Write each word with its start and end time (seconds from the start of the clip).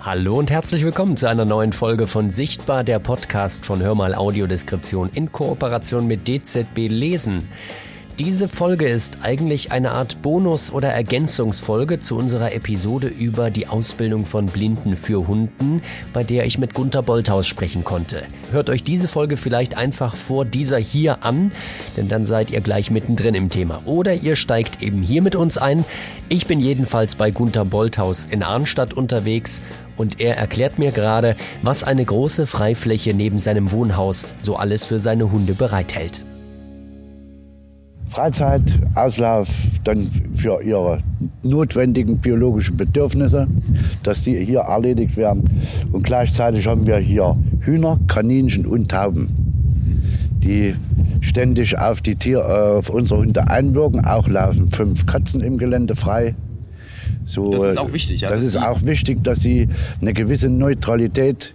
Hallo 0.00 0.38
und 0.38 0.48
herzlich 0.48 0.84
willkommen 0.84 1.16
zu 1.16 1.28
einer 1.28 1.44
neuen 1.44 1.72
Folge 1.72 2.06
von 2.06 2.30
Sichtbar, 2.30 2.84
der 2.84 3.00
Podcast 3.00 3.66
von 3.66 3.82
Hörmal 3.82 4.14
Audiodeskription 4.14 5.10
in 5.12 5.32
Kooperation 5.32 6.06
mit 6.06 6.28
DZB 6.28 6.86
Lesen. 6.88 7.48
Diese 8.18 8.48
Folge 8.48 8.88
ist 8.88 9.18
eigentlich 9.22 9.70
eine 9.70 9.92
Art 9.92 10.22
Bonus- 10.22 10.72
oder 10.72 10.88
Ergänzungsfolge 10.88 12.00
zu 12.00 12.16
unserer 12.16 12.52
Episode 12.52 13.06
über 13.06 13.50
die 13.50 13.66
Ausbildung 13.66 14.24
von 14.24 14.46
Blinden 14.46 14.96
für 14.96 15.28
Hunden, 15.28 15.82
bei 16.12 16.24
der 16.24 16.44
ich 16.44 16.58
mit 16.58 16.74
Gunther 16.74 17.02
Bolthaus 17.02 17.46
sprechen 17.46 17.84
konnte. 17.84 18.22
Hört 18.50 18.70
euch 18.70 18.82
diese 18.82 19.06
Folge 19.06 19.36
vielleicht 19.36 19.76
einfach 19.76 20.16
vor 20.16 20.44
dieser 20.44 20.78
hier 20.78 21.24
an, 21.24 21.52
denn 21.96 22.08
dann 22.08 22.24
seid 22.26 22.50
ihr 22.50 22.60
gleich 22.60 22.90
mittendrin 22.90 23.34
im 23.36 23.50
Thema. 23.50 23.82
Oder 23.84 24.14
ihr 24.14 24.34
steigt 24.34 24.82
eben 24.82 25.02
hier 25.02 25.22
mit 25.22 25.36
uns 25.36 25.58
ein. 25.58 25.84
Ich 26.28 26.46
bin 26.46 26.58
jedenfalls 26.58 27.14
bei 27.14 27.30
Gunther 27.30 27.64
Bolthaus 27.64 28.26
in 28.26 28.42
Arnstadt 28.42 28.94
unterwegs 28.94 29.62
und 29.98 30.20
er 30.20 30.36
erklärt 30.36 30.78
mir 30.78 30.92
gerade, 30.92 31.36
was 31.62 31.84
eine 31.84 32.04
große 32.04 32.46
Freifläche 32.46 33.12
neben 33.12 33.38
seinem 33.38 33.72
Wohnhaus 33.72 34.26
so 34.40 34.56
alles 34.56 34.86
für 34.86 34.98
seine 34.98 35.30
Hunde 35.30 35.54
bereithält. 35.54 36.22
Freizeit, 38.08 38.62
Auslauf, 38.94 39.48
dann 39.84 40.10
für 40.34 40.62
ihre 40.62 40.98
notwendigen 41.42 42.18
biologischen 42.18 42.76
Bedürfnisse, 42.76 43.46
dass 44.02 44.24
die 44.24 44.44
hier 44.44 44.60
erledigt 44.60 45.16
werden. 45.16 45.44
Und 45.92 46.04
gleichzeitig 46.04 46.66
haben 46.66 46.86
wir 46.86 46.96
hier 46.96 47.36
Hühner, 47.60 47.98
Kaninchen 48.08 48.64
und 48.64 48.90
Tauben, 48.90 49.28
die 50.38 50.74
ständig 51.20 51.78
auf, 51.78 52.00
die 52.00 52.16
Tier, 52.16 52.38
äh, 52.38 52.78
auf 52.78 52.88
unsere 52.88 53.20
Hunde 53.20 53.48
einwirken. 53.48 54.04
Auch 54.04 54.26
laufen 54.26 54.68
fünf 54.68 55.04
Katzen 55.04 55.42
im 55.42 55.58
Gelände 55.58 55.94
frei. 55.94 56.34
So, 57.28 57.50
das 57.50 57.64
ist 57.64 57.78
auch 57.78 57.92
wichtig. 57.92 58.22
Ja, 58.22 58.30
das 58.30 58.42
ist 58.42 58.56
auch 58.56 58.82
wichtig, 58.82 59.22
dass 59.22 59.40
sie 59.40 59.68
eine 60.00 60.14
gewisse 60.14 60.48
Neutralität 60.48 61.54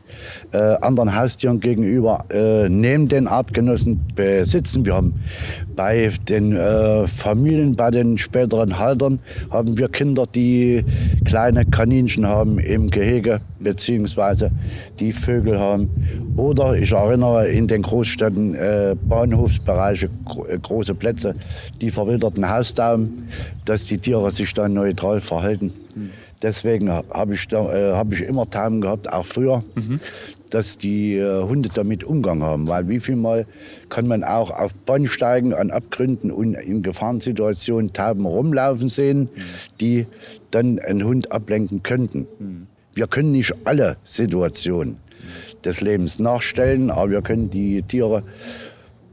äh, 0.51 0.57
anderen 0.57 1.15
Haustieren 1.15 1.59
gegenüber 1.59 2.25
äh, 2.31 2.69
neben 2.69 3.07
den 3.07 3.27
Artgenossen 3.27 4.01
besitzen. 4.15 4.85
Wir 4.85 4.95
haben 4.95 5.15
bei 5.75 6.11
den 6.29 6.55
äh, 6.55 7.07
Familien, 7.07 7.75
bei 7.75 7.91
den 7.91 8.17
späteren 8.17 8.79
Haltern, 8.79 9.19
haben 9.49 9.77
wir 9.77 9.89
Kinder, 9.89 10.25
die 10.27 10.85
kleine 11.25 11.65
Kaninchen 11.65 12.27
haben 12.27 12.59
im 12.59 12.89
Gehege, 12.89 13.41
beziehungsweise 13.59 14.51
die 14.99 15.11
Vögel 15.11 15.59
haben. 15.59 15.89
Oder 16.35 16.75
ich 16.75 16.91
erinnere 16.91 17.47
in 17.47 17.67
den 17.67 17.81
Großstädten 17.81 18.55
äh, 18.55 18.95
Bahnhofsbereiche, 19.07 20.09
gro 20.25 20.45
äh, 20.45 20.57
große 20.57 20.95
Plätze, 20.95 21.35
die 21.81 21.91
verwilderten 21.91 22.49
Hausdaumen, 22.49 23.29
dass 23.65 23.85
die 23.85 23.97
Tiere 23.97 24.31
sich 24.31 24.53
dann 24.53 24.73
neutral 24.73 25.21
verhalten. 25.21 25.73
Mhm. 25.95 26.22
Deswegen 26.43 26.91
habe 26.91 27.33
ich, 27.33 27.51
äh, 27.51 27.93
hab 27.93 28.11
ich 28.11 28.21
immer 28.21 28.49
Tauben 28.49 28.81
gehabt, 28.81 29.11
auch 29.11 29.25
früher, 29.25 29.63
mhm. 29.75 30.01
dass 30.49 30.77
die 30.77 31.15
äh, 31.15 31.41
Hunde 31.41 31.69
damit 31.73 32.03
Umgang 32.03 32.43
haben. 32.43 32.67
Weil 32.67 32.89
wie 32.89 32.99
viel 32.99 33.15
Mal 33.15 33.47
kann 33.87 34.07
man 34.07 34.25
auch 34.25 34.51
auf 34.51 34.75
Bahnsteigen 34.75 35.53
an 35.53 35.71
Abgründen 35.71 36.31
und 36.31 36.55
in 36.55 36.83
Gefahrensituationen 36.83 37.93
Tauben 37.93 38.25
rumlaufen 38.25 38.89
sehen, 38.89 39.21
mhm. 39.21 39.41
die 39.79 40.05
dann 40.51 40.79
einen 40.79 41.05
Hund 41.05 41.31
ablenken 41.31 41.81
könnten. 41.81 42.27
Mhm. 42.37 42.67
Wir 42.93 43.07
können 43.07 43.31
nicht 43.31 43.53
alle 43.63 43.95
Situationen 44.03 44.97
des 45.63 45.79
Lebens 45.79 46.19
nachstellen, 46.19 46.91
aber 46.91 47.09
wir 47.09 47.21
können 47.21 47.49
die 47.49 47.81
Tiere 47.83 48.23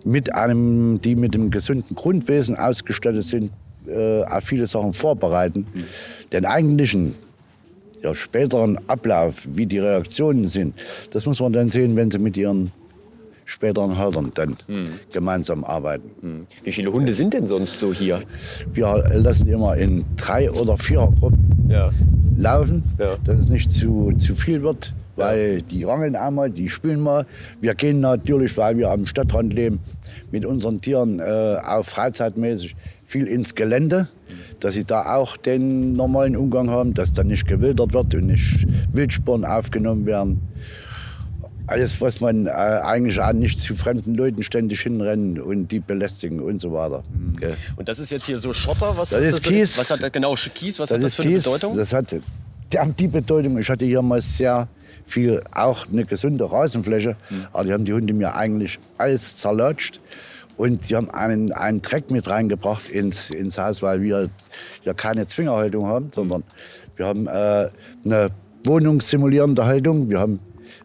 mit 0.04 0.34
einem, 0.34 1.00
die 1.00 1.14
mit 1.14 1.34
einem 1.34 1.50
gesunden 1.50 1.94
Grundwesen 1.94 2.56
ausgestattet 2.56 3.24
sind, 3.24 3.52
äh, 3.86 4.22
auf 4.24 4.44
viele 4.44 4.66
Sachen 4.66 4.92
vorbereiten. 4.92 5.66
Mhm. 5.72 5.84
Den 6.32 6.44
eigentlichen 6.44 7.14
ja, 8.02 8.14
späteren 8.14 8.78
Ablauf, 8.88 9.46
wie 9.52 9.66
die 9.66 9.78
Reaktionen 9.78 10.48
sind, 10.48 10.74
das 11.10 11.26
muss 11.26 11.40
man 11.40 11.52
dann 11.52 11.70
sehen, 11.70 11.96
wenn 11.96 12.10
sie 12.10 12.18
mit 12.18 12.36
ihren 12.36 12.72
späteren 13.50 13.98
Haltern 13.98 14.30
dann 14.34 14.56
mhm. 14.68 15.00
gemeinsam 15.12 15.64
arbeiten. 15.64 16.10
Mhm. 16.22 16.46
Wie 16.62 16.72
viele 16.72 16.92
Hunde 16.92 17.12
sind 17.12 17.34
denn 17.34 17.46
sonst 17.46 17.78
so 17.78 17.92
hier? 17.92 18.22
Wir 18.70 19.04
lassen 19.12 19.48
immer 19.48 19.76
in 19.76 20.04
drei 20.16 20.50
oder 20.50 20.76
vier 20.76 21.12
Gruppen 21.18 21.68
ja. 21.68 21.90
laufen, 22.38 22.82
ja. 22.98 23.16
dass 23.24 23.40
es 23.40 23.48
nicht 23.48 23.72
zu, 23.72 24.12
zu 24.18 24.34
viel 24.34 24.62
wird, 24.62 24.94
weil 25.16 25.62
die 25.62 25.84
rangeln 25.84 26.16
einmal, 26.16 26.50
die 26.50 26.68
spielen 26.68 27.00
mal. 27.00 27.26
Wir 27.60 27.74
gehen 27.74 28.00
natürlich, 28.00 28.56
weil 28.56 28.76
wir 28.78 28.90
am 28.90 29.06
Stadtrand 29.06 29.52
leben, 29.52 29.80
mit 30.30 30.44
unseren 30.44 30.80
Tieren 30.80 31.20
äh, 31.20 31.58
auch 31.64 31.84
freizeitmäßig 31.84 32.76
viel 33.04 33.26
ins 33.26 33.54
Gelände, 33.54 34.08
dass 34.60 34.74
sie 34.74 34.84
da 34.84 35.16
auch 35.16 35.36
den 35.36 35.94
normalen 35.94 36.36
Umgang 36.36 36.70
haben, 36.70 36.94
dass 36.94 37.12
da 37.12 37.24
nicht 37.24 37.46
gewildert 37.46 37.92
wird 37.92 38.14
und 38.14 38.26
nicht 38.26 38.66
Wildspuren 38.92 39.44
aufgenommen 39.44 40.06
werden. 40.06 40.40
Alles, 41.66 42.00
was 42.00 42.20
man 42.20 42.46
äh, 42.46 42.50
eigentlich 42.50 43.20
auch 43.20 43.32
nicht 43.32 43.60
zu 43.60 43.76
fremden 43.76 44.14
Leuten 44.14 44.42
ständig 44.42 44.80
hinrennen 44.80 45.40
und 45.40 45.68
die 45.68 45.78
belästigen 45.78 46.40
und 46.40 46.60
so 46.60 46.72
weiter. 46.72 47.04
Mhm. 47.12 47.36
Und 47.76 47.88
das 47.88 48.00
ist 48.00 48.10
jetzt 48.10 48.26
hier 48.26 48.38
so 48.38 48.52
Schotter? 48.52 48.92
Was 48.96 49.10
das 49.10 49.20
ist, 49.20 49.36
das 49.36 49.42
Kies. 49.42 49.78
Was 49.78 49.90
hat 49.90 50.12
genau 50.12 50.34
Kies? 50.34 50.80
Was 50.80 50.88
das 50.88 50.98
hat 50.98 51.04
das 51.04 51.14
für 51.14 51.22
eine 51.22 51.34
Kies. 51.34 51.44
Bedeutung? 51.44 51.76
Das 51.76 51.92
hat 51.92 52.16
die 52.98 53.08
Bedeutung. 53.08 53.58
Ich 53.58 53.70
hatte 53.70 53.84
hier 53.84 54.02
mal 54.02 54.20
sehr 54.20 54.66
viel, 55.04 55.40
auch 55.52 55.86
eine 55.88 56.04
gesunde 56.04 56.50
Rasenfläche. 56.50 57.16
Mhm. 57.30 57.46
Aber 57.52 57.64
die 57.64 57.72
haben 57.72 57.84
die 57.84 57.92
Hunde 57.92 58.12
mir 58.12 58.34
eigentlich 58.34 58.78
alles 58.98 59.36
zerlatscht. 59.36 60.00
Und 60.56 60.84
sie 60.84 60.94
haben 60.94 61.10
einen, 61.10 61.52
einen 61.52 61.80
Dreck 61.80 62.10
mit 62.10 62.28
reingebracht 62.28 62.90
ins, 62.90 63.30
ins 63.30 63.56
Haus, 63.56 63.80
weil 63.80 64.02
wir 64.02 64.28
ja 64.84 64.92
keine 64.92 65.24
Zwingerhaltung 65.26 65.86
haben, 65.86 66.10
sondern 66.12 66.44
wir 66.96 67.06
haben 67.06 67.26
äh, 67.28 67.70
eine 68.04 68.30
wohnungssimulierende 68.64 69.64
Haltung. 69.64 70.10
Wir 70.10 70.20
haben 70.20 70.38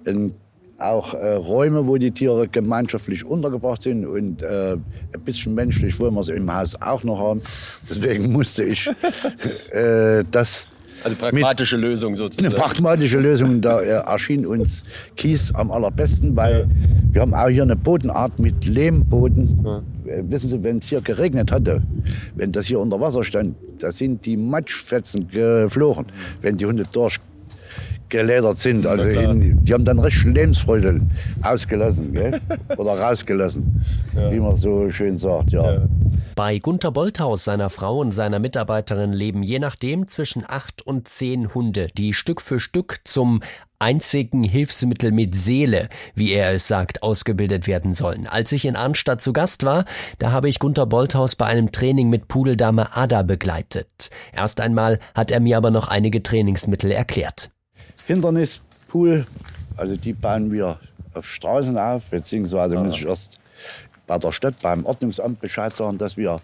ein, 0.08 0.34
auch 0.78 1.14
äh, 1.14 1.34
Räume, 1.34 1.88
wo 1.88 1.98
die 1.98 2.12
Tiere 2.12 2.48
gemeinschaftlich 2.48 3.26
untergebracht 3.26 3.82
sind 3.82 4.06
und 4.06 4.42
äh, 4.44 4.78
ein 5.14 5.22
bisschen 5.26 5.56
menschlich 5.56 6.00
wollen 6.00 6.14
wir 6.14 6.24
sie 6.24 6.34
im 6.34 6.54
Haus 6.54 6.82
auch 6.82 7.04
noch 7.04 7.20
haben. 7.20 7.42
Deswegen 7.90 8.32
musste 8.32 8.64
ich 8.64 8.90
äh, 9.72 10.24
das 10.32 10.68
also 11.06 11.18
pragmatische 11.18 11.78
Lösung 11.78 12.16
sozusagen. 12.16 12.48
Eine 12.48 12.56
pragmatische 12.56 13.20
Lösung, 13.20 13.62
da 13.62 13.80
erschien 13.80 14.46
uns 14.46 14.84
Kies 15.16 15.54
am 15.54 15.72
allerbesten, 15.72 16.36
weil 16.36 16.68
wir 17.12 17.22
haben 17.22 17.34
auch 17.34 17.48
hier 17.48 17.64
eine 17.64 17.76
Bodenart 17.76 18.40
mit 18.40 18.66
Lehmboden. 18.66 19.64
Ja. 19.64 19.84
Äh, 20.12 20.24
wissen 20.30 20.50
Sie, 20.50 20.64
wenn 20.64 20.80
es 20.80 20.88
hier 20.88 21.02
geregnet 21.02 21.52
hatte, 21.52 21.82
wenn 22.36 22.52
das 22.52 22.68
hier 22.68 22.80
unter 22.80 23.00
Wasser 23.00 23.24
stand, 23.24 23.56
da 23.80 23.92
sind 23.92 24.26
die 24.26 24.36
Matschfetzen 24.36 25.28
geflogen, 25.28 26.08
wenn 26.42 26.58
die 26.58 26.66
Hunde 26.66 26.84
durch 26.92 27.20
geledert 28.10 28.58
sind. 28.58 28.86
Also 28.86 29.10
in, 29.10 29.64
die 29.64 29.74
haben 29.74 29.86
dann 29.86 30.00
recht 30.00 30.24
Lebensfreude 30.24 31.02
ausgelassen 31.44 32.14
gell? 32.14 32.40
oder 32.78 33.00
rausgelassen, 33.00 33.84
ja. 34.16 34.32
wie 34.32 34.40
man 34.40 34.56
so 34.56 34.90
schön 34.90 35.18
sagt. 35.18 35.52
Ja. 35.52 35.74
ja. 35.74 35.82
Bei 36.36 36.60
Gunther 36.60 36.92
Bolthaus, 36.92 37.46
seiner 37.46 37.70
Frau 37.70 38.00
und 38.00 38.12
seiner 38.12 38.40
Mitarbeiterin 38.40 39.14
leben 39.14 39.42
je 39.44 39.60
nachdem 39.60 40.08
zwischen 40.08 40.44
acht 40.46 40.86
und 40.86 41.08
zehn 41.08 41.54
Hunde, 41.54 41.88
die 41.98 42.14
Stück 42.14 42.42
für 42.42 42.60
Stück 42.60 43.00
zum 43.06 43.42
einzigen 43.80 44.44
Hilfsmittel 44.44 45.12
mit 45.12 45.36
Seele, 45.36 45.90
wie 46.14 46.34
er 46.34 46.54
es 46.54 46.68
sagt, 46.68 47.04
ausgebildet 47.04 47.68
werden 47.68 47.94
sollen. 47.94 48.28
Als 48.28 48.52
ich 48.52 48.66
in 48.66 48.76
Arnstadt 48.76 49.22
zu 49.22 49.34
Gast 49.34 49.64
war, 49.64 49.86
da 50.20 50.32
habe 50.32 50.50
ich 50.50 50.60
Gunther 50.60 50.86
Bolthaus 50.86 51.36
bei 51.36 51.46
einem 51.46 51.72
Training 51.72 52.10
mit 52.10 52.28
Pudeldame 52.28 52.96
Ada 52.96 53.24
begleitet. 53.24 54.10
Erst 54.34 54.60
einmal 54.62 55.00
hat 55.14 55.32
er 55.32 55.40
mir 55.40 55.58
aber 55.58 55.72
noch 55.72 55.88
einige 55.88 56.24
Trainingsmittel 56.24 56.92
erklärt. 56.92 57.50
Hindernispool, 58.08 59.26
also 59.78 59.96
die 59.96 60.14
bauen 60.14 60.52
wir 60.52 60.80
auf 61.14 61.32
Straßen 61.32 61.78
auf, 61.78 62.06
beziehungsweise 62.06 62.78
muss 62.78 62.94
ich 62.94 63.06
erst 63.06 63.40
bei 64.08 64.18
der 64.18 64.32
Stadt, 64.32 64.56
beim 64.62 64.86
Ordnungsamt 64.86 65.42
Bescheid 65.42 65.74
sagen, 65.74 65.98
dass 65.98 66.16
wir 66.18 66.40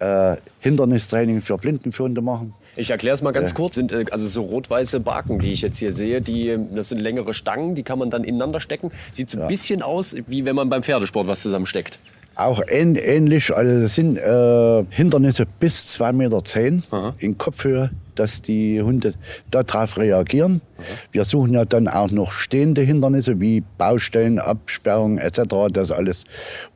äh, 0.00 0.36
Hindernistraining 0.60 1.40
für 1.40 1.56
Blindenführende 1.56 2.20
machen. 2.20 2.54
Ich 2.76 2.90
erkläre 2.90 3.14
es 3.14 3.22
mal 3.22 3.32
ganz 3.32 3.52
äh. 3.52 3.54
kurz. 3.54 3.76
Sind 3.76 3.92
äh, 3.92 4.04
also 4.10 4.26
so 4.26 4.42
rot-weiße 4.42 5.00
Baken, 5.00 5.38
die 5.38 5.52
ich 5.52 5.62
jetzt 5.62 5.78
hier 5.78 5.92
sehe, 5.92 6.20
die, 6.20 6.58
das 6.74 6.88
sind 6.88 7.00
längere 7.00 7.34
Stangen, 7.34 7.74
die 7.74 7.82
kann 7.82 7.98
man 7.98 8.10
dann 8.10 8.24
ineinander 8.24 8.60
stecken. 8.60 8.90
Sieht 9.12 9.30
so 9.30 9.38
ein 9.38 9.42
ja. 9.42 9.46
bisschen 9.46 9.82
aus, 9.82 10.16
wie 10.26 10.44
wenn 10.44 10.56
man 10.56 10.68
beim 10.68 10.82
Pferdesport 10.82 11.28
was 11.28 11.42
zusammensteckt. 11.42 11.98
Auch 12.38 12.62
ähnlich, 12.68 13.52
also 13.52 13.80
das 13.80 13.96
sind 13.96 14.16
äh, 14.16 14.84
Hindernisse 14.90 15.44
bis 15.58 15.98
2,10 16.00 16.12
Meter 16.12 17.14
in 17.18 17.36
Kopfhöhe, 17.36 17.90
dass 18.14 18.42
die 18.42 18.80
Hunde 18.80 19.14
darauf 19.50 19.96
reagieren. 19.96 20.60
Aha. 20.76 20.84
Wir 21.10 21.24
suchen 21.24 21.54
ja 21.54 21.64
dann 21.64 21.88
auch 21.88 22.12
noch 22.12 22.30
stehende 22.30 22.82
Hindernisse 22.82 23.40
wie 23.40 23.64
Baustellen, 23.76 24.38
Absperrungen 24.38 25.18
etc. 25.18 25.40
Das 25.72 25.90
alles. 25.90 26.26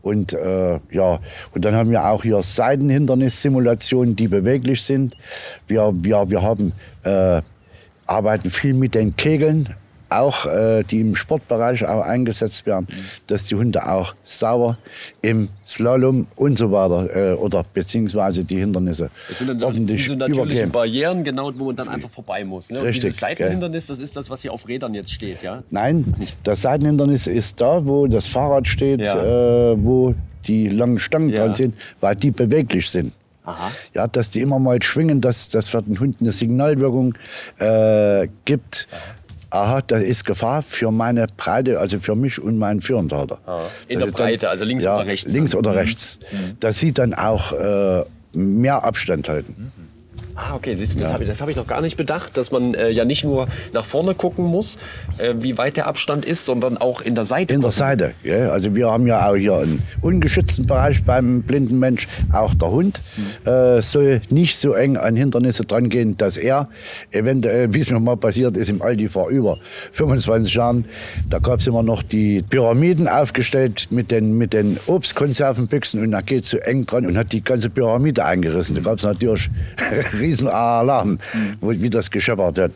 Und 0.03 0.32
äh, 0.32 0.81
ja, 0.91 1.20
und 1.55 1.64
dann 1.64 1.76
haben 1.76 1.91
wir 1.91 2.06
auch 2.06 2.25
hier 2.25 2.43
Seitenhindernissimulationen, 2.43 4.17
die 4.17 4.26
beweglich 4.26 4.82
sind. 4.82 5.17
Wir, 5.69 5.93
wir, 5.94 6.29
wir 6.29 6.43
haben, 6.43 6.73
äh, 7.05 7.41
arbeiten 8.06 8.50
viel 8.50 8.75
mit 8.75 8.97
den 8.97 9.14
Kegeln 9.14 9.69
auch, 10.20 10.47
äh, 10.47 10.82
die 10.85 11.00
im 11.00 11.14
Sportbereich 11.17 11.85
auch 11.87 12.03
eingesetzt 12.03 12.67
werden, 12.67 12.87
dass 13.26 13.44
die 13.44 13.55
Hunde 13.55 13.88
auch 13.91 14.14
sauber 14.23 14.79
im 15.23 15.49
Slalom 15.67 16.26
und 16.37 16.59
so 16.59 16.70
weiter 16.73 17.32
äh, 17.32 17.35
oder 17.35 17.64
beziehungsweise 17.75 18.44
die 18.44 18.59
Hindernisse 18.59 19.11
Das 19.29 19.38
sind 19.38 19.49
dann 19.49 19.62
ordentlich 19.62 20.03
diese 20.05 20.17
natürlichen 20.17 20.44
übergehen. 20.69 20.70
Barrieren, 20.73 21.25
genau, 21.25 21.50
wo 21.56 21.67
man 21.67 21.76
dann 21.76 21.88
einfach 21.88 22.11
vorbei 22.11 22.44
muss. 22.44 22.70
Ne? 22.70 22.82
Richtig, 22.82 23.03
dieses 23.05 23.20
Seitenhindernis, 23.20 23.87
das 23.87 23.99
ist 24.00 24.17
das, 24.17 24.29
was 24.31 24.43
hier 24.43 24.53
auf 24.53 24.67
Rädern 24.69 24.94
jetzt 24.94 25.12
steht, 25.12 25.43
ja? 25.43 25.62
Nein, 25.70 26.14
das 26.44 26.62
Seitenhindernis 26.62 27.26
ist 27.26 27.61
da, 27.61 27.85
wo 27.85 28.06
das 28.06 28.26
Fahrrad 28.26 28.69
steht, 28.69 29.00
Ja. 29.05 29.73
äh, 29.73 29.85
wo 29.85 30.14
die 30.47 30.69
langen 30.69 30.99
Stangen 30.99 31.31
Ja. 31.31 31.43
dran 31.44 31.55
sind, 31.55 31.75
weil 32.00 32.17
die 32.17 32.31
beweglich 32.31 32.88
sind. 32.91 33.12
Aha. 33.44 33.73
Ja, 33.93 34.06
dass 34.06 34.31
die 34.31 34.41
immer 34.41 34.61
mal 34.61 34.81
schwingen, 34.82 35.20
dass 35.20 35.49
das 35.49 35.67
für 35.69 35.82
den 35.82 35.99
Hund 35.99 36.19
eine 36.20 36.31
Signalwirkung 36.31 37.14
äh, 37.59 38.29
gibt. 38.44 38.87
Aha, 38.93 38.99
da 39.87 39.96
ist 39.99 40.25
Gefahr 40.25 40.62
für 40.62 40.90
meine 40.90 41.26
Breite, 41.37 41.78
also 41.78 41.99
für 42.00 42.14
mich 42.16 42.40
und 42.40 42.58
meinen 42.58 42.81
Führendhalter. 42.81 43.38
In 43.88 43.99
Das 43.99 44.04
der 44.04 44.06
ist 44.06 44.19
dann- 44.19 44.26
Breite, 44.26 44.49
also 44.49 44.64
links 44.64 44.84
ja, 44.84 44.96
oder 44.96 45.06
rechts. 45.06 45.32
Links 45.32 45.54
oder 45.54 45.75
rechts. 45.75 46.19
Das 46.60 46.78
sieht 46.81 46.99
dann 46.99 47.12
auch 47.14 47.52
äh, 47.52 48.02
mehr 48.32 48.82
Abstand 48.84 49.28
halten. 49.28 49.72
Ah, 50.34 50.55
okay, 50.55 50.75
siehst 50.75 50.94
du, 50.94 51.00
das 51.00 51.12
habe 51.12 51.25
ich, 51.25 51.40
hab 51.40 51.49
ich 51.49 51.56
noch 51.56 51.67
gar 51.67 51.82
nicht 51.82 51.96
bedacht, 51.96 52.37
dass 52.38 52.50
man 52.50 52.75
äh, 52.75 52.88
ja 52.90 53.05
nicht 53.05 53.23
nur 53.25 53.49
nach 53.75 53.84
vorne 53.84 54.14
gucken 54.14 54.46
muss, 54.46 54.79
äh, 55.19 55.34
wie 55.38 55.58
weit 55.58 55.76
der 55.76 55.87
Abstand 55.87 56.25
ist, 56.25 56.46
sondern 56.46 56.79
auch 56.79 57.02
in 57.02 57.14
der 57.14 57.26
Seite. 57.26 57.52
In 57.52 57.61
der 57.61 57.69
gucken. 57.69 57.79
Seite. 57.79 58.12
Ja. 58.23 58.49
Also 58.50 58.75
wir 58.75 58.90
haben 58.90 59.06
ja 59.06 59.29
auch 59.29 59.37
hier 59.37 59.56
einen 59.56 59.82
ungeschützten 60.00 60.67
Bereich 60.67 61.05
beim 61.05 61.43
blinden 61.43 61.79
Mensch. 61.79 62.08
Auch 62.32 62.55
der 62.55 62.70
Hund 62.70 63.02
äh, 63.44 63.82
soll 63.82 64.23
nicht 64.31 64.56
so 64.56 64.73
eng 64.73 64.96
an 64.96 65.17
Hindernisse 65.17 65.64
dran 65.64 65.90
gehen, 65.90 66.17
dass 66.17 66.38
er 66.38 66.69
eventuell, 67.11 67.75
wie 67.75 67.81
es 67.81 67.90
mir 67.90 68.00
mal 68.00 68.17
passiert 68.17 68.56
ist 68.56 68.70
im 68.70 68.81
Aldi 68.81 69.08
vor 69.08 69.28
über 69.28 69.58
25 69.93 70.55
Jahren, 70.55 70.87
da 71.28 71.40
gab 71.40 71.61
es 71.61 71.67
immer 71.67 71.82
noch 71.82 72.02
die 72.02 72.43
Pyramiden 72.43 73.06
aufgestellt 73.06 73.88
mit 73.90 74.11
den, 74.11 74.38
mit 74.38 74.55
den 74.55 74.78
Obstkonservenbüchsen 74.87 76.02
und 76.02 76.12
er 76.12 76.23
geht 76.23 76.44
so 76.44 76.56
eng 76.58 76.87
dran 76.87 77.06
und 77.06 77.19
hat 77.19 77.32
die 77.32 77.44
ganze 77.44 77.69
Pyramide 77.69 78.25
eingerissen. 78.25 78.75
Da 78.75 78.81
gab 78.81 78.99
es 78.99 79.05
natürlich 79.05 79.50
riesen 80.22 80.48
Alarm, 80.48 81.19
wo, 81.60 81.70
wie 81.70 81.90
das 81.90 82.10
gescheppert 82.10 82.58
hat. 82.58 82.72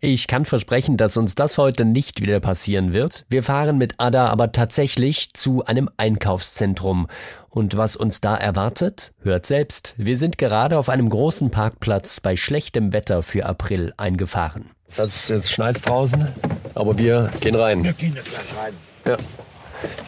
Ich 0.00 0.26
kann 0.26 0.44
versprechen, 0.44 0.98
dass 0.98 1.16
uns 1.16 1.34
das 1.34 1.56
heute 1.56 1.86
nicht 1.86 2.20
wieder 2.20 2.38
passieren 2.38 2.92
wird. 2.92 3.24
Wir 3.30 3.42
fahren 3.42 3.78
mit 3.78 3.94
Ada 3.98 4.26
aber 4.26 4.52
tatsächlich 4.52 5.32
zu 5.32 5.64
einem 5.64 5.88
Einkaufszentrum. 5.96 7.08
Und 7.48 7.76
was 7.78 7.96
uns 7.96 8.20
da 8.20 8.36
erwartet? 8.36 9.12
Hört 9.22 9.46
selbst. 9.46 9.94
Wir 9.96 10.18
sind 10.18 10.36
gerade 10.36 10.76
auf 10.76 10.90
einem 10.90 11.08
großen 11.08 11.50
Parkplatz 11.50 12.20
bei 12.20 12.36
schlechtem 12.36 12.92
Wetter 12.92 13.22
für 13.22 13.46
April 13.46 13.94
eingefahren. 13.96 14.70
Jetzt, 14.94 15.30
jetzt 15.30 15.50
schneit 15.50 15.86
draußen, 15.86 16.28
aber 16.74 16.98
wir 16.98 17.30
gehen 17.40 17.54
rein. 17.54 17.82
Wir 17.82 17.94
gehen 17.94 18.12
gleich 18.12 18.62
rein. 18.62 18.74
Ja. 19.06 19.16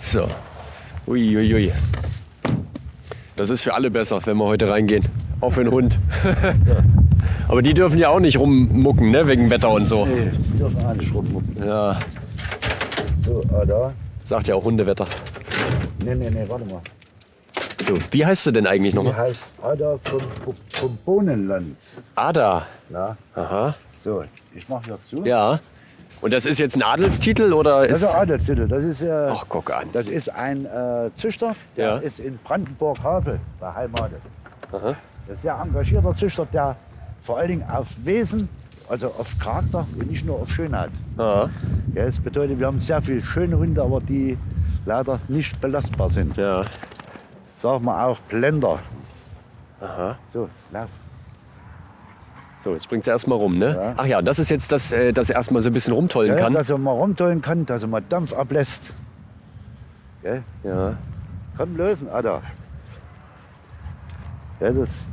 So. 0.02 0.29
Ui, 1.06 1.37
ui, 1.38 1.55
ui. 1.55 1.72
Das 3.37 3.49
ist 3.49 3.62
für 3.62 3.72
alle 3.72 3.90
besser, 3.90 4.20
wenn 4.26 4.37
wir 4.37 4.44
heute 4.44 4.69
reingehen. 4.69 5.05
Auch 5.41 5.50
für 5.50 5.65
den 5.65 5.73
Hund. 5.73 5.99
Aber 7.49 7.62
die 7.62 7.75
dürfen 7.75 7.99
ja 7.99 8.09
auch 8.09 8.21
nicht 8.21 8.38
rummucken, 8.38 9.11
ne? 9.11 9.27
wegen 9.27 9.50
Wetter 9.50 9.71
und 9.71 9.87
so. 9.87 10.06
Nee, 10.06 10.31
die 10.35 10.59
dürfen 10.59 10.85
auch 10.87 10.94
nicht 10.94 11.15
rummucken. 11.15 11.56
Ja, 11.67 11.99
So, 13.25 13.43
ah, 13.53 13.65
da. 13.65 13.93
sagt 14.23 14.49
ja 14.49 14.55
auch 14.55 14.65
Hundewetter. 14.65 15.05
Nee, 16.05 16.15
nee, 16.15 16.31
nee, 16.31 16.44
warte 16.49 16.65
mal. 16.67 16.81
So, 17.83 17.94
wie 18.11 18.25
heißt 18.25 18.47
du 18.47 18.50
denn 18.53 18.67
eigentlich 18.67 18.93
Die 18.94 18.97
nochmal? 18.97 19.17
heißt 19.17 19.44
Ada 19.62 19.97
vom, 20.03 20.21
vom 20.69 20.99
Bohnenland. 21.05 21.77
Ada. 22.15 22.67
Ja, 22.91 23.17
Aha. 23.35 23.75
so, 24.03 24.25
ich 24.55 24.69
mache 24.69 24.87
hier 24.87 25.00
zu. 25.03 25.25
Ja. 25.25 25.61
Und 26.23 26.32
das 26.32 26.47
ist 26.47 26.59
jetzt 26.59 26.77
ein 26.77 26.82
Adelstitel 26.82 27.53
oder 27.53 27.87
Das 27.87 27.99
ist. 27.99 28.03
ist 28.05 28.15
ein 28.15 28.21
Adelstitel. 28.23 28.67
Das 28.69 28.82
ist, 28.85 29.03
äh, 29.03 29.29
Ach, 29.31 29.44
guck 29.49 29.71
an. 29.71 29.89
das 29.93 30.09
ist 30.09 30.31
ein 30.35 30.65
äh, 30.65 31.11
Züchter, 31.15 31.55
der 31.77 31.87
Ja. 31.87 31.97
ist 31.99 32.21
in 32.21 32.39
Brandenburg-Havel 32.43 33.39
beheimatet. 33.61 34.23
Das 34.73 34.97
ist 35.28 35.44
ja 35.44 35.62
engagierter 35.62 36.14
Züchter, 36.14 36.46
der 36.46 36.76
vor 37.20 37.38
allen 37.38 37.49
Dingen 37.49 37.69
auf 37.69 38.05
Wesen, 38.05 38.49
also 38.88 39.08
auf 39.08 39.37
Charakter 39.38 39.87
und 39.99 40.11
nicht 40.11 40.25
nur 40.25 40.40
auf 40.40 40.50
Schönheit. 40.50 40.90
Ja, 41.19 41.49
das 41.94 42.19
bedeutet, 42.20 42.58
wir 42.58 42.67
haben 42.67 42.81
sehr 42.81 43.00
viele 43.02 43.23
schöne 43.25 43.58
Hunde, 43.58 43.82
aber 43.82 44.00
die 44.00 44.38
leider 44.84 45.19
nicht 45.28 45.61
belastbar 45.61 46.08
sind. 46.08 46.37
Ja. 46.37 46.62
Sagen 47.44 47.84
wir 47.84 48.05
auch 48.06 48.19
Blender. 48.20 48.78
Aha. 49.81 50.17
So, 50.32 50.49
lauf. 50.73 50.88
So, 52.58 52.72
jetzt 52.72 52.88
bringt 52.88 53.05
sie 53.05 53.11
erstmal 53.11 53.38
rum, 53.38 53.58
ne? 53.58 53.75
Ja. 53.76 53.94
Ach 53.96 54.06
ja, 54.06 54.22
das 54.22 54.38
ist 54.38 54.50
jetzt 54.50 54.72
das, 54.72 54.93
äh, 54.93 55.12
dass 55.12 55.31
er 55.31 55.37
erstmal 55.37 55.62
so 55.62 55.70
ein 55.70 55.72
bisschen 55.72 55.93
rumtollen 55.94 56.32
Ja, 56.32 56.38
kann. 56.38 56.52
dass 56.52 56.70
er 56.70 56.79
mal 56.79 56.93
rumtollen 56.93 57.40
kann, 57.43 57.64
dass 57.67 57.82
er 57.82 57.88
mal 57.88 58.02
Dampf 58.08 58.32
ablässt. 58.32 58.96
Gell? 60.22 60.43
Ja. 60.64 60.96
Komm, 61.56 61.76
lösen, 61.76 62.08
Ada. 62.08 62.43
Ja, 64.61 64.72
das 64.72 65.08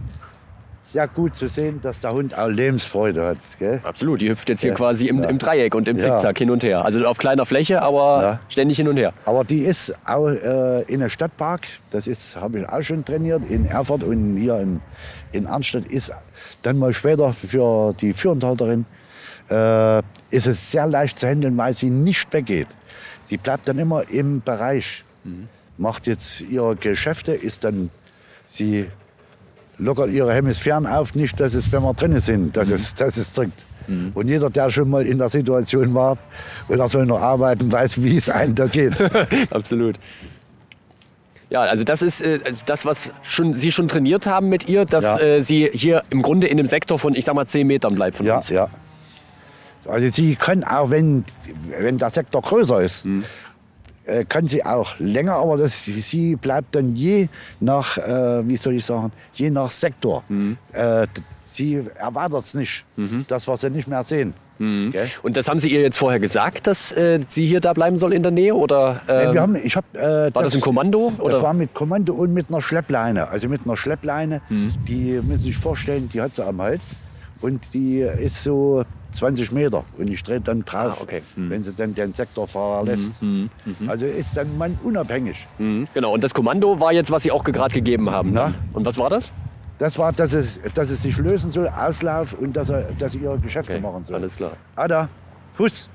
sehr 0.86 1.08
gut 1.08 1.34
zu 1.36 1.48
sehen, 1.48 1.80
dass 1.82 2.02
der 2.02 2.12
Hund 2.12 2.38
auch 2.38 2.50
Lebensfreude 2.50 3.26
hat. 3.26 3.38
Gell? 3.58 3.80
Absolut, 3.84 4.20
die 4.20 4.30
hüpft 4.30 4.50
jetzt 4.50 4.60
hier 4.62 4.72
Ja. 4.72 4.76
quasi 4.76 5.08
im, 5.08 5.24
im 5.24 5.38
Dreieck 5.38 5.74
und 5.76 5.88
im 5.88 5.98
Ja. 5.98 6.04
Zickzack 6.04 6.38
hin 6.38 6.50
und 6.52 6.62
her. 6.64 6.84
Also 6.84 7.06
auf 7.06 7.18
kleiner 7.18 7.46
Fläche, 7.46 7.82
aber 7.82 8.22
Ja. 8.22 8.40
ständig 8.50 8.78
hin 8.78 8.90
und 8.90 8.98
her. 8.98 9.14
Aber 9.26 9.46
die 9.46 9.60
ist 9.62 9.96
auch 10.06 10.28
äh, 10.28 10.82
in 10.84 11.00
einem 11.02 11.10
Stadtpark, 11.10 11.62
das 11.90 12.06
ist, 12.08 12.36
habe 12.36 12.60
ich 12.60 12.70
auch 12.70 12.82
schon 12.82 13.06
trainiert, 13.06 13.44
in 13.50 13.66
Erfurt 13.66 14.04
und 14.04 14.36
hier 14.38 14.60
in, 14.60 14.82
in 15.32 15.48
Arnstadt 15.48 15.86
ist 15.88 16.12
dann 16.64 16.78
mal 16.78 16.92
später 16.92 17.32
für 17.32 17.94
die 17.94 18.12
Führendhalterin 18.14 18.86
äh, 19.50 20.00
ist 20.32 20.48
es 20.48 20.72
sehr 20.72 20.86
leicht 20.88 21.18
zu 21.18 21.28
handeln, 21.28 21.58
weil 21.58 21.74
sie 21.74 21.90
nicht 21.90 22.32
weggeht. 22.34 22.68
Sie 23.22 23.38
bleibt 23.38 23.68
dann 23.70 23.80
immer 23.80 24.10
im 24.10 24.42
Bereich, 24.42 25.04
macht 25.78 26.08
jetzt 26.08 26.42
ihre 26.42 26.76
Geschäfte, 26.76 27.34
ist 27.34 27.64
dann, 27.64 27.90
sie 28.46 28.88
lockert 29.78 30.10
ihre 30.12 30.34
Hemisphären 30.34 30.86
auf, 30.88 31.16
nicht, 31.16 31.40
dass 31.40 31.54
es, 31.56 31.72
wenn 31.72 31.82
wir 31.84 31.94
drinnen 31.94 32.20
sind, 32.20 32.56
dass, 32.56 32.70
es, 32.70 32.94
dass 32.94 33.18
es 33.18 33.32
drückt. 33.32 33.66
Und 34.14 34.30
jeder, 34.30 34.50
der 34.50 34.70
schon 34.70 34.90
mal 34.90 35.06
in 35.06 35.18
der 35.18 35.28
Situation 35.28 35.94
war 35.94 36.18
und 36.70 36.80
er 36.80 36.88
soll 36.88 37.06
noch 37.06 37.20
arbeiten, 37.20 37.70
weiß, 37.70 38.02
wie 38.02 38.16
es 38.16 38.30
einem 38.30 38.56
da 38.56 38.68
geht. 38.68 39.02
Absolut. 39.52 39.96
Ja, 41.50 41.62
also 41.64 41.84
das 41.84 42.02
ist 42.02 42.22
äh, 42.22 42.40
also 42.46 42.64
das, 42.66 42.86
was 42.86 43.12
schon, 43.24 43.54
Sie 43.54 43.72
schon 43.74 43.88
trainiert 43.90 44.26
haben 44.26 44.48
mit 44.50 44.68
ihr, 44.70 44.86
dass 44.86 45.04
Ja. 45.04 45.20
äh, 45.20 45.42
sie 45.42 45.70
hier 45.74 46.04
im 46.10 46.22
Grunde 46.22 46.48
in 46.48 46.58
dem 46.58 46.68
Sektor 46.68 46.98
von, 46.98 47.14
ich 47.14 47.26
sag 47.26 47.36
mal, 47.36 47.46
10 47.46 47.68
Metern 47.68 47.94
bleibt 47.94 48.18
von 48.18 48.26
Ja, 48.26 48.38
uns. 48.38 48.50
ja. 48.50 48.70
Also 49.86 50.08
sie 50.08 50.36
kann 50.38 50.64
auch, 50.64 50.90
wenn, 50.90 51.26
wenn 51.78 51.98
der 51.98 52.10
Sektor 52.10 52.42
größer 52.42 52.82
ist, 52.82 53.06
äh, 54.06 54.26
kann 54.26 54.48
sie 54.48 54.66
auch 54.66 55.00
länger, 55.00 55.34
aber 55.36 55.58
das, 55.58 55.84
sie 55.86 56.36
bleibt 56.36 56.76
dann 56.76 56.96
je 56.96 57.28
nach, 57.60 57.98
äh, 57.98 58.48
wie 58.48 58.58
soll 58.58 58.76
ich 58.76 58.86
sagen, 58.86 59.12
je 59.34 59.50
nach 59.50 59.72
Sektor. 59.72 60.24
Äh, 60.72 61.08
d- 61.08 61.08
sie 61.46 61.82
erweitert 61.96 62.42
es 62.42 62.54
nicht, 62.54 62.86
das, 63.28 63.48
was 63.48 63.62
sie 63.62 63.70
nicht 63.70 63.88
mehr 63.88 64.04
sehen. 64.04 64.34
Gell? 64.60 64.92
Und 65.24 65.36
das 65.36 65.48
haben 65.50 65.58
Sie 65.60 65.70
ihr 65.74 65.82
jetzt 65.82 65.98
vorher 65.98 66.20
gesagt, 66.20 66.68
dass 66.68 66.92
äh, 66.94 67.20
sie 67.28 67.46
hier 67.48 67.60
da 67.60 67.74
bleiben 67.74 67.98
soll 67.98 68.14
in 68.14 68.22
der 68.24 68.32
Nähe? 68.32 68.54
Oder, 68.56 69.02
Nein, 69.08 69.28
ähm, 69.28 69.34
wir 69.34 69.42
haben, 69.42 69.56
ich 69.62 69.76
hab, 69.76 69.84
äh, 69.96 70.34
war 70.34 70.44
das 70.44 70.56
ein 70.56 70.62
Kommando? 70.62 71.12
Oder? 71.20 71.34
Das 71.34 71.44
war 71.44 71.54
mit 71.54 71.74
Kommando 71.74 72.14
und 72.14 72.34
mit 72.34 72.48
einer 72.50 72.62
Schleppleine. 72.62 73.28
Also 73.30 73.50
mit 73.50 73.66
einer 73.66 73.76
Schleppleine, 73.76 74.42
Hm. 74.48 74.74
die 74.88 75.20
müssen 75.22 75.42
Sie 75.42 75.48
sich 75.48 75.58
vorstellen, 75.58 76.08
die 76.14 76.22
hat 76.22 76.36
sie 76.36 76.46
am 76.46 76.62
Hals 76.62 76.98
und 77.44 77.74
die 77.76 78.00
ist 78.00 78.44
so 78.44 78.84
20 79.12 79.52
Meter 79.52 79.84
und 80.00 80.12
ich 80.12 80.24
drehe 80.24 80.42
dann 80.42 80.66
drauf, 80.66 80.98
Ah, 81.00 81.04
okay. 81.04 81.22
Hm. 81.36 81.50
wenn 81.52 81.62
sie 81.62 81.74
dann 81.74 81.94
den 81.94 82.14
Sektor 82.14 82.48
verlässt. 82.48 83.22
Also 83.88 84.06
ist 84.08 84.36
dann 84.36 84.58
man 84.58 84.80
unabhängig. 84.84 85.46
Mhm, 85.60 85.88
genau, 85.94 86.14
und 86.14 86.24
das 86.24 86.34
Kommando 86.34 86.80
war 86.80 86.92
jetzt, 86.94 87.12
was 87.12 87.22
Sie 87.24 87.32
auch 87.32 87.44
gerade 87.44 87.74
gegeben 87.76 88.10
haben. 88.10 88.32
Na? 88.34 88.54
Und 88.74 88.86
was 88.88 88.98
war 88.98 89.10
das? 89.12 89.32
Das 89.78 89.98
war, 90.00 90.12
dass 90.14 90.34
es, 90.34 90.60
dass 90.74 90.90
es 90.90 91.02
sich 91.04 91.16
lösen 91.18 91.52
soll, 91.52 91.68
Auslauf 91.68 92.34
und 92.34 92.56
dass, 92.56 92.70
er, 92.70 92.84
dass 92.98 93.12
sie 93.12 93.20
ihre 93.20 93.38
Geschäfte 93.38 93.80
machen 93.80 94.04
soll. 94.04 94.16
alles 94.16 94.36
klar. 94.36 94.54
Ada, 94.76 95.10
Fuß. 95.54 95.90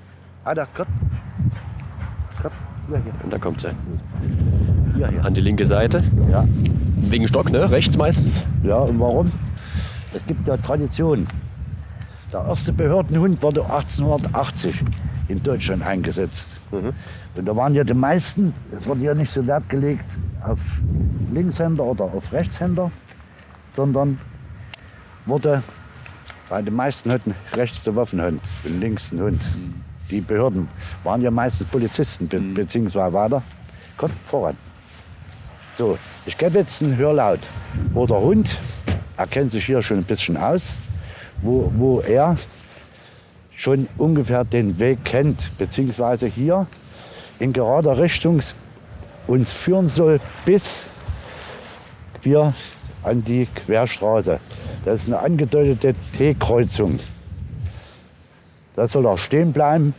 Ada, 0.45 0.67
komm. 0.77 0.87
Komm, 2.43 2.53
hier, 2.89 2.99
hier, 3.03 3.13
Und 3.25 3.33
da 3.33 3.39
kommt 3.39 3.61
sie. 3.61 3.69
hier, 4.97 5.09
hier. 5.09 5.25
An 5.25 5.35
die 5.35 5.41
linke 5.41 5.65
Seite. 5.67 6.03
Ja. 6.31 6.45
Wegen 6.97 7.27
Stock, 7.29 7.51
ne? 7.51 7.71
Rechts 7.71 7.97
meistens. 7.97 8.45
Ja, 8.63 8.79
und 8.79 8.99
warum? 9.01 9.31
Es 10.15 10.25
gibt 10.27 10.47
ja 10.49 10.57
Tradition. 10.57 11.27
Der 12.33 12.45
erste 12.45 12.73
Behördenhund 12.73 13.43
wurde 13.43 13.63
1880 13.63 14.85
in 15.29 15.43
Deutschland 15.43 15.83
eingesetzt. 15.83 16.61
Und 16.71 16.95
da 17.45 17.57
waren 17.57 17.75
ja 17.75 17.85
die 17.85 17.95
meisten, 17.95 18.53
es 18.75 18.87
wurde 18.87 19.03
ja 19.03 19.15
nicht 19.15 19.31
so 19.31 19.47
Wert 19.47 19.69
gelegt 19.69 20.17
auf 20.43 20.59
Linkshänder 21.33 21.85
oder 21.85 22.05
auf 22.05 22.33
Rechtshänder, 22.33 22.91
sondern 23.67 24.19
wurde, 25.27 25.63
weil 26.49 26.65
die 26.65 26.71
meisten 26.71 27.11
hatten 27.11 27.35
rechts 27.55 27.85
der 27.85 27.97
Waffenhund 27.97 28.41
und 28.65 28.81
links 28.81 29.11
den 29.11 29.21
Hund. 29.21 29.43
Die 30.11 30.21
Behörden 30.23 30.69
waren 31.05 31.21
ja 31.21 31.31
meistens 31.31 31.69
Polizisten 31.69 32.29
be 32.29 32.41
beziehungsweise 32.41 33.13
weiter. 33.13 33.43
Kommt 33.97 34.15
voran. 34.25 34.57
So, 35.77 35.99
ich 36.25 36.37
gebe 36.37 36.59
jetzt 36.59 36.83
einen 36.83 36.97
Hörlaut, 36.97 37.41
wo 37.93 38.07
der 38.07 38.21
Hund, 38.21 38.59
er 39.19 39.27
kennt 39.27 39.51
sich 39.51 39.67
hier 39.67 39.83
schon 39.83 39.99
ein 39.99 40.05
bisschen 40.05 40.37
aus, 40.37 40.79
wo, 41.43 41.71
wo 41.75 42.01
er 42.01 42.37
schon 43.57 43.89
ungefähr 43.99 44.45
den 44.45 44.79
Weg 44.79 45.05
kennt, 45.05 45.53
beziehungsweise 45.59 46.29
hier 46.29 46.69
in 47.41 47.53
gerader 47.53 47.99
Richtung 47.99 48.41
uns 49.27 49.51
führen 49.51 49.89
soll 49.89 50.21
bis 50.45 50.87
wir 52.23 52.55
an 53.03 53.25
die 53.25 53.47
Querstraße. 53.47 54.39
Das 54.85 55.01
ist 55.01 55.07
eine 55.09 55.19
angedeutete 55.19 55.95
T-Kreuzung. 56.17 56.99
Da 58.77 58.87
soll 58.87 59.07
er 59.07 59.19
stehen 59.19 59.53
bleiben 59.53 59.95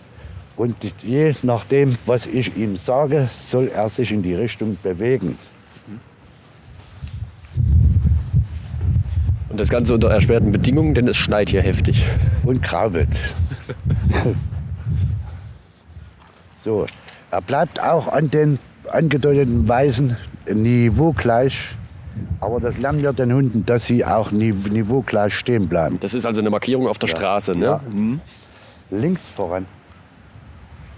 und 0.56 0.76
je 1.04 1.36
nachdem, 1.44 1.98
was 2.06 2.26
ich 2.26 2.56
ihm 2.56 2.78
sage, 2.78 3.28
soll 3.32 3.68
er 3.68 3.90
sich 3.90 4.14
in 4.14 4.24
die 4.24 4.36
Richtung 4.36 4.78
bewegen. 4.82 5.38
Und 9.50 9.60
das 9.60 9.70
Ganze 9.70 9.96
unter 9.96 10.10
erschwerten 10.10 10.52
Bedingungen, 10.52 10.94
denn 10.94 11.08
es 11.08 11.18
schneit 11.18 11.50
hier 11.50 11.62
heftig. 11.62 12.06
Und 12.44 12.62
krabbelt. 12.62 13.10
so, 16.64 16.86
er 17.32 17.42
bleibt 17.42 17.82
auch 17.82 18.08
an 18.08 18.30
den 18.30 18.60
angedeuteten 18.92 19.68
Weisen 19.68 20.18
niveaugleich. 20.52 21.76
Aber 22.42 22.60
das 22.60 22.78
lernen 22.78 23.02
wir 23.02 23.14
den 23.14 23.34
Hunden, 23.34 23.66
dass 23.66 23.86
sie 23.86 24.06
auch 24.06 24.32
niveaugleich 24.32 25.34
stehen 25.34 25.68
bleiben. 25.68 26.00
Das 26.00 26.14
ist 26.14 26.26
also 26.26 26.42
eine 26.42 26.50
Markierung 26.50 26.88
auf 26.88 26.98
der 26.98 27.10
Ja. 27.10 27.16
Straße, 27.16 27.52
ne? 27.54 27.66
Ja. 27.66 27.82
Mhm. 27.90 28.22
Links 28.92 29.26
voran. 29.26 29.66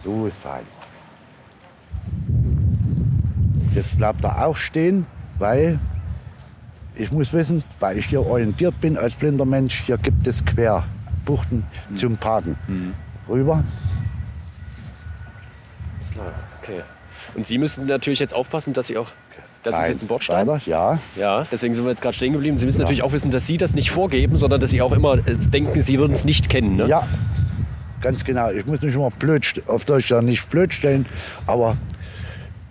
So 0.04 0.28
ist 0.28 0.38
fein. 0.38 0.64
Jetzt 3.76 3.98
bleibt 3.98 4.24
er 4.24 4.46
auch 4.46 4.58
stehen, 4.58 5.06
weil 5.38 5.80
ich 6.96 7.12
muss 7.12 7.34
wissen, 7.34 7.64
weil 7.80 7.98
ich 7.98 8.06
hier 8.06 8.26
orientiert 8.26 8.80
bin 8.82 8.98
als 8.98 9.16
blinder 9.16 9.46
Mensch, 9.46 9.84
hier 9.86 9.98
gibt 9.98 10.28
es 10.28 10.44
Querbuchten 10.46 11.66
zum 11.94 12.18
Parken. 12.18 12.56
Rüber. 13.28 13.64
Ist 16.00 16.14
klar, 16.14 16.34
okay. 16.62 16.82
Und 17.36 17.46
Sie 17.46 17.58
müssen 17.58 17.86
natürlich 17.86 18.20
jetzt 18.20 18.34
aufpassen, 18.34 18.74
dass 18.74 18.88
Sie 18.88 18.98
auch. 18.98 19.12
Das 19.64 19.76
ist 19.76 19.82
Fein. 19.82 19.92
jetzt 19.92 20.02
ein 20.02 20.08
Bordstein. 20.08 20.48
Weiter, 20.48 20.62
ja. 20.66 21.00
Ja, 21.16 21.46
deswegen 21.52 21.76
sind 21.76 21.84
wir 21.84 21.92
jetzt 21.92 22.02
gerade 22.02 22.16
stehen 22.16 22.34
geblieben. 22.34 22.58
Sie 22.58 22.66
müssen 22.66 22.82
natürlich 22.82 23.04
auch 23.04 23.12
wissen, 23.12 23.30
dass 23.30 23.46
Sie 23.46 23.58
das 23.58 23.76
nicht 23.76 23.92
vorgeben, 23.92 24.38
sondern 24.38 24.60
dass 24.60 24.72
Sie 24.72 24.82
auch 24.82 24.92
immer 24.92 25.20
äh, 25.20 25.36
denken, 25.38 25.80
Sie 25.82 26.00
würden 26.00 26.14
es 26.14 26.26
nicht 26.26 26.50
kennen. 26.50 26.78
Ne? 26.78 26.88
Ja, 26.88 27.08
ganz 28.02 28.26
genau. 28.26 28.50
Ich 28.50 28.66
muss 28.66 28.82
mich 28.82 28.96
immer 28.96 29.12
blöd, 29.12 29.62
auf 29.68 29.86
Deutsch 29.86 30.12
nicht 30.12 30.50
blöd 30.50 30.74
stellen, 30.74 31.06
aber 31.46 31.78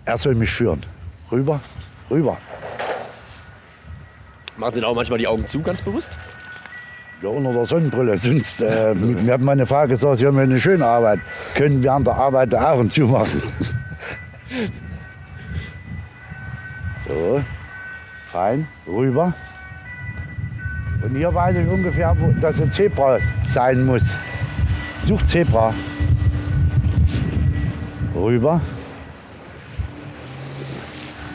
er 0.04 0.18
soll 0.18 0.34
mich 0.34 0.50
führen. 0.50 0.82
Rüber, 1.30 1.60
rüber. 2.10 2.38
Machen 4.60 4.74
Sie 4.74 4.80
da 4.82 4.88
auch 4.88 4.94
manchmal 4.94 5.18
die 5.18 5.26
Augen 5.26 5.46
zu, 5.46 5.62
ganz 5.62 5.80
bewusst? 5.80 6.10
Ja, 7.22 7.30
unter 7.30 7.54
der 7.54 7.64
Sonnenbrille. 7.64 8.18
Sonst, 8.18 8.60
äh, 8.60 8.94
mir 8.94 9.32
hat 9.32 9.40
meine 9.40 9.64
Frau 9.64 9.86
gesagt, 9.86 10.18
Sie 10.18 10.26
haben 10.26 10.36
eine 10.36 10.60
schöne 10.60 10.84
Arbeit. 10.84 11.20
Können 11.54 11.82
wir 11.82 11.94
an 11.94 12.04
der 12.04 12.14
Arbeit 12.14 12.52
die 12.52 12.58
Augen 12.58 12.90
zumachen? 12.90 13.40
so, 17.08 17.42
rein, 18.34 18.68
rüber. 18.86 19.32
Und 21.02 21.16
hier 21.16 21.34
weiß 21.34 21.56
ich 21.56 21.66
ungefähr, 21.66 22.14
wo 22.18 22.30
das 22.38 22.60
ein 22.60 22.70
Zebra 22.70 23.18
sein 23.42 23.86
muss. 23.86 24.20
Sucht 24.98 25.26
Zebra. 25.26 25.72
Rüber. 28.14 28.60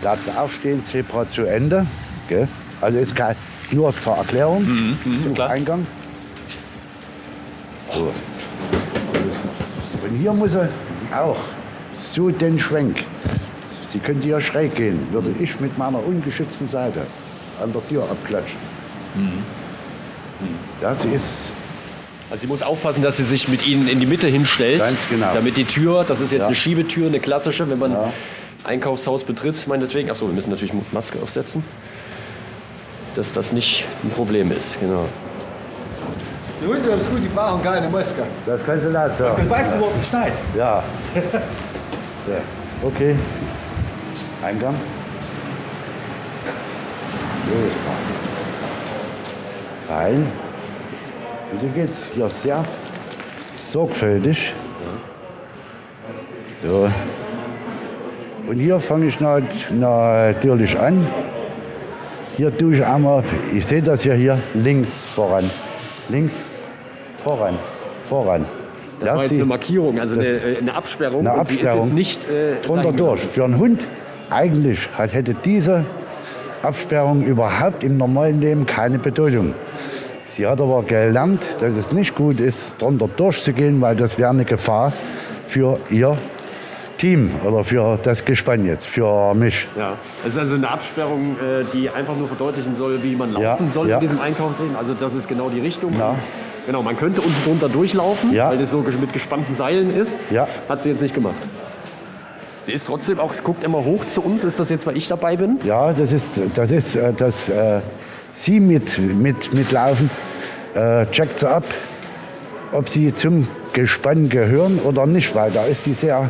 Bleibt 0.02 0.30
auch 0.38 0.50
stehen, 0.50 0.84
Zebra 0.84 1.28
zu 1.28 1.46
Ende. 1.46 1.88
Gell? 2.30 2.48
Also 2.82 2.98
ist 3.00 3.16
kein, 3.16 3.36
nur 3.72 3.96
zur 3.98 4.14
Erklärung. 4.14 4.98
Zum 5.24 5.34
klar. 5.34 5.50
Eingang. 5.50 5.86
So. 7.92 8.12
Und 10.04 10.18
hier 10.20 10.34
muss 10.34 10.56
er 10.56 10.70
auch 11.16 11.38
so 11.94 12.30
den 12.30 12.60
Schwenk. 12.60 13.04
Sie 13.88 14.00
könnte 14.00 14.28
ja 14.28 14.42
schräg 14.42 14.76
gehen, 14.76 15.00
würde 15.12 15.34
ich 15.40 15.60
mit 15.62 15.78
meiner 15.78 16.06
ungeschützten 16.06 16.68
Seite 16.68 17.02
an 17.64 17.72
der 17.72 17.88
Tür 17.88 18.04
abklatschen. 18.04 18.60
Das 20.82 21.06
ist 21.06 21.54
Also 22.30 22.42
sie 22.42 22.48
muss 22.48 22.64
aufpassen, 22.64 23.02
dass 23.04 23.18
sie 23.18 23.24
sich 23.24 23.48
mit 23.48 23.66
ihnen 23.66 23.88
in 23.88 24.00
die 24.00 24.06
Mitte 24.06 24.28
hinstellt. 24.28 24.82
Ganz 24.82 24.98
genau. 25.10 25.34
Damit 25.34 25.56
die 25.58 25.64
Tür, 25.64 26.04
das 26.04 26.20
ist 26.22 26.32
jetzt 26.32 26.42
Ja. 26.42 26.48
eine 26.48 26.56
Schiebetür, 26.56 27.08
eine 27.08 27.20
klassische, 27.20 27.70
wenn 27.70 27.80
man 27.80 27.92
Ja. 27.92 28.12
Einkaufshaus 28.64 29.24
betritt, 29.24 29.66
meinetwegen. 29.68 30.10
Achso, 30.10 30.26
wir 30.28 30.34
müssen 30.34 30.50
natürlich 30.50 30.74
Maske 30.92 31.20
aufsetzen. 31.22 31.64
Dass 33.16 33.32
das 33.32 33.54
nicht 33.54 33.86
ein 34.04 34.10
Problem 34.10 34.52
ist, 34.52 34.80
genau. 34.80 35.06
Die 36.62 36.68
Hunde 36.68 36.92
haben 36.92 37.00
es 37.00 37.10
gut, 37.10 37.24
die 37.24 37.28
brauchen 37.28 37.64
keine 37.64 37.88
Maske. 37.90 38.24
Das 38.46 38.62
kannst 38.66 38.86
du 38.86 38.90
laut 38.90 39.16
sagen. 39.18 39.36
Das 39.38 39.50
weiß 39.50 39.72
geworden, 39.74 39.94
es 40.00 40.08
schneit. 40.08 40.34
Ja. 40.56 40.84
ja. 41.16 42.38
Okay. 42.84 43.16
Eingang. 44.44 44.76
So 47.48 47.68
ist. 47.68 47.76
Rein. 49.90 50.28
Und 51.52 51.62
so 51.62 51.68
geht's 51.68 52.10
hier 52.14 52.28
sehr 52.28 52.64
sorgfältig. 53.58 54.54
So. 56.62 56.90
Und 58.48 58.60
hier 58.60 58.80
fange 58.80 59.06
ich 59.08 59.20
nat- 59.20 59.44
natürlich 59.72 60.78
an. 60.78 61.08
Hier 62.38 62.56
tue 62.58 62.76
ich 62.76 62.86
einmal, 62.86 63.24
ich 63.54 63.66
sehe 63.66 63.82
das 63.82 64.04
ja 64.04 64.14
hier, 64.14 64.40
links 64.54 64.92
voran. 65.14 65.44
Links 66.10 66.36
voran. 67.24 67.56
Voran. 68.10 68.46
Das 69.00 69.08
Ja, 69.10 69.16
war 69.16 69.24
jetzt 69.24 69.34
eine 69.34 69.46
Markierung, 69.46 70.00
also 70.00 70.16
das- 70.16 70.26
eine, 70.26 70.36
äh, 70.38 70.58
eine 70.60 70.76
Absperrung. 70.76 71.28
Eine 71.28 71.40
und 71.40 71.50
die 71.50 71.54
ist 71.56 71.60
Absperrung. 71.62 71.84
jetzt 71.86 71.94
nicht 71.94 72.30
äh, 72.30 72.62
drunter 72.62 72.92
durch. 72.92 73.22
Für 73.22 73.44
einen 73.46 73.58
Hund 73.60 73.88
eigentlich 74.30 74.90
hat, 74.98 75.14
hätte 75.14 75.34
diese 75.34 75.86
Absperrung 76.64 77.24
überhaupt 77.24 77.84
im 77.84 77.98
normalen 77.98 78.42
Leben 78.42 78.66
keine 78.66 78.98
Bedeutung. 79.00 79.54
Sie 80.30 80.46
hat 80.46 80.60
aber 80.60 80.84
gelernt, 80.84 81.42
dass 81.62 81.76
es 81.76 81.92
nicht 81.94 82.16
gut 82.16 82.40
ist, 82.40 82.82
drunter 82.82 83.08
durchzugehen, 83.16 83.80
weil 83.82 83.96
das 83.96 84.18
wäre 84.20 84.30
eine 84.32 84.44
Gefahr 84.46 84.92
für 85.48 85.76
ihr 85.90 86.16
Team 86.98 87.32
oder 87.44 87.64
für 87.64 88.00
das 88.02 88.24
Gespann 88.26 88.66
jetzt, 88.66 88.86
für 88.86 89.34
mich. 89.34 89.68
Ja, 89.78 89.94
es 90.26 90.34
ist 90.34 90.40
also 90.40 90.56
eine 90.56 90.70
Absperrung, 90.70 91.36
äh, 91.40 91.64
die 91.74 91.90
einfach 91.90 92.16
nur 92.16 92.28
verdeutlichen 92.28 92.76
soll, 92.76 93.04
wie 93.04 93.16
man 93.16 93.34
laufen 93.34 93.66
Ja, 93.66 93.70
soll 93.72 93.90
ja. 93.90 93.96
in 93.96 94.02
diesem 94.02 94.22
Einkaufsleben. 94.22 94.76
Also 94.76 94.94
das 94.94 95.14
ist 95.14 95.28
genau 95.28 95.50
die 95.50 95.60
Richtung. 95.60 95.94
Ja. 95.98 96.16
Genau, 96.66 96.82
man 96.82 96.98
könnte 96.98 97.22
unten 97.22 97.44
drunter 97.44 97.70
durchlaufen, 97.70 98.34
Ja. 98.34 98.50
weil 98.50 98.58
das 98.58 98.72
so 98.72 98.80
mit 98.80 99.14
gespannten 99.14 99.54
Seilen 99.56 99.96
ist. 99.96 100.18
Ja. 100.32 100.48
Hat 100.68 100.82
sie 100.84 100.90
jetzt 100.90 101.02
nicht 101.02 101.14
gemacht. 101.14 101.36
Sie 102.64 102.72
ist 102.74 102.88
trotzdem 102.88 103.20
auch, 103.20 103.34
guckt 103.44 103.64
immer 103.64 103.84
hoch 103.86 104.06
zu 104.06 104.22
uns. 104.22 104.44
Ist 104.44 104.60
das 104.60 104.70
jetzt, 104.70 104.88
weil 104.88 104.98
ich 104.98 105.08
dabei 105.08 105.36
bin? 105.36 105.60
Ja, 105.64 105.94
das 105.94 106.12
ist, 106.12 106.40
das 106.56 106.72
ist, 106.72 106.96
äh, 106.96 107.14
dass 107.14 107.50
äh, 107.50 107.82
Sie 108.34 108.60
mit, 108.60 108.98
mit, 108.98 109.54
mitlaufen, 109.54 110.10
äh, 110.74 111.06
checkt 111.12 111.40
sie 111.40 111.50
ab, 111.50 111.64
ob 112.72 112.90
Sie 112.90 113.14
zum 113.14 113.48
Gespann 113.74 114.30
gehören 114.30 114.80
oder 114.80 115.06
nicht, 115.06 115.36
weil 115.36 115.52
da 115.52 115.66
ist 115.66 115.84
sie 115.84 115.94
sehr 115.94 116.30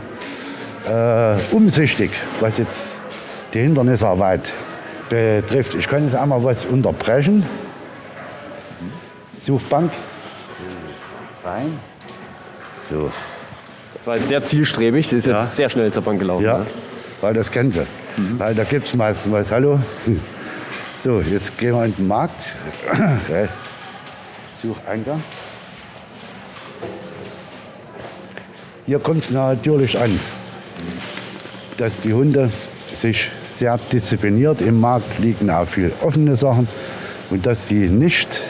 äh, 0.88 1.38
umsichtig, 1.52 2.12
was 2.40 2.58
jetzt 2.58 2.98
die 3.54 3.60
Hindernisarbeit 3.62 4.52
betrifft. 5.10 5.74
Ich 5.76 5.88
kann 5.88 6.06
jetzt 6.06 6.16
einmal 6.16 6.44
was 6.44 6.66
unterbrechen. 6.66 7.46
Suchbank. 9.34 9.92
So, 11.44 11.50
rein. 11.50 11.80
So. 12.74 13.12
Das 13.96 14.08
war 14.08 14.18
jetzt 14.18 14.28
sehr 14.28 14.44
zielstrebig. 14.44 15.08
Sie 15.08 15.18
ist 15.18 15.28
Ja. 15.28 15.40
jetzt 15.42 15.56
sehr 15.56 15.70
schnell 15.70 15.92
zur 15.94 16.04
Bank 16.04 16.20
gelaufen. 16.20 16.44
Ja, 16.46 16.60
ne? 16.60 16.66
weil 17.22 17.34
das 17.34 17.52
kennen 17.52 17.72
sie. 17.72 17.86
Weil 18.38 18.56
da 18.56 18.64
gibt 18.64 18.88
es 18.88 18.94
meistens 18.94 19.32
was. 19.32 19.52
Hallo? 19.52 19.80
So, 21.04 21.22
jetzt 21.22 21.58
gehen 21.58 21.76
wir 21.76 21.86
in 21.86 21.96
den 21.96 22.08
Markt. 22.08 22.56
Sucheingang. 24.62 25.22
Hier 28.88 29.00
kommt 29.00 29.24
es 29.26 29.32
natürlich 29.32 30.00
an, 30.00 30.20
dass 31.78 32.02
die 32.02 32.14
Hunde 32.14 32.50
sich 32.96 33.30
sehr 33.50 33.78
diszipliniert. 33.92 34.62
Im 34.62 34.80
Markt 34.80 35.20
liegen 35.20 35.50
auch 35.50 35.66
viel 35.66 35.92
offene 36.02 36.36
Sachen 36.36 36.68
und 37.30 37.46
dass 37.46 37.68
sie 37.68 37.88
nicht 37.90 38.42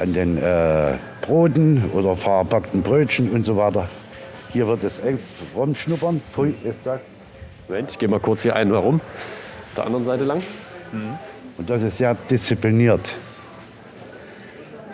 an 0.00 0.12
den 0.12 0.38
äh, 0.38 0.94
Broten 1.22 1.90
oder 1.92 2.16
verpackten 2.16 2.82
Brötchen 2.82 3.30
und 3.30 3.44
so 3.44 3.56
weiter. 3.56 3.88
Hier 4.52 4.66
wird 4.66 4.84
es 4.84 4.98
eng 4.98 5.18
rumschnuppern. 5.56 6.20
Pfui, 6.32 6.54
ist 6.64 6.78
das. 6.84 7.00
Moment, 7.68 7.90
ich 7.90 7.98
gehe 7.98 8.08
mal 8.08 8.20
kurz 8.20 8.42
hier 8.42 8.54
einen 8.54 8.72
herum. 8.72 8.96
Auf 8.96 9.74
der 9.76 9.86
anderen 9.86 10.04
Seite 10.04 10.24
lang. 10.24 10.42
Und 11.56 11.70
das 11.70 11.82
ist 11.82 11.98
sehr 11.98 12.16
diszipliniert. 12.30 13.14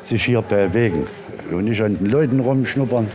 Sich 0.04 0.24
hier 0.24 0.42
bewegen 0.42 1.06
und 1.50 1.64
nicht 1.64 1.82
an 1.82 1.98
den 1.98 2.06
Leuten 2.06 2.40
rumschnuppern. 2.40 3.06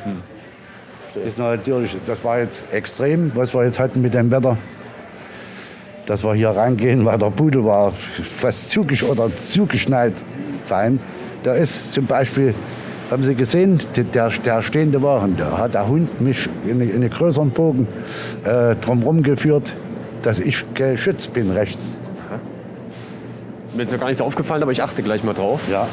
Ist 1.23 1.37
natürlich, 1.37 1.95
das 2.05 2.23
war 2.23 2.39
jetzt 2.39 2.65
extrem, 2.71 3.31
was 3.35 3.53
wir 3.53 3.63
jetzt 3.63 3.79
hatten 3.79 4.01
mit 4.01 4.13
dem 4.13 4.31
Wetter. 4.31 4.57
Dass 6.05 6.23
wir 6.23 6.33
hier 6.33 6.49
reingehen, 6.49 7.05
weil 7.05 7.17
der 7.17 7.31
Pudel 7.31 7.63
war 7.63 7.91
fast 7.91 8.69
zugesch 8.69 9.03
oder 9.03 9.33
zugeschneit. 9.35 10.13
Fein. 10.65 10.99
Da 11.43 11.53
ist 11.53 11.91
zum 11.91 12.05
Beispiel 12.05 12.53
Haben 13.11 13.23
Sie 13.23 13.35
gesehen, 13.35 13.79
der, 14.15 14.29
der 14.29 14.61
stehende 14.63 15.01
Wagen, 15.03 15.35
da 15.37 15.59
hat 15.59 15.75
der 15.75 15.87
Hund 15.87 16.21
mich 16.21 16.49
in, 16.65 16.81
in 16.81 16.95
einen 16.95 17.09
größeren 17.09 17.51
Bogen 17.51 17.87
äh, 18.43 18.75
drumherum 18.77 19.21
geführt, 19.21 19.73
dass 20.23 20.39
ich 20.39 20.65
geschützt 20.73 21.31
bin 21.31 21.51
rechts. 21.51 21.97
Mir 23.75 23.83
ist 23.83 23.91
ja 23.91 23.99
gar 23.99 24.07
nicht 24.07 24.17
so 24.17 24.23
aufgefallen, 24.23 24.63
aber 24.63 24.71
ich 24.71 24.81
achte 24.81 25.03
gleich 25.03 25.23
mal 25.23 25.33
drauf. 25.33 25.61
Ja. 25.69 25.87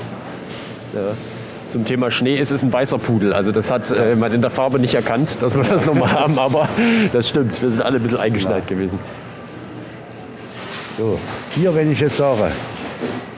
Zum 1.69 1.85
Thema 1.87 2.11
Schnee 2.11 2.37
ist 2.37 2.53
es 2.53 2.63
ein 2.63 2.73
weißer 2.73 2.99
Pudel. 2.99 3.33
Also 3.33 3.51
das 3.53 3.71
hat 3.71 3.91
äh, 3.93 4.15
man 4.15 4.33
in 4.33 4.43
der 4.43 4.51
Farbe 4.51 4.79
nicht 4.79 4.95
erkannt, 4.95 5.37
dass 5.41 5.55
wir 5.55 5.63
das 5.63 5.87
nochmal 5.87 6.13
haben, 6.13 6.39
aber 6.39 6.69
das 7.13 7.29
stimmt. 7.29 7.61
Wir 7.63 7.71
sind 7.71 7.83
alle 7.83 7.97
ein 7.97 8.03
bisschen 8.03 8.19
eingeschneit 8.19 8.67
gewesen. 8.67 8.99
So, 10.99 11.19
hier, 11.55 11.75
wenn 11.75 11.91
ich 11.91 12.01
jetzt 12.01 12.17
sage, 12.17 12.51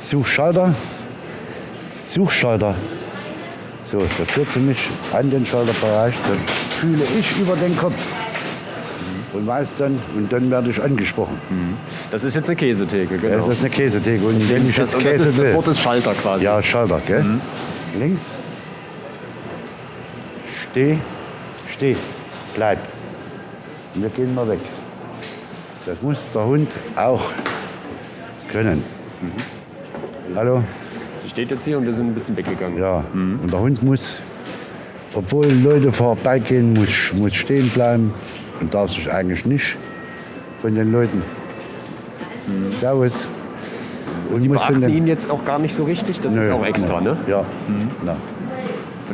Suchschalter, 0.02 0.74
Suchschalter, 1.94 2.74
so, 3.90 3.98
da 3.98 4.24
führt 4.26 4.50
sie 4.50 4.58
mich 4.60 4.88
an 5.12 5.30
den 5.30 5.46
Schalterbereich, 5.46 6.14
dann 6.28 6.38
fühle 6.80 7.04
ich 7.18 7.38
über 7.38 7.54
den 7.54 7.76
Kopf 7.76 7.92
und 9.32 9.46
weiß 9.46 9.76
dann, 9.78 9.98
und 10.16 10.32
dann 10.32 10.50
werde 10.50 10.70
ich 10.70 10.82
angesprochen. 10.82 11.38
Das 12.10 12.24
ist 12.24 12.34
jetzt 12.34 12.48
eine 12.48 12.56
Käsetheke, 12.56 13.14
Ja, 13.14 13.20
genau. 13.20 13.46
Das 13.46 13.56
ist 13.56 13.60
eine 13.60 13.70
Käsetheke 13.70 14.24
und 14.24 14.50
wenn 14.50 14.68
ich 14.68 14.74
Das, 14.76 14.92
jetzt 14.92 14.94
das, 14.94 15.02
Käse 15.02 15.28
ist, 15.28 15.38
das 15.38 15.54
Wort 15.54 15.68
ist 15.68 15.80
Schalter 15.80 16.12
quasi. 16.14 16.44
ja, 16.44 16.60
Schalter, 16.62 17.00
gell? 17.06 17.22
Mhm. 17.22 17.40
Links, 17.98 18.20
steh, 20.48 20.98
steh, 21.68 21.96
bleib. 22.54 22.78
Und 23.94 24.02
wir 24.02 24.08
gehen 24.10 24.34
mal 24.34 24.48
weg. 24.48 24.58
Das 25.86 26.02
muss 26.02 26.28
der 26.32 26.44
Hund 26.44 26.70
auch 26.96 27.30
können. 28.50 28.82
Mhm. 29.20 30.34
Hallo? 30.34 30.64
Sie 31.22 31.28
steht 31.28 31.50
jetzt 31.50 31.64
hier 31.64 31.78
und 31.78 31.86
wir 31.86 31.94
sind 31.94 32.08
ein 32.08 32.14
bisschen 32.14 32.36
weggegangen. 32.36 32.78
Ja, 32.78 33.04
und 33.12 33.48
der 33.52 33.60
Hund 33.60 33.82
muss, 33.82 34.20
obwohl 35.12 35.46
Leute 35.46 35.92
vorbeigehen, 35.92 36.72
muss, 36.72 37.12
muss 37.12 37.34
stehen 37.34 37.68
bleiben 37.68 38.12
und 38.60 38.74
darf 38.74 38.90
sich 38.90 39.10
eigentlich 39.10 39.46
nicht 39.46 39.76
von 40.60 40.74
den 40.74 40.90
Leuten. 40.90 41.22
Servus. 42.72 43.28
Und 44.32 44.40
Sie 44.40 44.48
beachten 44.48 44.80
den, 44.80 44.90
ihn 44.90 45.06
jetzt 45.06 45.30
auch 45.30 45.44
gar 45.44 45.58
nicht 45.58 45.74
so 45.74 45.84
richtig. 45.84 46.20
Das 46.20 46.32
ist 46.32 46.38
Nö, 46.38 46.52
auch 46.52 46.64
extra, 46.64 47.00
nö. 47.00 47.10
ne? 47.10 47.16
Ja. 47.28 47.44
Na, 48.04 48.16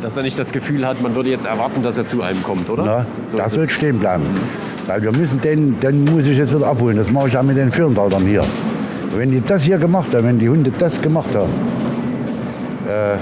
Dass 0.03 0.17
er 0.17 0.23
nicht 0.23 0.39
das 0.39 0.53
Gefühl 0.53 0.87
hat, 0.87 1.01
man 1.03 1.15
würde 1.15 1.31
jetzt 1.31 1.47
erwarten, 1.47 1.83
dass 1.83 1.99
er 1.99 2.07
zu 2.07 2.23
einem 2.23 2.43
kommt, 2.43 2.69
oder? 2.71 2.85
na, 2.85 3.07
So 3.29 3.37
das 3.37 3.55
ist 3.57 3.65
es. 3.65 3.73
stehen 3.73 3.99
bleiben. 3.99 4.23
Weil 4.87 5.03
wir 5.03 5.13
müssen 5.13 5.41
den, 5.41 5.79
den 5.81 6.05
muss 6.05 6.27
ich 6.27 6.37
jetzt 6.39 6.55
wieder 6.55 6.67
abholen. 6.67 6.97
Das 6.97 7.11
mache 7.11 7.29
ich 7.29 7.37
auch 7.37 7.43
mit 7.43 7.57
den 7.57 7.71
Führendhaltern 7.71 8.25
hier. 8.25 8.43
Wenn 9.15 9.31
die 9.31 9.41
das 9.41 9.65
hier 9.65 9.79
gemacht 9.79 10.15
haben, 10.15 10.25
wenn 10.27 10.39
die 10.39 10.49
Hunde 10.49 10.73
das 10.79 11.01
gemacht 11.03 11.35
haben, 11.35 11.51
äh, 12.87 13.17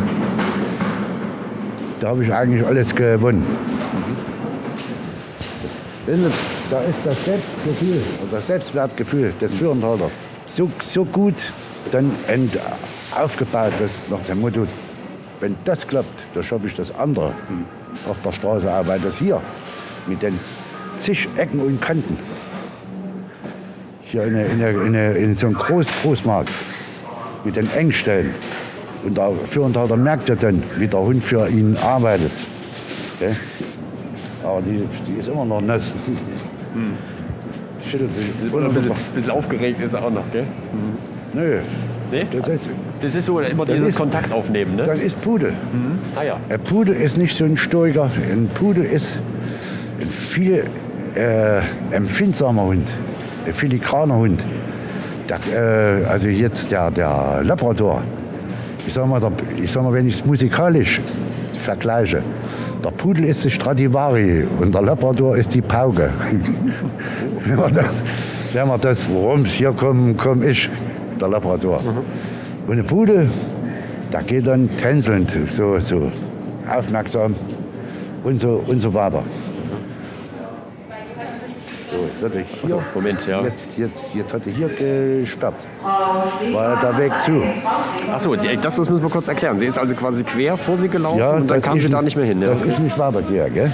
da 2.01 2.09
habe 2.09 2.23
ich 2.25 2.33
eigentlich 2.33 2.65
alles 2.67 2.95
gewonnen. 2.95 3.45
Da 6.71 6.79
ist 6.81 6.99
das 7.05 7.25
Selbstgefühl, 7.25 8.01
das 8.31 8.47
Selbstwertgefühl 8.47 9.33
des 9.41 9.55
Führendhalters 9.55 10.13
so, 10.47 10.71
so 10.81 11.05
gut 11.05 11.35
dann 11.91 12.13
aufgebaut, 13.15 13.73
dass 13.79 14.09
nach 14.09 14.21
dem 14.21 14.41
Motto, 14.41 14.67
wenn 15.41 15.57
das 15.65 15.87
klappt, 15.87 16.35
dann 16.35 16.43
schaffe 16.43 16.67
ich 16.67 16.75
das 16.75 16.95
andere 16.95 17.33
auf 18.09 18.17
der 18.25 18.33
Straße 18.33 18.73
auch, 18.73 18.87
weil 18.87 19.01
das 19.01 19.19
hier 19.19 19.41
mit 20.07 20.23
den 20.23 20.39
zig 20.97 21.29
Ecken 21.37 21.61
und 21.61 21.81
Kanten, 21.81 22.19
hier 24.03 24.25
in, 24.25 24.37
eine, 24.37 24.47
in, 24.47 24.63
eine, 24.63 25.13
in, 25.15 25.37
so 25.37 25.47
einem 25.47 25.57
Groß 25.57 25.93
Großmarkt, 26.03 26.51
mit 27.45 27.57
den 27.57 27.71
Engstellen, 27.73 28.35
und 29.05 29.17
der 29.17 29.31
Führendhalter 29.47 29.97
merkt 29.97 30.29
ja 30.29 30.35
dann, 30.35 30.63
wie 30.77 30.89
der 30.89 31.01
Hund 31.01 31.23
für 31.23 31.49
ihn 31.49 31.77
arbeitet. 31.77 32.33
Gell? 33.21 33.37
Aber 34.43 34.61
die, 34.61 34.83
die 35.07 35.21
ist 35.21 35.29
immer 35.29 35.45
noch 35.45 35.61
nass. 35.61 35.95
Schüttelt 37.87 38.15
sich. 38.15 38.27
Ein 38.27 38.51
bisschen, 38.51 38.93
bisschen 39.15 39.31
aufgeregt 39.31 39.81
ist 39.81 39.95
er 39.95 40.05
auch 40.05 40.11
noch, 40.11 40.31
gell? 40.33 40.47
Nö, 41.35 41.59
Nee? 42.11 42.27
das 42.41 42.49
ist, 42.49 42.71
Das 43.01 43.15
ist 43.15 43.27
so 43.27 43.39
immer 43.41 43.67
dieses 43.67 43.91
ist- 43.91 43.97
Kontakt 43.99 44.33
aufnehmen, 44.33 44.77
ne? 44.77 44.85
das 44.85 44.99
ist 44.99 45.21
Pudel. 45.21 45.53
Ah 46.17 46.23
ja. 46.23 46.37
Ein 46.49 46.61
Pudel 46.61 46.95
ist 46.97 47.19
nicht 47.19 47.37
so 47.37 47.45
ein 47.45 47.57
Stoiker. 47.57 48.11
Ein 48.33 48.49
Pudel 48.55 48.85
ist 48.85 49.19
ein 50.01 50.09
viel 50.11 50.65
äh, 51.15 51.61
empfindsamer 51.95 52.65
Hund, 52.65 52.91
ein 53.47 53.53
filigraner 53.53 54.17
Hund. 54.17 54.43
Der, 55.29 56.01
äh, 56.01 56.05
also 56.07 56.29
jetzt 56.29 56.71
der, 56.71 56.91
der 56.91 57.41
Labrador. 57.43 58.01
Ich 58.87 58.95
sag, 58.95 59.07
mal, 59.07 59.21
der, 59.21 59.33
ich 59.63 59.71
sag 59.71 59.83
mal, 59.83 59.93
wenn 59.93 60.09
ich 60.09 60.15
es 60.15 60.25
musikalisch 60.25 61.01
vergleiche, 61.53 62.23
der 62.83 62.91
Pudel 62.91 63.25
ist 63.27 63.45
die 63.45 63.51
Stradivari 63.51 64.45
und 64.61 64.75
der 64.75 64.81
Labrador 64.83 65.37
ist 65.37 65.55
die 65.55 65.61
Pauke. 65.61 66.09
wenn 67.45 67.57
man 67.57 67.73
das, 67.75 68.03
wenn 68.55 68.67
man 68.69 68.81
das 68.81 69.07
worum 69.11 69.45
hier 69.45 69.73
komme 69.73 70.15
komm 70.15 70.43
ich, 70.43 70.71
der 71.21 71.29
Labrador. 71.29 71.81
Und 72.67 72.79
ein 72.79 72.87
Pudel, 72.87 73.29
der 74.13 74.23
geht 74.23 74.47
dann 74.47 74.69
tänzelnd, 74.77 75.31
so, 75.49 75.79
so 75.81 76.11
aufmerksam 76.69 77.35
und 78.25 78.41
so, 78.41 78.63
und 78.67 78.81
so 78.81 78.93
weiter. 78.93 79.23
So, 81.91 81.97
jetzt 82.05 82.23
hat 82.23 82.35
er 82.35 82.43
hier, 82.43 82.63
Also, 82.63 82.83
Moment, 82.95 83.27
ja. 83.27 83.43
jetzt, 83.43 83.69
jetzt, 83.77 84.07
jetzt 84.15 84.35
hat 84.35 84.43
er 84.47 84.53
hier 84.53 84.69
gesperrt. 85.21 85.55
War 86.53 86.79
der 86.81 86.99
Weg 86.99 87.21
zu. 87.21 87.43
Achso, 88.13 88.35
das, 88.37 88.77
das 88.77 88.79
müssen 88.91 89.03
wir 89.03 89.11
kurz 89.11 89.29
erklären. 89.29 89.59
Sie 89.59 89.67
ist 89.67 89.79
also 89.79 89.95
quasi 89.95 90.23
quer 90.23 90.57
vor 90.57 90.77
sie 90.77 90.89
gelaufen 90.89 91.43
und 91.43 91.51
dann 91.51 91.63
kam 91.63 91.79
ich 91.79 91.85
sie 91.85 91.91
da 91.91 92.03
nicht 92.03 92.17
mehr 92.17 92.27
hin. 92.27 92.43
Ja? 92.43 92.49
Dass 92.49 92.63
ich 92.65 92.79
nicht 92.79 92.99
weitergehe, 92.99 93.51
gell? 93.51 93.73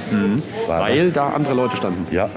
Weiter. 0.68 0.82
Weil 0.84 1.10
da 1.10 1.30
andere 1.30 1.54
Leute 1.54 1.76
standen. 1.76 2.06
Ja, 2.14 2.30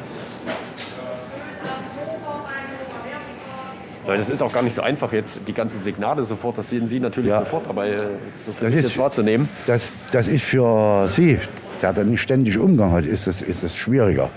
das 4.15 4.30
ist 4.30 4.41
auch 4.41 4.54
gar 4.54 4.62
nicht 4.63 4.74
so 4.76 4.82
einfach 4.82 5.12
jetzt, 5.12 5.41
die 5.48 5.54
ganzen 5.54 5.82
Signale 5.82 6.24
sofort, 6.24 6.58
das 6.58 6.70
sehen 6.70 6.88
Sie 6.88 7.00
natürlich 7.00 7.32
Ja. 7.32 7.39
sofort, 7.39 7.67
aber 7.67 7.88
äh, 7.88 7.98
so 8.46 8.54
Das 8.62 8.74
ist- 8.74 8.86
jetzt 8.86 8.98
wahrzunehmen. 8.98 9.50
das, 9.65 9.93
das 10.12 10.28
ist 10.30 10.43
für 10.46 11.08
Sie, 11.10 11.39
der 11.82 11.91
da 11.93 12.04
nicht 12.04 12.22
ständig 12.22 12.58
Umgang 12.58 12.91
hat, 12.91 13.06
ist 13.06 13.28
es, 13.28 13.41
ist 13.41 13.63
es 13.63 13.76
schwieriger. 13.76 14.30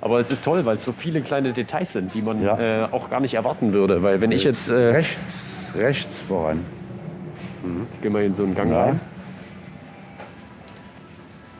Aber 0.00 0.18
es 0.20 0.30
ist 0.30 0.44
toll, 0.44 0.64
weil 0.64 0.76
es 0.76 0.84
so 0.84 0.92
viele 0.92 1.20
kleine 1.20 1.52
Details 1.52 1.92
sind, 1.92 2.14
die 2.14 2.22
man 2.22 2.42
Ja. 2.42 2.84
äh, 2.84 2.88
auch 2.90 3.10
gar 3.10 3.20
nicht 3.20 3.34
erwarten 3.34 3.72
würde. 3.72 4.02
Weil 4.02 4.20
wenn 4.20 4.32
ich 4.32 4.44
jetzt, 4.44 4.68
äh, 4.70 4.74
Rechts, 4.74 5.72
rechts 5.76 6.18
voran. 6.18 6.60
gehen 8.02 8.12
wir 8.14 8.22
in 8.22 8.34
so 8.34 8.44
einen 8.44 8.54
Gang 8.54 8.70
Ja. 8.70 8.84
rein. 8.84 9.00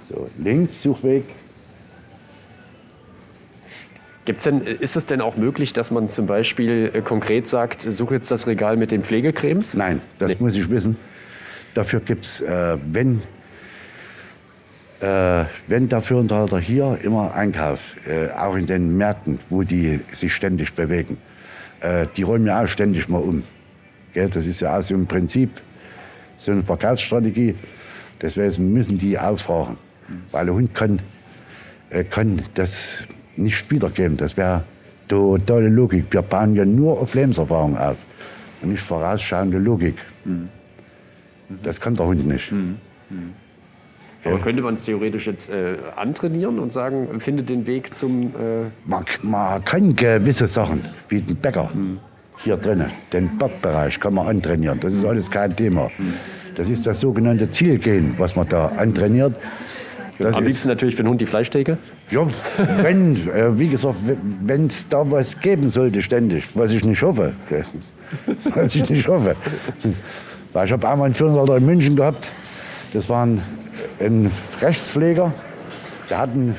So, 0.09 0.29
links, 0.39 0.81
Suchweg. 0.83 1.25
Gibt's 4.27 4.43
denn, 4.45 4.61
ist 4.61 4.97
es 4.97 5.07
denn 5.07 5.21
auch 5.21 5.37
möglich, 5.37 5.73
dass 5.73 5.91
man 5.93 6.09
zum 6.09 6.27
Beispiel 6.27 6.91
äh, 6.93 7.01
konkret 7.01 7.47
sagt, 7.47 7.81
suche 7.81 8.15
jetzt 8.17 8.31
das 8.31 8.47
Regal 8.49 8.77
mit 8.77 8.91
den 8.91 9.05
Pflegecremes? 9.05 9.73
Nein, 9.75 10.03
das 10.19 10.31
Nee. 10.33 10.37
muss 10.41 10.57
ich 10.57 10.69
wissen. 10.69 10.97
Dafür 11.75 12.01
gibt 12.01 12.25
es, 12.25 12.41
äh, 12.41 12.77
wenn, 12.91 13.23
äh, 15.01 15.45
wenn 15.69 15.89
der 15.89 16.01
Führendhalter 16.03 16.59
hier 16.59 16.99
immer 17.03 17.35
einkauft, 17.35 17.97
äh, 18.09 18.31
auch 18.33 18.57
in 18.57 18.67
den 18.67 18.97
Märkten, 18.97 19.39
wo 19.49 19.63
die 19.63 20.01
sich 20.13 20.35
ständig 20.35 20.75
bewegen, 20.75 21.19
äh, 21.81 22.07
die 22.17 22.23
räumen 22.23 22.47
ja 22.47 22.65
auch 22.65 22.67
ständig 22.67 23.09
mal 23.09 23.19
um. 23.23 23.45
Gell? 24.13 24.29
Das 24.29 24.47
ist 24.47 24.59
ja 24.61 24.77
auch 24.77 24.83
so 24.83 24.95
im 24.95 25.07
Prinzip 25.07 25.51
so 26.37 26.51
eine 26.51 26.65
Verkaufsstrategie. 26.65 27.55
Deswegen 28.21 28.73
müssen 28.73 28.99
die 28.99 29.19
auffragen. 29.19 29.77
Weil 30.33 30.47
der 30.47 30.55
Hund 30.55 30.75
kann, 30.75 31.01
äh, 31.91 32.03
kann 32.03 32.43
das 32.55 33.05
nicht 33.37 33.71
wiedergeben. 33.71 34.17
Das 34.17 34.37
wäre 34.37 34.65
totale 35.09 35.69
Logik. 35.69 36.07
Wir 36.11 36.23
bauen 36.23 36.55
ja 36.55 36.65
nur 36.65 37.01
auf 37.01 37.15
Lebenserfahrung 37.15 37.77
auf 37.77 38.05
und 38.63 38.71
nicht 38.71 38.83
vorausschauende 38.83 39.59
Logik. 39.59 39.97
Das 41.63 41.81
kann 41.81 41.95
der 41.95 42.07
Hund 42.07 42.27
nicht. 42.27 42.53
Aber 44.25 44.41
könnte 44.41 44.63
man 44.63 44.75
es 44.75 44.85
theoretisch 44.85 45.29
jetzt 45.29 45.51
äh, 45.51 45.77
antrainieren 45.95 46.59
und 46.59 46.73
sagen, 46.73 47.21
finde 47.21 47.45
den 47.45 47.65
Weg 47.67 47.95
zum. 47.95 48.35
Äh, 48.35 48.65
Man, 48.85 49.05
man 49.23 49.65
kann 49.65 49.95
gewisse 49.95 50.49
Sachen, 50.49 50.81
wie 51.09 51.21
den 51.21 51.37
Bäcker 51.37 51.71
hier 52.43 52.57
drinnen, 52.57 52.91
den 53.13 53.39
Bockbereich 53.39 54.01
kann 54.01 54.15
man 54.15 54.27
antrainieren. 54.27 54.81
Das 54.81 54.95
ist 54.95 55.05
alles 55.05 55.31
kein 55.31 55.55
Thema. 55.55 55.91
Das 56.57 56.69
ist 56.69 56.87
das 56.87 57.01
sogenannte 57.01 57.49
Zielgehen, 57.49 58.15
was 58.19 58.35
man 58.35 58.49
da 58.49 58.67
antrainiert. 58.77 59.39
Das 60.19 60.37
am 60.37 60.45
liebsten 60.45 60.69
natürlich 60.69 60.97
für 60.97 61.03
den 61.03 61.11
Hund 61.11 61.21
die 61.21 61.27
Fleischtheke. 61.27 61.79
Ja, 62.11 62.27
wenn, 62.83 63.29
äh, 63.29 63.59
wie 63.59 63.69
gesagt, 63.69 63.97
wenn 64.43 64.67
es 64.67 64.89
da 64.89 65.11
was 65.11 65.41
geben 65.41 65.71
sollte 65.71 66.01
ständig, 66.03 66.45
was 66.55 66.73
ich 66.73 66.85
nicht 66.85 67.03
hoffe, 67.03 67.35
was 68.55 68.75
ich 68.75 68.89
nicht 68.89 69.07
hoffe. 69.09 69.37
Weil 70.53 70.67
ich 70.67 70.73
habe 70.73 70.89
einmal 70.89 71.07
einen 71.07 71.15
Firmenleiter 71.15 71.57
in 71.57 71.67
München 71.67 71.97
gehabt, 71.97 72.33
das 72.93 73.09
war 73.09 73.27
ein, 73.27 73.43
ein 74.01 74.31
Rechtspfleger, 74.63 75.33
der 76.09 76.19
hat 76.19 76.31
einen 76.31 76.55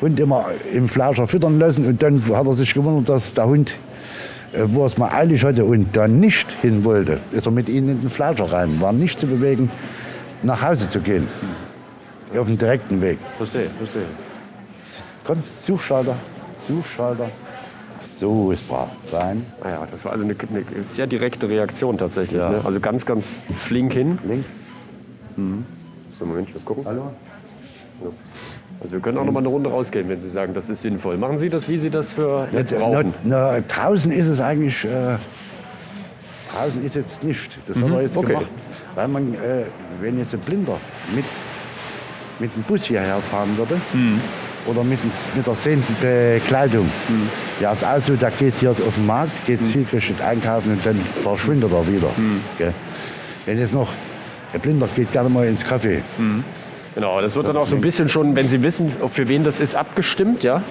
Hund 0.00 0.18
immer 0.18 0.46
im 0.74 0.88
Fleischer 0.88 1.26
füttern 1.26 1.58
lassen 1.58 1.86
und 1.86 2.02
dann 2.02 2.22
hat 2.34 2.46
er 2.46 2.54
sich 2.54 2.74
gewundert, 2.74 3.08
dass 3.08 3.32
der 3.32 3.46
Hund 3.46 3.76
äh, 4.52 4.62
wo 4.66 4.82
er 4.82 4.86
es 4.86 4.98
mal 4.98 5.10
eilig 5.10 5.44
hatte 5.44 5.64
und 5.64 5.96
da 5.96 6.08
nicht 6.08 6.50
hin 6.62 6.84
wollte, 6.84 7.20
ist 7.32 7.46
er 7.46 7.52
mit 7.52 7.68
ihnen 7.68 7.90
in 7.90 8.00
den 8.00 8.10
Fleischer 8.10 8.50
rein. 8.50 8.80
War 8.80 8.92
nicht 8.92 9.18
zu 9.18 9.26
bewegen, 9.26 9.70
nach 10.42 10.62
Hause 10.62 10.88
zu 10.88 11.00
gehen. 11.00 11.28
Auf 12.38 12.46
dem 12.46 12.58
direkten 12.58 13.00
Weg. 13.00 13.18
Verstehe, 13.38 13.70
verstehe. 13.78 14.02
Komm, 15.24 15.42
Suchschalter, 15.56 16.14
Suchschalter. 16.66 17.30
So 18.04 18.50
ist 18.52 18.68
wahr. 18.70 18.90
Rein, 19.12 19.44
Naja, 19.62 19.86
das 19.90 20.04
war 20.04 20.12
also 20.12 20.24
eine, 20.24 20.34
eine 20.34 20.84
sehr 20.84 21.06
direkte 21.06 21.48
Reaktion 21.48 21.98
tatsächlich. 21.98 22.40
Ja. 22.40 22.48
Ne? 22.50 22.60
Also 22.64 22.80
ganz, 22.80 23.04
ganz 23.04 23.40
flink 23.54 23.92
hin. 23.92 24.18
links. 24.26 24.46
So, 26.12 26.24
Moment, 26.24 26.48
ich 26.48 26.54
muss 26.54 26.64
gucken. 26.64 26.84
Hallo? 26.86 27.10
Also 28.80 28.92
wir 28.92 29.00
können 29.00 29.18
auch 29.18 29.24
noch 29.24 29.32
mal 29.32 29.40
eine 29.40 29.48
Runde 29.48 29.70
rausgehen, 29.70 30.08
wenn 30.08 30.20
Sie 30.20 30.30
sagen, 30.30 30.54
das 30.54 30.70
ist 30.70 30.82
sinnvoll. 30.82 31.16
Machen 31.18 31.36
Sie 31.38 31.48
das, 31.50 31.68
wie 31.68 31.78
Sie 31.78 31.90
das 31.90 32.12
für 32.12 32.48
jetzt 32.52 32.72
Na, 32.72 32.78
brauchen. 32.78 33.14
na, 33.24 33.60
draußen 33.60 34.12
ist 34.12 34.26
es 34.28 34.40
eigentlich. 34.40 34.84
Äh, 34.84 35.16
draußen 36.52 36.84
ist 36.84 36.94
jetzt 36.94 37.22
nicht. 37.24 37.58
Das 37.66 37.76
hat 37.76 37.90
er 37.90 38.02
jetzt 38.02 38.14
Mhm, 38.16 38.20
okay. 38.22 38.32
gemacht. 38.34 38.46
Weil 38.94 39.08
man, 39.08 39.34
äh, 39.34 39.64
wenn 40.00 40.18
jetzt 40.18 40.32
ein 40.32 40.40
Blinder 40.40 40.78
mit, 41.14 41.24
mit 42.38 42.54
dem 42.54 42.62
Bus 42.64 42.84
hierher 42.84 43.16
fahren 43.18 43.56
würde 43.56 43.80
Mhm. 43.92 44.20
oder 44.66 44.84
mit, 44.84 44.98
mit 45.34 45.46
der 45.46 45.54
sehenden 45.54 45.96
Bekleidung, 46.00 46.88
ja, 47.60 47.72
ist 47.72 47.84
auch 47.84 48.00
so, 48.00 48.14
der 48.14 48.30
geht 48.30 48.54
hier 48.60 48.70
auf 48.70 48.94
den 48.96 49.06
Markt, 49.06 49.30
Mhm. 49.42 49.46
geht 49.46 49.64
zielgerichtet 49.64 50.20
einkaufen 50.22 50.72
und 50.72 50.84
dann 50.86 51.00
verschwindet 51.14 51.72
er 51.72 51.86
wieder. 51.86 52.08
Gell? 52.58 52.72
Wenn 53.46 53.58
jetzt 53.58 53.74
noch 53.74 53.92
ein 54.52 54.60
Blinder 54.60 54.88
geht 54.94 55.12
gerne 55.12 55.28
mal 55.28 55.46
ins 55.46 55.64
Café. 55.64 56.00
Genau, 56.94 57.20
das 57.20 57.36
wird 57.36 57.46
dann 57.48 57.56
auch 57.56 57.66
so 57.66 57.74
ein 57.76 57.80
bisschen 57.82 58.08
schon, 58.08 58.34
wenn 58.36 58.48
Sie 58.48 58.62
wissen, 58.62 58.90
für 59.12 59.28
wen 59.28 59.44
das 59.44 59.60
ist, 59.60 59.74
abgestimmt, 59.74 60.42
ja? 60.42 60.62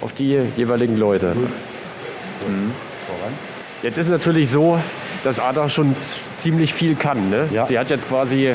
Auf 0.00 0.12
die 0.12 0.38
jeweiligen 0.56 0.96
Leute. 0.96 1.34
Mhm. 1.36 2.72
Jetzt 3.82 3.96
ist 3.98 4.06
es 4.06 4.12
natürlich 4.12 4.50
so, 4.50 4.78
dass 5.22 5.38
Ada 5.38 5.68
schon 5.68 5.94
ziemlich 6.36 6.74
viel 6.74 6.96
kann. 6.96 7.30
Ne? 7.30 7.48
Ja. 7.52 7.66
Sie 7.66 7.78
hat 7.78 7.90
jetzt 7.90 8.08
quasi 8.08 8.54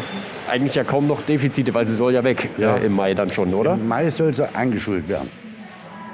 eigentlich 0.49 0.75
ja 0.75 0.83
kaum 0.83 1.07
noch 1.07 1.21
Defizite, 1.21 1.73
weil 1.73 1.85
sie 1.85 1.95
soll 1.95 2.13
ja 2.13 2.23
weg 2.23 2.49
Ja. 2.57 2.77
äh, 2.77 2.85
im 2.85 2.93
Mai 2.93 3.13
dann 3.13 3.31
schon, 3.31 3.53
oder? 3.53 3.73
Im 3.73 3.87
Mai 3.87 4.09
soll 4.11 4.33
sie 4.33 4.47
eingeschult 4.55 5.07
werden. 5.09 5.29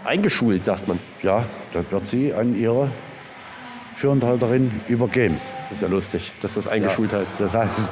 Eingeschult, 0.06 0.64
sagt 0.64 0.88
man. 0.88 1.00
Ja, 1.22 1.46
das 1.74 1.86
wird 1.92 2.08
sie 2.08 2.34
an 2.34 2.58
ihre 2.60 2.90
Führendhalterin 3.96 4.72
übergeben. 4.88 5.38
Das 5.70 5.78
ist 5.78 5.82
ja 5.82 5.88
lustig, 5.88 6.32
dass 6.42 6.54
das 6.56 6.68
eingeschult 6.68 7.14
heißt. 7.14 7.34
Das 7.40 7.54
heißt, 7.54 7.92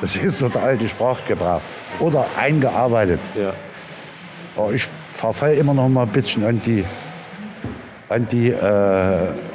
das 0.00 0.16
ist 0.16 0.38
so 0.38 0.48
der 0.48 0.62
alte 0.62 0.88
Sprachgebrauch. 0.88 1.60
Oder 2.00 2.26
eingearbeitet. 2.38 3.20
Ja. 3.40 3.52
Aber 4.56 4.72
ich 4.72 4.86
verfall 5.12 5.54
immer 5.54 5.72
noch 5.74 5.88
mal 5.88 6.02
ein 6.02 6.08
bisschen 6.12 6.44
an 6.44 6.60
die, 6.62 6.84
an 8.08 8.26
die, 8.28 8.50
äh, 8.50 8.56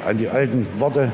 an 0.06 0.16
die 0.18 0.28
alten 0.28 0.66
Worte, 0.78 1.12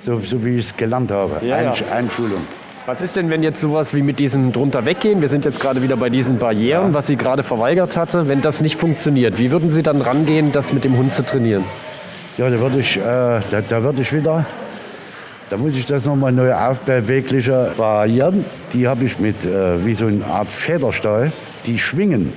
so, 0.00 0.20
so 0.20 0.42
wie 0.44 0.56
ich 0.58 0.66
es 0.66 0.76
gelernt 0.76 1.10
habe. 1.10 1.44
Ja, 1.44 1.60
ja. 1.60 1.72
Einsch- 1.72 1.90
Einschulung. 1.90 2.40
Was 2.88 3.02
ist 3.02 3.16
denn, 3.16 3.28
wenn 3.28 3.42
jetzt 3.42 3.60
sowas 3.60 3.94
wie 3.94 4.00
mit 4.00 4.18
diesem 4.18 4.50
drunter 4.50 4.86
weggehen, 4.86 5.20
wir 5.20 5.28
sind 5.28 5.44
jetzt 5.44 5.60
gerade 5.60 5.82
wieder 5.82 5.98
bei 5.98 6.08
diesen 6.08 6.38
Barrieren, 6.38 6.94
was 6.94 7.06
sie 7.06 7.16
gerade 7.16 7.42
verweigert 7.42 7.98
hatte, 7.98 8.28
wenn 8.28 8.40
das 8.40 8.62
nicht 8.62 8.76
funktioniert, 8.76 9.36
wie 9.36 9.50
würden 9.50 9.68
Sie 9.68 9.82
dann 9.82 10.00
rangehen, 10.00 10.52
das 10.52 10.72
mit 10.72 10.84
dem 10.84 10.96
Hund 10.96 11.12
zu 11.12 11.22
trainieren? 11.22 11.64
Ja, 12.38 12.48
da 12.48 12.58
würde 12.58 12.80
ich, 12.80 12.96
äh, 12.96 13.00
da, 13.02 13.60
da 13.68 13.82
würde 13.82 14.00
ich 14.00 14.10
wieder, 14.14 14.46
da 15.50 15.58
muss 15.58 15.74
ich 15.74 15.84
das 15.84 16.06
nochmal 16.06 16.32
neu 16.32 16.54
aufbewegliche 16.54 17.72
Barrieren. 17.76 18.46
Die 18.72 18.88
habe 18.88 19.04
ich 19.04 19.18
mit, 19.18 19.44
äh, 19.44 19.84
wie 19.84 19.94
so 19.94 20.06
eine 20.06 20.24
Art 20.24 20.50
Federstahl, 20.50 21.30
die 21.66 21.78
schwingen. 21.78 22.32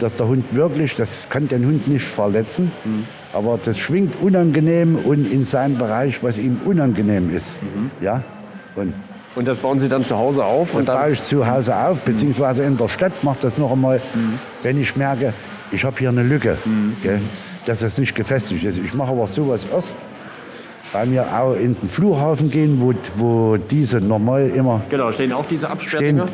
Dass 0.00 0.16
der 0.16 0.26
Hund 0.26 0.56
wirklich, 0.56 0.96
das 0.96 1.28
kann 1.28 1.46
den 1.46 1.64
Hund 1.66 1.86
nicht 1.86 2.04
verletzen, 2.04 2.72
aber 3.32 3.60
das 3.64 3.78
schwingt 3.78 4.20
unangenehm 4.20 4.96
und 4.96 5.30
in 5.30 5.44
seinem 5.44 5.78
Bereich, 5.78 6.20
was 6.24 6.36
ihm 6.36 6.60
unangenehm 6.64 7.32
ist. 7.36 7.60
Ja? 8.00 8.24
Und 8.74 8.92
Und 9.34 9.48
das 9.48 9.58
bauen 9.58 9.78
Sie 9.78 9.88
dann 9.88 10.04
zu 10.04 10.16
Hause 10.16 10.44
auf 10.44 10.74
und 10.74 10.80
und 10.80 10.86
baue 10.86 10.96
dann 10.96 11.12
ich 11.12 11.22
zu 11.22 11.46
Hause 11.46 11.76
auf, 11.76 12.00
beziehungsweise 12.00 12.62
in 12.62 12.76
der 12.76 12.88
Stadt 12.88 13.24
mache 13.24 13.38
das 13.40 13.58
noch 13.58 13.72
einmal, 13.72 14.00
wenn 14.62 14.80
ich 14.80 14.94
merke, 14.96 15.32
ich 15.72 15.84
habe 15.84 15.98
hier 15.98 16.10
eine 16.10 16.22
Lücke, 16.22 16.56
gell, 17.02 17.20
dass 17.66 17.80
das 17.80 17.98
nicht 17.98 18.14
gefestigt 18.14 18.64
ist. 18.64 18.78
Ich 18.78 18.94
mache 18.94 19.10
aber 19.10 19.26
sowas 19.26 19.66
erst, 19.72 19.96
weil 20.92 21.10
wir 21.10 21.26
auch 21.36 21.54
in 21.54 21.74
den 21.74 21.88
Flughafen 21.88 22.48
gehen, 22.50 22.80
wo, 22.80 22.94
wo 23.16 23.56
diese 23.56 24.00
normal 24.00 24.50
immer 24.54 24.82
genau 24.88 25.10
stehen 25.10 25.32
auch 25.32 25.46
diese 25.46 25.66
stehen 25.66 26.20
Absperrdinger. 26.20 26.26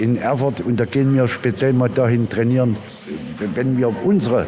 in 0.00 0.16
Erfurt 0.16 0.62
und 0.62 0.80
da 0.80 0.86
gehen 0.86 1.14
wir 1.14 1.28
speziell 1.28 1.74
mal 1.74 1.90
dahin 1.90 2.30
trainieren, 2.30 2.76
wenn 3.54 3.76
wir 3.76 3.92
unsere, 4.04 4.46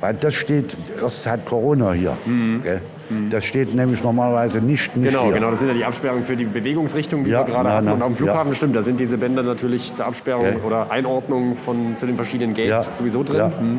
weil 0.00 0.14
das 0.14 0.34
steht, 0.34 0.76
erst 1.00 1.26
hat 1.26 1.46
Corona 1.46 1.92
hier, 1.92 2.16
gell. 2.62 2.82
Das 3.30 3.44
steht 3.44 3.74
nämlich 3.74 4.02
normalerweise 4.02 4.58
nicht, 4.60 4.96
nicht 4.96 5.12
Genau, 5.12 5.24
hier. 5.26 5.34
genau, 5.34 5.50
das 5.50 5.58
sind 5.60 5.68
ja 5.68 5.74
die 5.74 5.84
Absperrungen 5.84 6.24
für 6.24 6.36
die 6.36 6.44
Bewegungsrichtung, 6.44 7.24
die 7.24 7.30
Ja, 7.30 7.40
wir 7.40 7.52
gerade 7.52 7.68
na, 7.68 7.74
hatten. 7.76 7.86
na, 7.86 7.92
Und 7.92 8.02
am 8.02 8.16
Flughafen 8.16 8.48
ja. 8.50 8.54
stimmt, 8.54 8.76
da 8.76 8.82
sind 8.82 9.00
diese 9.00 9.18
Bänder 9.18 9.42
natürlich 9.42 9.92
zur 9.92 10.06
Absperrung 10.06 10.44
Ja. 10.46 10.64
oder 10.66 10.90
Einordnung 10.90 11.56
von, 11.56 11.96
zu 11.96 12.06
den 12.06 12.16
verschiedenen 12.16 12.54
Gates 12.54 12.90
sowieso 12.96 13.22
drin. 13.22 13.52
Mhm. 13.60 13.78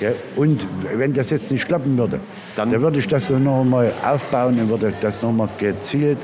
Ja, 0.00 0.10
und 0.36 0.66
wenn 0.94 1.14
das 1.14 1.30
jetzt 1.30 1.50
nicht 1.50 1.66
klappen 1.66 1.96
würde, 1.96 2.20
Dann- 2.54 2.70
dann, 2.70 2.82
würde 2.82 2.98
ich 2.98 3.08
das 3.08 3.30
noch 3.30 3.64
mal 3.64 3.90
aufbauen 4.06 4.58
und 4.60 4.68
würde 4.68 4.92
das 5.00 5.22
noch 5.22 5.32
mal 5.32 5.48
gezielt, 5.58 6.18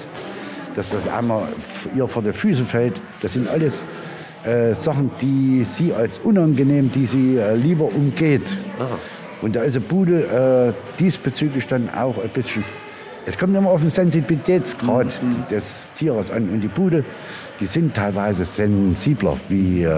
dass 0.75 0.91
das 0.91 1.09
einmal 1.09 1.45
ihr 1.97 2.07
vor 2.07 2.23
die 2.23 2.33
Füße 2.33 2.65
fällt. 2.65 3.01
Das 3.23 3.33
sind 3.33 3.49
alles 3.49 3.85
äh, 4.45 4.75
Sachen, 4.75 5.11
die 5.21 5.65
sie 5.65 5.95
als 5.95 6.19
unangenehm, 6.19 6.91
die 6.93 7.07
sie 7.07 7.37
äh, 7.39 7.55
lieber 7.55 7.85
umgeht. 7.85 8.53
Und 9.43 9.57
da 9.57 9.63
ist 9.63 9.77
ein 9.77 9.83
Pudel 9.83 10.23
äh, 10.23 10.73
diesbezüglich 10.99 11.67
dann 11.67 11.91
auch 11.91 12.17
ein 12.23 12.31
bisschen. 12.31 12.65
Es 13.27 13.37
kommt 13.37 13.57
immer 13.57 13.71
auf 13.71 13.81
den 13.81 13.91
Sensibilitätsgrad 13.91 15.13
des 15.51 15.89
Tieres 15.97 16.31
an. 16.31 16.49
Und 16.49 16.61
die 16.61 16.69
Pudel, 16.69 17.05
die 17.61 17.67
sind 17.67 17.95
teilweise 17.95 18.45
sensibler 18.45 19.37
wie 19.49 19.83
äh, 19.83 19.93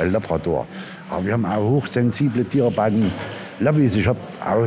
ein 0.00 0.12
Labrador. 0.12 0.66
Aber 1.10 1.24
wir 1.24 1.32
haben 1.32 1.44
auch 1.44 1.62
hochsensible 1.62 2.44
Tiere 2.44 2.70
bei 2.70 2.90
den 2.90 3.10
Labbies. 3.60 3.96
Ich 3.96 4.06
habe 4.06 4.18
auch 4.44 4.66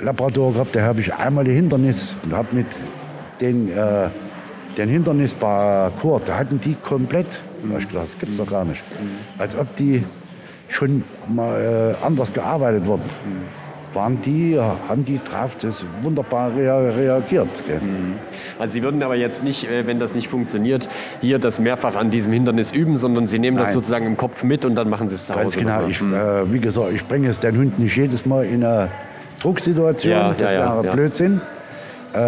Labrador 0.00 0.52
gehabt, 0.52 0.76
da 0.76 0.82
habe 0.82 1.00
ich 1.00 1.14
einmal 1.14 1.44
ein 1.44 1.52
Hindernis 1.52 2.14
und 2.22 2.32
habe 2.32 2.54
mit 2.54 2.66
den, 3.40 3.70
äh, 3.70 4.08
den 4.76 4.88
Hindernisparcours, 4.88 6.22
da 6.24 6.36
hatten 6.36 6.60
die 6.60 6.74
komplett, 6.74 7.26
hab 7.70 7.78
ich 7.78 7.88
gedacht, 7.88 8.04
das 8.04 8.18
gibt's 8.18 8.36
doch 8.36 8.48
gar 8.48 8.64
nicht. 8.64 8.82
Als 9.38 9.56
ob 9.56 9.74
die 9.76 10.04
schon 10.68 11.04
mal 11.28 11.94
äh, 12.02 12.04
anders 12.04 12.32
gearbeitet 12.32 12.86
wurden. 12.86 13.04
Waren 13.94 14.20
die, 14.20 14.60
haben 14.60 15.06
die 15.06 15.18
drauf 15.24 15.56
das 15.56 15.84
wunderbar 16.02 16.54
rea 16.54 16.78
reagiert. 16.78 17.48
Gell? 17.66 17.80
Also 18.58 18.74
Sie 18.74 18.82
würden 18.82 19.02
aber 19.02 19.16
jetzt 19.16 19.42
nicht, 19.42 19.70
äh, 19.70 19.86
wenn 19.86 19.98
das 19.98 20.14
nicht 20.14 20.28
funktioniert, 20.28 20.88
hier 21.22 21.38
das 21.38 21.58
mehrfach 21.60 21.94
an 21.94 22.10
diesem 22.10 22.32
Hindernis 22.32 22.72
üben, 22.72 22.98
sondern 22.98 23.26
Sie 23.26 23.38
nehmen 23.38 23.56
das 23.56 23.68
Nein. 23.68 23.74
sozusagen 23.74 24.06
im 24.06 24.16
Kopf 24.18 24.44
mit 24.44 24.66
und 24.66 24.74
dann 24.74 24.90
machen 24.90 25.08
Sie 25.08 25.14
es 25.14 25.26
zu 25.26 25.34
Hause. 25.34 25.42
Ganz 25.42 25.56
genau. 25.56 25.86
Ich, 25.86 26.02
äh, 26.02 26.52
wie 26.52 26.60
gesagt, 26.60 26.88
ich 26.94 27.06
bringe 27.06 27.28
jetzt 27.28 27.42
den 27.42 27.56
Hund 27.56 27.78
nicht 27.78 27.96
jedes 27.96 28.26
Mal 28.26 28.44
in 28.44 28.64
eine 28.64 28.88
Drucksituation. 29.40 30.12
Ja, 30.12 30.30
das 30.32 30.40
ja, 30.40 30.52
ja, 30.52 30.82
wäre. 30.82 30.94
Blödsinn. 30.94 31.40
Äh, 32.12 32.18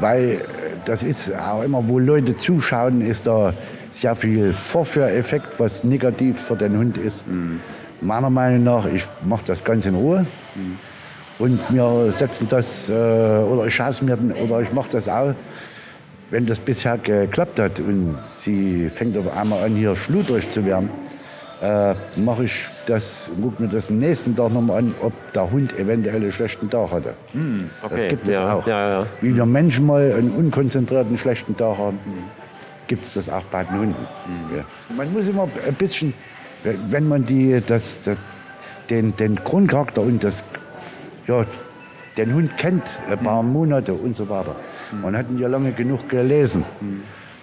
weil 0.00 0.40
das 0.84 1.02
ist 1.02 1.32
auch 1.34 1.62
immer, 1.62 1.86
wo 1.86 1.98
Leute 1.98 2.36
zuschauen, 2.36 3.02
ist 3.02 3.26
da 3.26 3.52
sehr 3.90 4.14
viel 4.14 4.52
Vorführeffekt, 4.52 5.58
was 5.58 5.84
negativ 5.84 6.40
für 6.40 6.56
den 6.56 6.76
Hund 6.76 6.98
ist. 6.98 7.26
Mhm. 7.26 7.60
Meiner 8.00 8.30
Meinung 8.30 8.64
nach, 8.64 8.86
ich 8.86 9.06
mache 9.24 9.42
das 9.46 9.64
ganz 9.64 9.86
in 9.86 9.94
Ruhe. 9.94 10.26
Mhm. 10.54 10.78
Und 11.38 11.60
wir 11.68 12.12
setzen 12.12 12.48
das, 12.48 12.88
äh, 12.88 12.92
oder 12.92 13.66
ich 13.66 13.74
schaue 13.74 13.90
es 13.90 14.02
mir, 14.02 14.18
oder 14.42 14.60
ich 14.60 14.72
mache 14.72 14.88
das 14.92 15.08
auch, 15.08 15.34
wenn 16.30 16.46
das 16.46 16.58
bisher 16.58 16.98
geklappt 16.98 17.58
hat 17.58 17.80
und 17.80 18.18
sie 18.26 18.90
fängt 18.90 19.16
auf 19.16 19.34
einmal 19.36 19.64
an, 19.64 19.76
hier 19.76 19.94
schludrig 19.96 20.50
zu 20.50 20.64
werden, 20.66 20.90
äh, 21.62 21.94
mache 22.16 22.44
ich 22.44 22.68
das, 22.86 23.30
gucke 23.40 23.62
mir 23.62 23.68
das 23.68 23.90
am 23.90 23.98
nächsten 23.98 24.36
Tag 24.36 24.52
nochmal 24.52 24.78
an, 24.78 24.94
ob 25.00 25.12
der 25.32 25.50
Hund 25.50 25.76
eventuell 25.78 26.16
einen 26.16 26.32
schlechten 26.32 26.70
Tag 26.70 26.90
hatte. 26.90 27.14
okay. 27.82 27.94
Das 27.96 28.08
gibt 28.08 28.28
es 28.28 28.34
ja, 28.34 28.52
auch. 28.52 28.66
Ja, 28.66 28.90
ja. 28.90 29.06
Wie 29.20 29.34
wir 29.34 29.46
Menschen 29.46 29.86
mal 29.86 30.12
einen 30.12 30.30
unkonzentrierten 30.30 31.16
schlechten 31.16 31.56
Tag 31.56 31.78
haben, 31.78 31.98
gibt 32.88 33.04
es 33.04 33.14
das 33.14 33.28
auch 33.28 33.44
bei 33.44 33.62
den 33.62 33.78
Hunden. 33.78 34.06
Ja. 34.54 34.64
Man 34.96 35.12
muss 35.12 35.28
immer 35.28 35.48
ein 35.66 35.74
bisschen, 35.74 36.12
wenn 36.62 37.06
man 37.06 37.24
die, 37.24 37.62
das, 37.64 38.02
das, 38.02 38.16
den, 38.90 39.14
den 39.16 39.36
Grundcharakter 39.36 40.02
und 40.02 40.24
das, 40.24 40.42
ja, 41.28 41.44
den 42.16 42.34
Hund 42.34 42.58
kennt, 42.58 42.98
ein 43.08 43.18
paar 43.18 43.44
Monate 43.44 43.92
und 43.92 44.16
so 44.16 44.28
weiter. 44.28 44.56
Man 45.00 45.16
hat 45.16 45.30
ihn 45.30 45.38
ja 45.38 45.46
lange 45.46 45.70
genug 45.70 46.08
gelesen. 46.08 46.64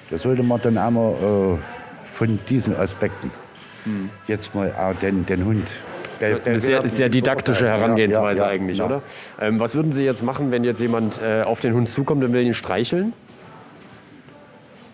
Da 0.10 0.18
sollte 0.18 0.44
man 0.44 0.60
dann 0.62 0.78
einmal 0.78 1.14
äh, 1.14 2.12
von 2.12 2.40
diesen 2.50 2.76
Aspekten 2.76 3.32
jetzt 4.28 4.56
mal 4.56 4.74
auch 4.74 5.00
den, 5.00 5.26
den 5.26 5.46
Hund 5.46 5.72
Eine 6.20 6.60
sehr, 6.60 6.88
sehr 6.90 7.10
didaktische 7.10 7.66
beurteilen. 7.66 7.82
Ja, 7.82 7.86
Herangehensweise 7.86 8.42
ja, 8.42 8.48
ja, 8.48 8.54
eigentlich, 8.54 8.78
ja. 8.80 8.86
oder? 8.86 9.02
Ähm, 9.40 9.60
was 9.60 9.76
würden 9.76 9.92
Sie 9.92 10.04
jetzt 10.04 10.24
machen, 10.24 10.52
wenn 10.52 10.64
jetzt 10.64 10.82
jemand 10.82 11.22
äh, 11.22 11.44
auf 11.44 11.60
den 11.60 11.74
Hund 11.74 11.90
zukommt 11.90 12.24
und 12.24 12.34
will 12.34 12.44
ihn 12.44 12.54
streicheln? 12.54 13.14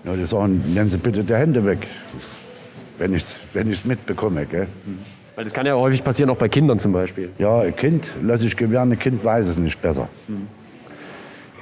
Ja, 0.03 0.13
die 0.13 0.25
sagen, 0.25 0.63
nehmen 0.73 0.89
Sie 0.89 0.97
bitte 0.97 1.23
die 1.23 1.33
Hände 1.35 1.65
weg, 1.65 1.87
wenn 2.97 3.13
ich 3.13 3.23
es 3.23 3.41
wenn 3.53 3.69
ich's 3.71 3.85
mitbekomme. 3.85 4.45
Gell? 4.45 4.67
Weil 5.35 5.43
das 5.45 5.53
kann 5.53 5.65
ja 5.65 5.75
häufig 5.75 6.03
passieren, 6.03 6.29
auch 6.29 6.37
bei 6.37 6.49
Kindern 6.49 6.79
zum 6.79 6.91
Beispiel. 6.91 7.29
Ja, 7.37 7.59
ein 7.61 7.75
Kind, 7.75 8.11
lass 8.23 8.41
ich 8.43 8.57
gewähren, 8.57 8.91
ein 8.91 8.99
Kind 8.99 9.23
weiß 9.23 9.47
es 9.47 9.57
nicht 9.57 9.81
besser. 9.81 10.07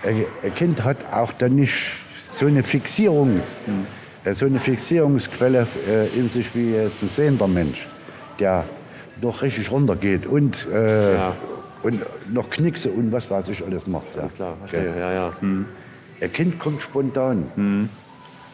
Ein, 0.04 0.24
ein 0.44 0.56
Kind 0.56 0.84
hat 0.84 0.98
auch 1.12 1.34
dann 1.34 1.56
nicht 1.56 1.76
so 2.34 2.46
eine 2.46 2.64
Fixierung, 2.64 3.42
äh, 4.24 4.34
so 4.34 4.46
eine 4.46 4.60
Fixierungsquelle 4.60 5.68
äh, 5.88 6.18
in 6.18 6.30
sich 6.30 6.56
wie 6.56 6.72
jetzt 6.72 7.04
ein 7.04 7.10
sehender 7.10 7.48
Mensch, 7.48 7.86
der 8.40 8.64
doch 9.22 9.42
richtig 9.42 9.70
runtergeht 9.70 10.26
und, 10.26 10.66
äh, 10.74 11.16
Ja. 11.16 11.36
und 11.84 12.00
noch 12.34 12.50
Knickse 12.50 12.90
und 12.90 13.12
was 13.12 13.30
weiß 13.30 13.50
ich 13.50 13.64
alles 13.66 13.86
macht. 13.86 14.08
Ja. 14.16 14.22
Alles 14.22 14.34
klar, 14.36 14.56
verstehe. 14.60 14.98
Ja, 14.98 15.12
ja. 15.12 15.34
Hm. 15.42 15.66
Ein 16.22 16.34
Kind 16.34 16.60
kommt 16.60 16.82
spontan. 16.82 17.90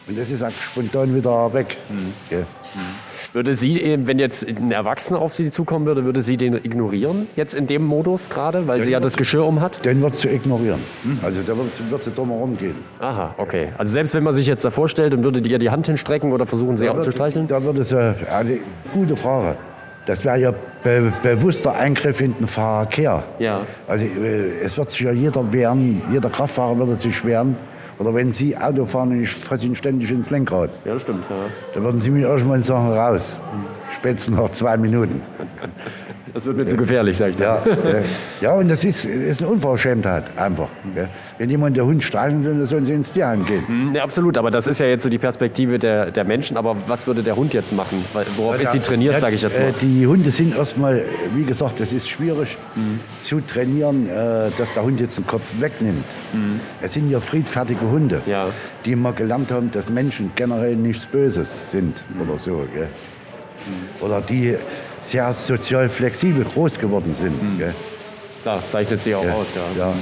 Und 0.08 0.16
das 0.18 0.30
ist 0.30 0.44
spontan 0.62 1.14
wieder 1.14 1.52
weg. 1.52 1.76
Gell? 2.30 2.46
Würde 3.32 3.54
sie, 3.54 3.80
eben, 3.80 4.06
wenn 4.06 4.18
jetzt 4.18 4.46
ein 4.48 4.70
Erwachsener 4.70 5.18
auf 5.20 5.32
sie 5.32 5.50
zukommen 5.50 5.84
würde, 5.84 6.04
würde 6.04 6.22
sie 6.22 6.36
den 6.36 6.54
ignorieren, 6.54 7.26
jetzt 7.36 7.54
in 7.54 7.66
dem 7.66 7.84
Modus 7.84 8.30
gerade, 8.30 8.66
weil 8.66 8.82
sie 8.84 8.92
ja 8.92 9.00
das 9.00 9.16
Geschirr 9.16 9.44
um 9.44 9.60
hat? 9.60 9.84
Den 9.84 10.00
wird 10.00 10.14
zu 10.14 10.28
ignorieren. 10.30 10.78
Also 11.22 11.40
da 11.42 11.56
wird, 11.56 11.90
wird 11.90 12.02
sie 12.04 12.12
drum 12.12 12.30
herum 12.30 12.56
gehen. 12.56 12.76
Aha, 13.00 13.34
okay. 13.36 13.68
Also 13.76 13.92
selbst 13.92 14.14
wenn 14.14 14.22
man 14.22 14.32
sich 14.32 14.46
jetzt 14.46 14.64
davor 14.64 14.88
stellt 14.88 15.12
und 15.12 15.24
würde 15.24 15.40
ihr 15.40 15.58
die 15.58 15.70
Hand 15.70 15.86
hinstrecken 15.86 16.32
oder 16.32 16.46
versuchen, 16.46 16.76
sie 16.76 16.86
Da 16.86 16.92
auch 16.92 16.98
zu 17.00 17.06
wird- 17.06 17.14
streicheln? 17.16 17.48
Da 17.48 17.62
würde 17.62 17.84
sie, 17.84 17.98
also, 17.98 18.52
gute 18.94 19.16
Frage. 19.16 19.56
Das 20.06 20.24
wäre 20.24 20.38
ja 20.38 20.54
be 20.84 21.12
bewusster 21.22 21.76
Eingriff 21.76 22.20
in 22.20 22.32
den 22.38 22.46
Verkehr. 22.46 23.24
Ja. 23.40 23.62
Also 23.88 24.04
äh, 24.04 24.60
es 24.64 24.78
wird 24.78 24.92
sich 24.92 25.00
ja 25.00 25.10
jeder 25.10 25.52
wehren, 25.52 26.00
jeder 26.12 26.30
Kraftfahrer 26.30 26.78
würde 26.78 26.94
sich 26.94 27.24
wehren. 27.24 27.56
Oder 27.98 28.14
wenn 28.14 28.30
Sie 28.30 28.56
Auto 28.56 28.84
fahren 28.84 29.10
und 29.12 29.22
ich 29.22 29.30
fasse 29.30 29.66
ihn 29.66 29.74
ständig 29.74 30.10
ins 30.10 30.30
Lenkrad, 30.30 30.70
Ja, 30.84 30.94
das 30.94 31.02
stimmt. 31.02 31.24
Ja. 31.30 31.36
dann 31.74 31.84
würden 31.84 32.00
Sie 32.00 32.10
mich 32.10 32.22
irgendwann 32.24 32.62
sagen, 32.62 32.88
raus. 32.92 33.38
Spätestens 33.94 34.36
nach 34.36 34.50
zwei 34.50 34.76
Minuten. 34.76 35.22
Das 36.34 36.44
wird 36.44 36.56
mir 36.56 36.66
zu 36.66 36.76
gefährlich, 36.76 37.16
sag 37.16 37.30
ich 37.30 37.36
dir. 37.36 37.44
Ja, 37.44 37.64
äh, 37.64 38.02
ja 38.40 38.54
und 38.54 38.68
das 38.68 38.84
ist, 38.84 39.04
ist 39.04 39.42
eine 39.42 39.50
Unverschämtheit 39.52 40.24
einfach. 40.36 40.68
gell. 40.94 41.08
Wenn 41.38 41.50
jemand 41.50 41.76
der 41.76 41.86
Hund 41.86 42.02
streicheln 42.02 42.44
will, 42.44 42.54
dann 42.58 42.66
sollen 42.66 42.84
Sie 42.84 42.92
ins 42.92 43.12
Tierheim 43.12 43.46
gehen. 43.46 43.66
Hm, 43.66 43.94
Ja, 43.94 44.02
absolut, 44.02 44.36
aber 44.36 44.50
das 44.50 44.66
ist 44.66 44.80
ja 44.80 44.86
jetzt 44.86 45.04
so 45.04 45.08
die 45.08 45.18
Perspektive 45.18 45.78
der, 45.78 46.10
der 46.10 46.24
Menschen. 46.24 46.56
Aber 46.56 46.76
was 46.86 47.06
würde 47.06 47.22
der 47.22 47.36
Hund 47.36 47.54
jetzt 47.54 47.72
machen? 47.72 48.04
Worauf 48.36 48.60
ist 48.60 48.72
sie 48.72 48.80
trainiert, 48.80 49.14
Ja, 49.14 49.20
sage 49.20 49.36
ich 49.36 49.42
jetzt 49.42 49.58
mal. 49.58 49.68
äh, 49.68 49.72
Die 49.80 50.06
Hunde 50.06 50.30
sind 50.30 50.56
erstmal, 50.56 51.04
wie 51.34 51.44
gesagt, 51.44 51.80
es 51.80 51.92
ist 51.92 52.08
schwierig 52.08 52.56
zu 53.22 53.40
trainieren, 53.40 54.08
äh, 54.08 54.50
dass 54.58 54.72
der 54.74 54.82
Hund 54.82 55.00
jetzt 55.00 55.16
den 55.18 55.26
Kopf 55.26 55.60
wegnimmt. 55.60 56.04
Es 56.82 56.94
sind 56.94 57.10
ja 57.10 57.20
friedfertige 57.20 57.88
Hunde, 57.90 58.20
Ja. 58.26 58.48
die 58.84 58.96
mal 58.96 59.12
gelernt 59.12 59.50
haben, 59.52 59.70
dass 59.70 59.88
Menschen 59.88 60.32
generell 60.34 60.74
nichts 60.76 61.06
Böses 61.06 61.70
sind 61.70 62.02
oder 62.20 62.38
so. 62.38 62.66
Gell? 62.74 62.88
Oder 64.00 64.20
die 64.20 64.56
sehr 65.06 65.32
sozial 65.32 65.88
flexibel 65.88 66.44
groß 66.44 66.78
geworden 66.78 67.14
sind. 67.20 67.58
Gell? 67.58 67.74
Klar, 68.42 68.60
zeichnet 68.66 69.02
sie 69.02 69.14
auch 69.14 69.24
Ja, 69.24 69.32
aus, 69.32 69.54
ja. 69.54 69.86
ja. 69.86 69.92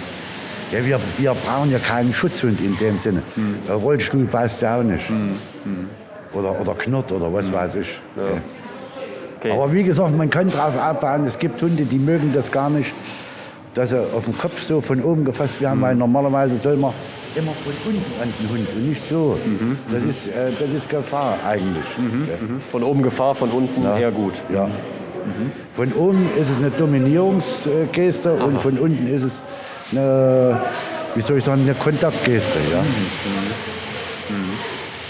Ja, 0.73 0.85
wir, 0.85 0.99
wir 1.19 1.35
brauchen 1.35 1.71
ja 1.71 1.79
keinen 1.79 2.13
Schutzhund 2.13 2.61
in 2.61 2.77
dem 2.79 2.99
Sinne. 2.99 3.23
Ein 3.37 3.75
Rollstuhl 3.75 4.25
beißt 4.25 4.63
ja 4.63 4.79
auch 4.79 4.83
nicht. 4.83 5.07
Oder, 6.33 6.59
oder 6.61 6.75
knurrt 6.75 7.13
oder 7.13 7.33
was 7.33 7.53
weiß 7.53 7.77
ich. 7.77 7.99
Ja. 8.17 8.39
Okay. 9.39 9.53
Aber 9.53 9.73
wie 9.73 9.83
gesagt, 9.85 10.17
man 10.17 10.31
kann 10.31 10.49
drauf 10.49 10.77
abbauen. 10.81 11.27
Es 11.27 11.39
gibt 11.39 11.61
Hunde, 11.63 11.85
die 11.85 11.99
mögen 11.99 12.33
das 12.35 12.51
gar 12.51 12.71
nicht, 12.71 12.93
dass 13.75 13.91
sie 13.91 13.99
auf 14.01 14.25
den 14.25 14.37
Kopf 14.37 14.61
so 14.63 14.81
von 14.81 15.03
oben 15.03 15.25
gefasst 15.25 15.61
werden, 15.61 15.81
weil 15.83 15.95
normalerweise 15.95 16.57
soll 16.57 16.77
man 16.77 16.93
immer 17.37 17.53
von 17.53 17.73
unten 17.93 18.23
an 18.23 18.33
den 18.41 18.51
Hund 18.51 18.69
und 18.75 18.89
nicht 18.89 19.09
so. 19.09 19.37
Das, 19.93 20.03
ist, 20.03 20.29
äh, 20.29 20.51
das 20.59 20.71
ist 20.71 20.89
Gefahr 20.89 21.37
eigentlich. 21.47 21.85
Ja. 22.29 22.35
Von 22.73 22.83
oben 22.83 23.03
Gefahr, 23.03 23.35
von 23.35 23.51
unten 23.51 23.85
eher 23.85 24.11
gut. 24.11 24.43
Ja. 24.53 24.69
Von 25.75 25.93
oben 25.93 26.29
ist 26.41 26.51
es 26.51 26.57
eine 26.57 26.71
Dominierungsgeste 26.71 28.33
und 28.35 28.61
von 28.63 28.79
unten 28.79 29.07
ist 29.13 29.23
es 29.23 29.41
eine, 29.93 30.61
wie 31.15 31.23
soll 31.23 31.39
ich 31.39 31.45
sagen, 31.45 31.63
eine 31.63 31.75
Kontaktgeste. 31.75 32.59
Ja? 32.73 32.79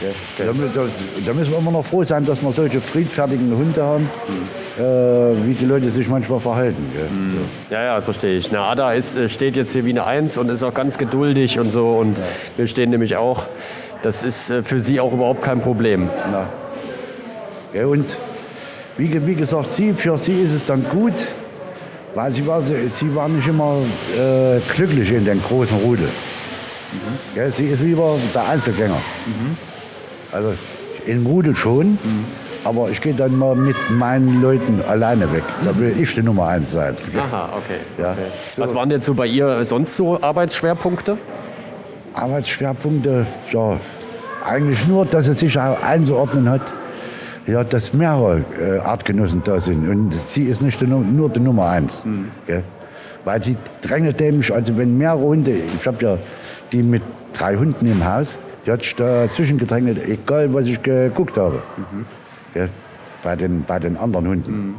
Ja. 0.02 0.44
Da, 0.44 0.50
mü- 0.52 0.68
da, 0.74 0.82
da 1.24 1.32
müssen 1.32 1.52
wir 1.52 1.58
immer 1.58 1.70
noch 1.70 1.84
froh 1.84 2.04
sein, 2.04 2.26
dass 2.26 2.42
wir 2.42 2.52
solche 2.52 2.80
friedfertigen 2.80 3.56
Hunde 3.56 3.82
haben, 3.82 4.10
äh, 4.78 4.82
wie 5.46 5.54
die 5.54 5.64
Leute 5.64 5.90
sich 5.90 6.08
manchmal 6.08 6.40
verhalten. 6.40 6.90
Gell? 6.92 7.06
Ja, 7.70 7.84
ja, 7.84 8.00
verstehe 8.02 8.36
ich. 8.36 8.50
Na, 8.52 8.68
Ada 8.70 8.92
ist, 8.92 9.16
äh, 9.16 9.28
steht 9.30 9.56
jetzt 9.56 9.72
hier 9.72 9.84
wie 9.86 9.90
eine 9.90 10.04
Eins 10.04 10.36
und 10.36 10.50
ist 10.50 10.62
auch 10.62 10.74
ganz 10.74 10.98
geduldig 10.98 11.58
und 11.58 11.70
so. 11.72 11.92
Und 11.92 12.18
wir 12.56 12.66
stehen 12.66 12.90
nämlich 12.90 13.16
auch. 13.16 13.44
Das 14.02 14.24
ist 14.24 14.50
äh, 14.50 14.62
für 14.62 14.78
sie 14.80 15.00
auch 15.00 15.12
überhaupt 15.12 15.42
kein 15.42 15.60
Problem. 15.62 16.10
Na. 16.30 16.48
Ja, 17.72 17.86
und 17.86 18.04
wie, 18.96 19.26
wie 19.26 19.34
gesagt, 19.34 19.72
sie, 19.72 19.92
für 19.92 20.16
sie 20.18 20.42
ist 20.42 20.52
es 20.52 20.64
dann 20.66 20.84
gut, 20.88 21.14
weil 22.14 22.32
sie 22.32 22.46
war, 22.46 22.62
sie, 22.62 22.74
sie 22.98 23.14
war 23.14 23.28
nicht 23.28 23.46
immer 23.46 23.76
äh, 24.16 24.60
glücklich 24.74 25.10
in 25.12 25.24
den 25.24 25.42
großen 25.42 25.76
Rudel. 25.78 26.08
Ja, 27.34 27.50
sie 27.50 27.66
ist 27.66 27.82
lieber 27.82 28.16
der 28.32 28.48
Einzelgänger. 28.48 29.00
Also 30.30 30.54
im 31.06 31.26
Rudel 31.26 31.56
schon, 31.56 31.98
aber 32.64 32.88
ich 32.90 33.00
gehe 33.00 33.14
dann 33.14 33.36
mal 33.36 33.56
mit 33.56 33.76
meinen 33.90 34.40
Leuten 34.40 34.80
alleine 34.88 35.30
weg. 35.32 35.42
Da 35.64 35.76
will 35.76 35.94
ich 36.00 36.14
die 36.14 36.22
Nummer 36.22 36.48
eins 36.48 36.70
sein. 36.70 36.96
Aha, 37.18 37.50
okay. 37.56 37.80
Ja. 37.98 38.12
okay. 38.12 38.30
Was 38.56 38.74
waren 38.74 38.90
jetzt 38.90 39.06
so 39.06 39.14
bei 39.14 39.26
ihr 39.26 39.64
sonst 39.64 39.96
so 39.96 40.20
Arbeitsschwerpunkte? 40.20 41.18
Arbeitsschwerpunkte, 42.14 43.26
ja, 43.52 43.80
eigentlich 44.46 44.86
nur, 44.86 45.04
dass 45.04 45.26
es 45.26 45.40
sich 45.40 45.58
einzuordnen 45.58 46.48
hat, 46.48 46.62
ja, 47.46 47.64
dass 47.64 47.92
mehrere 47.92 48.44
äh, 48.58 48.78
Artgenossen 48.78 49.42
da 49.44 49.60
sind. 49.60 49.88
Und 49.88 50.14
sie 50.28 50.44
ist 50.44 50.62
nicht 50.62 50.80
nur 50.82 51.28
die 51.28 51.40
Nummer 51.40 51.68
eins. 51.68 52.04
Gell? 52.46 52.62
Weil 53.24 53.42
sie 53.42 53.56
drängelt 53.82 54.20
nämlich, 54.20 54.52
also 54.52 54.76
wenn 54.76 54.96
mehrere 54.98 55.20
Hunde, 55.20 55.52
ich 55.52 55.86
habe 55.86 56.04
ja 56.04 56.18
die 56.72 56.82
mit 56.82 57.02
drei 57.32 57.56
Hunden 57.56 57.86
im 57.86 58.04
Haus, 58.04 58.38
die 58.64 58.70
hat 58.70 58.82
sich 58.82 58.94
dazwischen 58.96 59.58
gedrängelt, 59.58 59.98
egal 60.06 60.52
was 60.52 60.66
ich 60.66 60.82
geguckt 60.82 61.36
habe. 61.36 61.62
Gell? 62.52 62.68
Bei, 63.24 63.36
den, 63.36 63.64
bei 63.66 63.78
den 63.78 63.96
anderen 63.96 64.28
Hunden. 64.28 64.74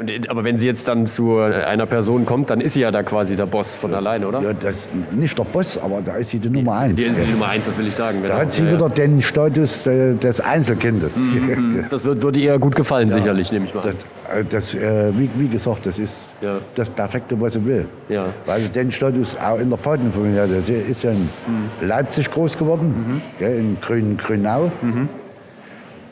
Und, 0.00 0.08
äh, 0.10 0.20
aber 0.28 0.44
wenn 0.44 0.56
sie 0.58 0.66
jetzt 0.66 0.88
dann 0.88 1.06
zu 1.06 1.38
äh, 1.38 1.62
einer 1.64 1.84
Person 1.86 2.24
kommt, 2.24 2.48
dann 2.48 2.60
ist 2.62 2.72
sie 2.72 2.80
ja 2.80 2.90
da 2.90 3.02
quasi 3.02 3.36
der 3.36 3.44
Boss 3.46 3.76
von 3.76 3.92
alleine, 3.94 4.26
oder? 4.26 4.40
Ja, 4.40 4.52
das, 4.54 4.88
nicht 5.12 5.38
der 5.38 5.44
Boss, 5.44 5.76
aber 5.76 6.00
da 6.04 6.16
ist 6.16 6.30
sie 6.30 6.38
die 6.38 6.48
Nummer 6.48 6.78
eins. 6.78 6.96
Die 6.98 7.02
ist 7.04 7.22
die 7.22 7.30
Nummer 7.30 7.48
eins, 7.48 7.66
das 7.66 7.76
will 7.76 7.86
ich 7.86 7.94
sagen. 7.94 8.20
Da 8.22 8.28
genau. 8.28 8.40
hat 8.40 8.52
sie 8.52 8.62
Ja, 8.62 8.68
ja. 8.70 8.74
wieder 8.76 8.88
den 8.88 9.20
Status 9.20 9.86
äh, 9.86 10.14
des 10.14 10.40
Einzelkindes. 10.40 11.20
Das 11.90 12.04
wird, 12.04 12.22
würde 12.22 12.40
ihr 12.40 12.58
gut 12.58 12.74
gefallen, 12.74 13.10
sicherlich, 13.10 13.52
nehme 13.52 13.66
ich 13.66 13.74
mal. 13.74 13.82
Das, 14.48 14.48
das, 14.48 14.74
wie, 14.74 15.28
wie 15.36 15.48
gesagt, 15.48 15.84
das 15.86 15.98
ist 15.98 16.24
Ja. 16.40 16.58
das 16.74 16.88
Perfekte, 16.90 17.38
was 17.40 17.52
sie 17.52 17.64
will. 17.64 17.86
Ja. 18.08 18.26
Weil 18.46 18.60
sie 18.62 18.68
den 18.70 18.90
Status 18.90 19.36
auch 19.36 19.58
in 19.58 19.68
der 19.70 19.76
Patenfamilie 19.76 20.42
hat. 20.42 20.48
Sie 20.64 20.72
ist 20.72 21.02
ja 21.02 21.10
in 21.10 21.28
Mhm. 21.46 21.86
Leipzig 21.86 22.30
groß 22.30 22.56
geworden, 22.56 23.22
gell, 23.38 23.58
in 23.58 23.76
Grün, 23.80 24.16
Grünau. 24.16 24.70
Mhm. 24.82 25.08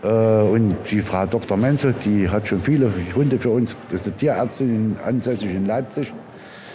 Äh, 0.04 0.06
und 0.08 0.76
die 0.90 1.00
Frau 1.00 1.24
Dr. 1.26 1.56
Menzel, 1.56 1.94
die 2.04 2.28
hat 2.28 2.46
schon 2.46 2.60
viele 2.60 2.90
Hunde 3.14 3.38
für 3.38 3.50
uns. 3.50 3.74
Das 3.90 4.02
ist 4.02 4.06
eine 4.06 4.16
Tierärztin 4.16 4.68
in- 4.68 4.96
ansässig 5.04 5.50
in 5.50 5.66
Leipzig. 5.66 6.12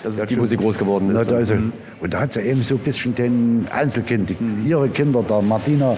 Das 0.04 0.18
ist 0.18 0.30
die, 0.32 0.39
wo 0.39 0.46
sie 0.46 0.56
groß 0.58 0.78
geworden 0.78 1.13
ist. 1.13 1.30
ist 1.30 1.48
sie. 1.50 1.72
Und 2.00 2.13
da 2.13 2.22
hat 2.22 2.34
sie 2.34 2.42
eben 2.42 2.63
so 2.63 2.76
ein 2.76 2.80
bisschen 2.80 3.13
den 3.15 3.68
Einzelkind. 3.70 4.30
Die, 4.30 4.38
Ihre 4.70 4.88
Kinder, 4.88 5.22
der 5.28 5.42
Martina, 5.42 5.98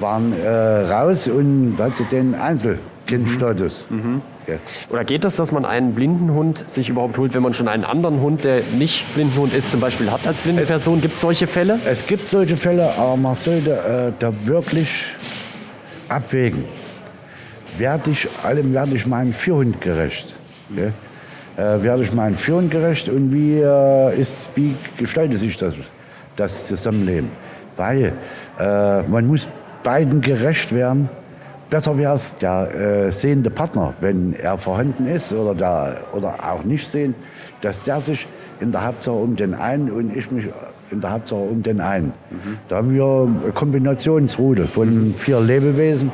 waren 0.00 0.32
äh, 0.44 0.48
raus 0.48 1.28
und 1.28 1.76
da 1.78 1.84
hat 1.84 1.96
sie 1.96 2.04
den 2.04 2.34
Einzelkindstatus. 2.34 3.86
Ja. 4.46 4.54
Oder 4.90 5.04
geht 5.04 5.24
das, 5.24 5.36
dass 5.36 5.50
man 5.52 5.64
einen 5.64 5.94
blinden 5.94 6.32
Hund 6.32 6.68
sich 6.68 6.88
überhaupt 6.90 7.16
holt, 7.16 7.32
wenn 7.34 7.42
man 7.42 7.54
schon 7.54 7.68
einen 7.68 7.84
anderen 7.84 8.20
Hund, 8.20 8.44
der 8.44 8.60
nicht 8.78 9.14
Blindenhund 9.14 9.54
ist, 9.54 9.70
zum 9.70 9.80
Beispiel 9.80 10.10
hat 10.10 10.26
als 10.26 10.40
blinde 10.40 10.62
Person? 10.62 11.00
Gibt 11.00 11.14
es 11.14 11.20
solche 11.20 11.46
Fälle? 11.46 11.78
Es 11.86 12.06
gibt 12.06 12.28
solche 12.28 12.56
Fälle, 12.56 12.90
aber 12.98 13.16
man 13.16 13.34
sollte 13.36 13.70
äh, 13.70 14.12
da 14.18 14.32
wirklich 14.44 15.04
abwägen. 16.12 16.64
Werde 17.78 18.10
ich 18.10 18.28
allem 18.44 18.74
werde 18.74 18.94
ich 18.94 19.06
meinem 19.06 19.32
Führhund 19.32 19.80
gerecht? 19.80 20.34
gell? 20.74 20.92
Äh, 21.56 21.82
werde 21.82 22.02
ich 22.02 22.12
meinem 22.12 22.36
Führhund 22.36 22.70
gerecht 22.70 23.08
und 23.08 23.32
wie, 23.32 23.58
äh, 23.58 24.20
ist, 24.20 24.48
wie 24.54 24.74
gestaltet 24.96 25.40
sich 25.40 25.56
das, 25.56 25.76
das 26.36 26.66
Zusammenleben? 26.66 27.30
Weil 27.76 28.12
äh, 28.58 29.02
man 29.02 29.26
muss 29.26 29.48
beiden 29.82 30.20
gerecht 30.20 30.74
werden. 30.74 31.08
Besser 31.70 31.96
wäre 31.96 32.14
es 32.14 32.36
der 32.36 32.74
äh, 32.74 33.12
sehende 33.12 33.50
Partner, 33.50 33.94
wenn 34.00 34.34
er 34.34 34.58
vorhanden 34.58 35.06
ist 35.08 35.32
oder, 35.32 35.54
der, 35.54 35.96
oder 36.12 36.34
auch 36.42 36.64
nicht 36.64 36.86
sehen, 36.86 37.14
dass 37.62 37.82
der 37.82 38.00
sich 38.00 38.26
in 38.60 38.72
der 38.72 38.84
Hauptsache 38.86 39.16
um 39.16 39.36
den 39.36 39.54
einen 39.54 39.90
und 39.90 40.16
ich 40.16 40.30
mich 40.30 40.46
in 40.92 41.00
der 41.00 41.12
Hauptsache 41.12 41.40
um 41.40 41.62
den 41.62 41.80
einen. 41.80 42.12
Da 42.68 42.76
haben 42.76 42.94
wir 42.94 43.28
eine 43.44 43.52
Kombinationsrudel 43.52 44.66
von 44.66 45.14
vier 45.16 45.40
Lebewesen. 45.40 46.12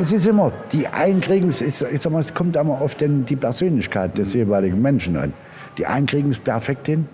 Es 0.00 0.12
ist 0.12 0.26
immer, 0.26 0.52
die 0.72 0.86
einen 0.86 1.20
kriegen 1.20 1.48
es, 1.48 1.60
ich 1.60 1.76
sag 1.76 2.12
mal, 2.12 2.20
es 2.20 2.34
kommt 2.34 2.56
immer 2.56 2.80
auf 2.80 2.94
den, 2.94 3.24
die 3.24 3.36
Persönlichkeit 3.36 4.18
des 4.18 4.34
jeweiligen 4.34 4.82
Menschen 4.82 5.16
an. 5.16 5.32
Die 5.78 5.86
einen 5.86 6.06
kriegen 6.06 6.30
es 6.30 6.38
perfekt 6.38 6.86
hin, 6.86 7.06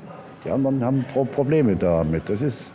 die 0.44 0.50
anderen 0.50 0.82
haben 0.84 1.04
Pro 1.12 1.24
Probleme 1.24 1.76
damit. 1.76 2.28
Das 2.28 2.42
ist 2.42 2.72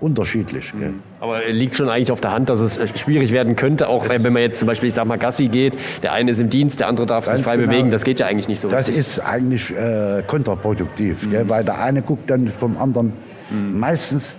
Unterschiedlich. 0.00 0.72
Gell? 0.78 0.94
Aber 1.18 1.44
liegt 1.48 1.74
schon 1.74 1.88
eigentlich 1.88 2.12
auf 2.12 2.20
der 2.20 2.30
Hand, 2.30 2.48
dass 2.48 2.60
es 2.60 2.78
äh, 2.78 2.86
schwierig 2.96 3.32
werden 3.32 3.56
könnte, 3.56 3.88
auch 3.88 4.08
wenn 4.08 4.22
man 4.32 4.40
jetzt 4.42 4.60
zum 4.60 4.68
Beispiel, 4.68 4.88
ich 4.88 4.94
sag 4.94 5.06
mal, 5.06 5.18
Gassi 5.18 5.48
geht, 5.48 5.76
der 6.04 6.12
eine 6.12 6.30
ist 6.30 6.40
im 6.40 6.48
Dienst, 6.48 6.78
der 6.78 6.86
andere 6.86 7.06
darf 7.06 7.26
sich 7.26 7.44
frei 7.44 7.56
genau. 7.56 7.68
bewegen, 7.68 7.90
das 7.90 8.04
geht 8.04 8.20
ja 8.20 8.26
eigentlich 8.26 8.46
nicht 8.46 8.60
so 8.60 8.68
Das 8.68 8.86
richtig. 8.86 8.98
ist 8.98 9.18
eigentlich 9.18 9.76
äh, 9.76 10.22
kontraproduktiv, 10.28 11.28
gell? 11.28 11.48
weil 11.48 11.64
der 11.64 11.80
eine 11.80 12.02
guckt 12.02 12.30
dann 12.30 12.46
vom 12.46 12.78
anderen 12.78 13.12
meistens, 13.50 14.36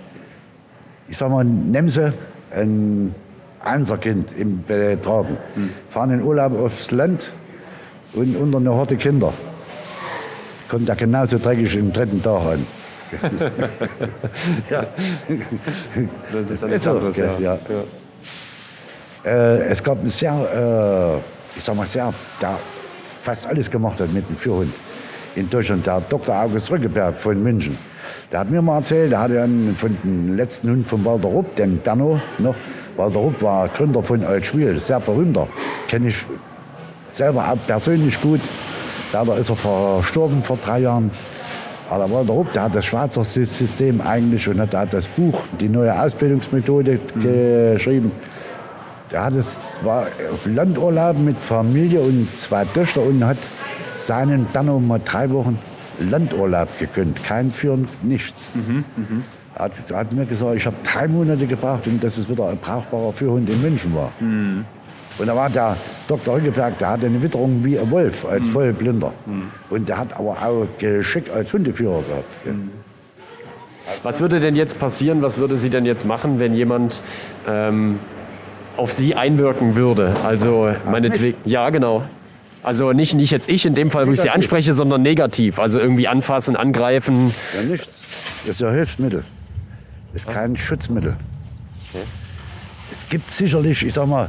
ich 1.08 1.18
sag 1.18 1.30
mal, 1.30 1.44
nehmen 1.44 1.90
sie 1.90 2.12
ein 2.54 3.14
Einserkind 3.62 4.32
im 4.36 4.64
Betragen, 4.64 5.36
fahren 5.88 6.10
in 6.12 6.22
Urlaub 6.22 6.58
aufs 6.58 6.90
Land 6.90 7.32
und 8.14 8.36
unter 8.36 8.58
eine 8.58 8.72
Horte 8.72 8.96
Kinder. 8.96 9.32
Kommt 10.68 10.88
er 10.88 10.96
genauso 10.96 11.38
dreckig 11.38 11.76
im 11.76 11.92
dritten 11.92 12.22
Tag 12.22 12.42
an. 12.42 12.66
ja. 14.70 14.86
Das 16.32 16.50
ist 16.50 16.62
dann 16.62 16.70
Ist 16.70 16.86
anderes, 16.86 17.16
gell, 17.16 17.30
ja. 17.40 17.58
ja. 17.68 17.84
Äh, 19.24 19.64
es 19.64 19.82
gab 19.82 19.98
einen 19.98 20.10
sehr, 20.10 20.32
äh, 20.32 21.58
ich 21.58 21.64
sag 21.64 21.74
mal 21.74 21.86
sehr, 21.88 22.12
der 22.40 22.56
fast 23.02 23.46
alles 23.46 23.70
gemacht 23.70 24.00
hat 24.00 24.12
mit 24.12 24.28
dem 24.28 24.36
Führhund 24.36 24.72
in 25.34 25.50
Deutschland, 25.50 25.86
der 25.86 26.00
Dr. 26.08 26.34
August 26.34 26.70
Rückeberg 26.70 27.18
von 27.18 27.42
München. 27.42 27.76
Der 28.32 28.40
hat 28.40 28.50
mir 28.50 28.62
mal 28.62 28.76
erzählt, 28.76 29.10
der 29.10 29.20
hatte 29.20 29.42
einen 29.42 29.74
von 29.76 29.96
den 30.04 30.36
letzten 30.36 30.70
Hund 30.70 30.86
von 30.86 31.04
Walter 31.04 31.26
Rupp, 31.26 31.56
den 31.56 31.78
Berno 31.78 32.20
noch. 32.38 32.54
Walter 32.96 33.18
Rupp 33.18 33.42
war 33.42 33.66
Gründer 33.68 34.04
von 34.04 34.22
Altschwil, 34.24 34.78
sehr 34.78 35.00
berühmter. 35.00 35.48
Kenne 35.88 36.08
ich 36.08 36.24
selber 37.08 37.50
auch 37.50 37.56
persönlich 37.66 38.20
gut. 38.20 38.40
Leider 39.12 39.36
ist 39.36 39.50
er 39.50 39.56
verstorben 39.56 40.44
vor 40.44 40.58
drei 40.62 40.80
Jahren. 40.80 41.10
Aber 41.88 42.06
der 42.06 42.14
Walter 42.14 42.32
Rupp, 42.32 42.52
der 42.52 42.62
hat 42.64 42.74
das 42.76 42.84
Schweizer 42.84 43.24
System 43.24 44.00
eigentlich 44.00 44.48
und 44.48 44.60
hat, 44.60 44.74
hat 44.74 44.92
das 44.92 45.08
Buch, 45.08 45.40
die 45.60 45.68
neue 45.68 46.00
Ausbildungsmethode 46.00 47.00
geschrieben. 47.16 48.12
Der 49.10 49.24
hat 49.24 49.34
es, 49.34 49.72
war 49.82 50.06
auf 50.32 50.46
Landurlaub 50.46 51.18
mit 51.18 51.36
Familie 51.36 52.00
und 52.00 52.28
zwei 52.38 52.64
Töchter 52.64 53.02
und 53.02 53.24
hat 53.24 53.38
seinen 53.98 54.44
Berno 54.44 54.78
mal 54.78 55.00
drei 55.04 55.28
Wochen 55.30 55.58
Landurlaub 56.08 56.68
gegönnt. 56.78 57.22
Kein 57.24 57.52
Führen, 57.52 57.88
nichts. 58.02 58.50
Er 59.54 59.64
hat, 59.64 59.72
er 59.90 59.96
hat 59.96 60.12
mir 60.12 60.24
gesagt, 60.26 60.56
ich 60.56 60.66
habe 60.66 60.76
drei 60.84 61.06
Monate 61.08 61.46
gebraucht, 61.46 61.86
und 61.86 62.02
dass 62.02 62.16
es 62.16 62.28
wieder 62.28 62.48
ein 62.48 62.56
brauchbarer 62.58 63.12
Führhund 63.12 63.48
in 63.50 63.60
München 63.60 63.94
war. 63.94 64.12
Und 65.18 65.26
da 65.26 65.36
war 65.36 65.50
der 65.50 65.76
Dr. 66.08 66.36
Rückeberg, 66.36 66.78
der 66.78 66.88
hatte 66.90 67.06
eine 67.06 67.20
Witterung 67.22 67.62
wie 67.64 67.78
ein 67.78 67.90
Wolf, 67.90 68.24
als 68.24 68.48
Vollblinder. 68.48 69.12
Und 69.68 69.88
der 69.88 69.98
hat 69.98 70.14
aber 70.14 70.30
auch 70.42 70.66
Geschick 70.78 71.30
als 71.34 71.52
Hundeführer 71.52 72.02
gehabt. 72.08 72.44
gell. 72.44 72.54
Was 74.02 74.20
würde 74.20 74.38
denn 74.40 74.54
jetzt 74.56 74.78
passieren, 74.78 75.20
was 75.20 75.38
würde 75.38 75.56
sie 75.56 75.68
denn 75.68 75.84
jetzt 75.84 76.06
machen, 76.06 76.38
wenn 76.38 76.54
jemand 76.54 77.02
ähm, 77.48 77.98
auf 78.76 78.92
sie 78.92 79.14
einwirken 79.16 79.74
würde? 79.74 80.14
Also 80.24 80.70
meinetwegen, 80.90 81.36
ja 81.44 81.68
genau. 81.70 82.04
Also 82.62 82.92
nicht, 82.92 83.14
nicht 83.14 83.30
jetzt 83.30 83.48
ich 83.48 83.64
in 83.64 83.74
dem 83.74 83.90
Fall, 83.90 84.06
wo 84.06 84.12
ich 84.12 84.18
sie 84.18 84.24
Negativ. 84.24 84.34
anspreche, 84.44 84.72
sondern 84.74 85.02
negativ. 85.02 85.58
Also 85.58 85.78
irgendwie 85.78 86.08
anfassen, 86.08 86.56
angreifen. 86.56 87.32
Ja, 87.54 87.62
nichts. 87.62 88.00
Das 88.42 88.50
ist 88.56 88.60
ja 88.60 88.70
Hilfsmittel. 88.70 89.24
Das 90.12 90.24
ist 90.24 90.30
kein 90.30 90.56
Schutzmittel. 90.56 91.16
Es 92.92 93.08
gibt 93.08 93.30
sicherlich, 93.30 93.84
ich 93.84 93.94
sag 93.94 94.06
mal, 94.06 94.28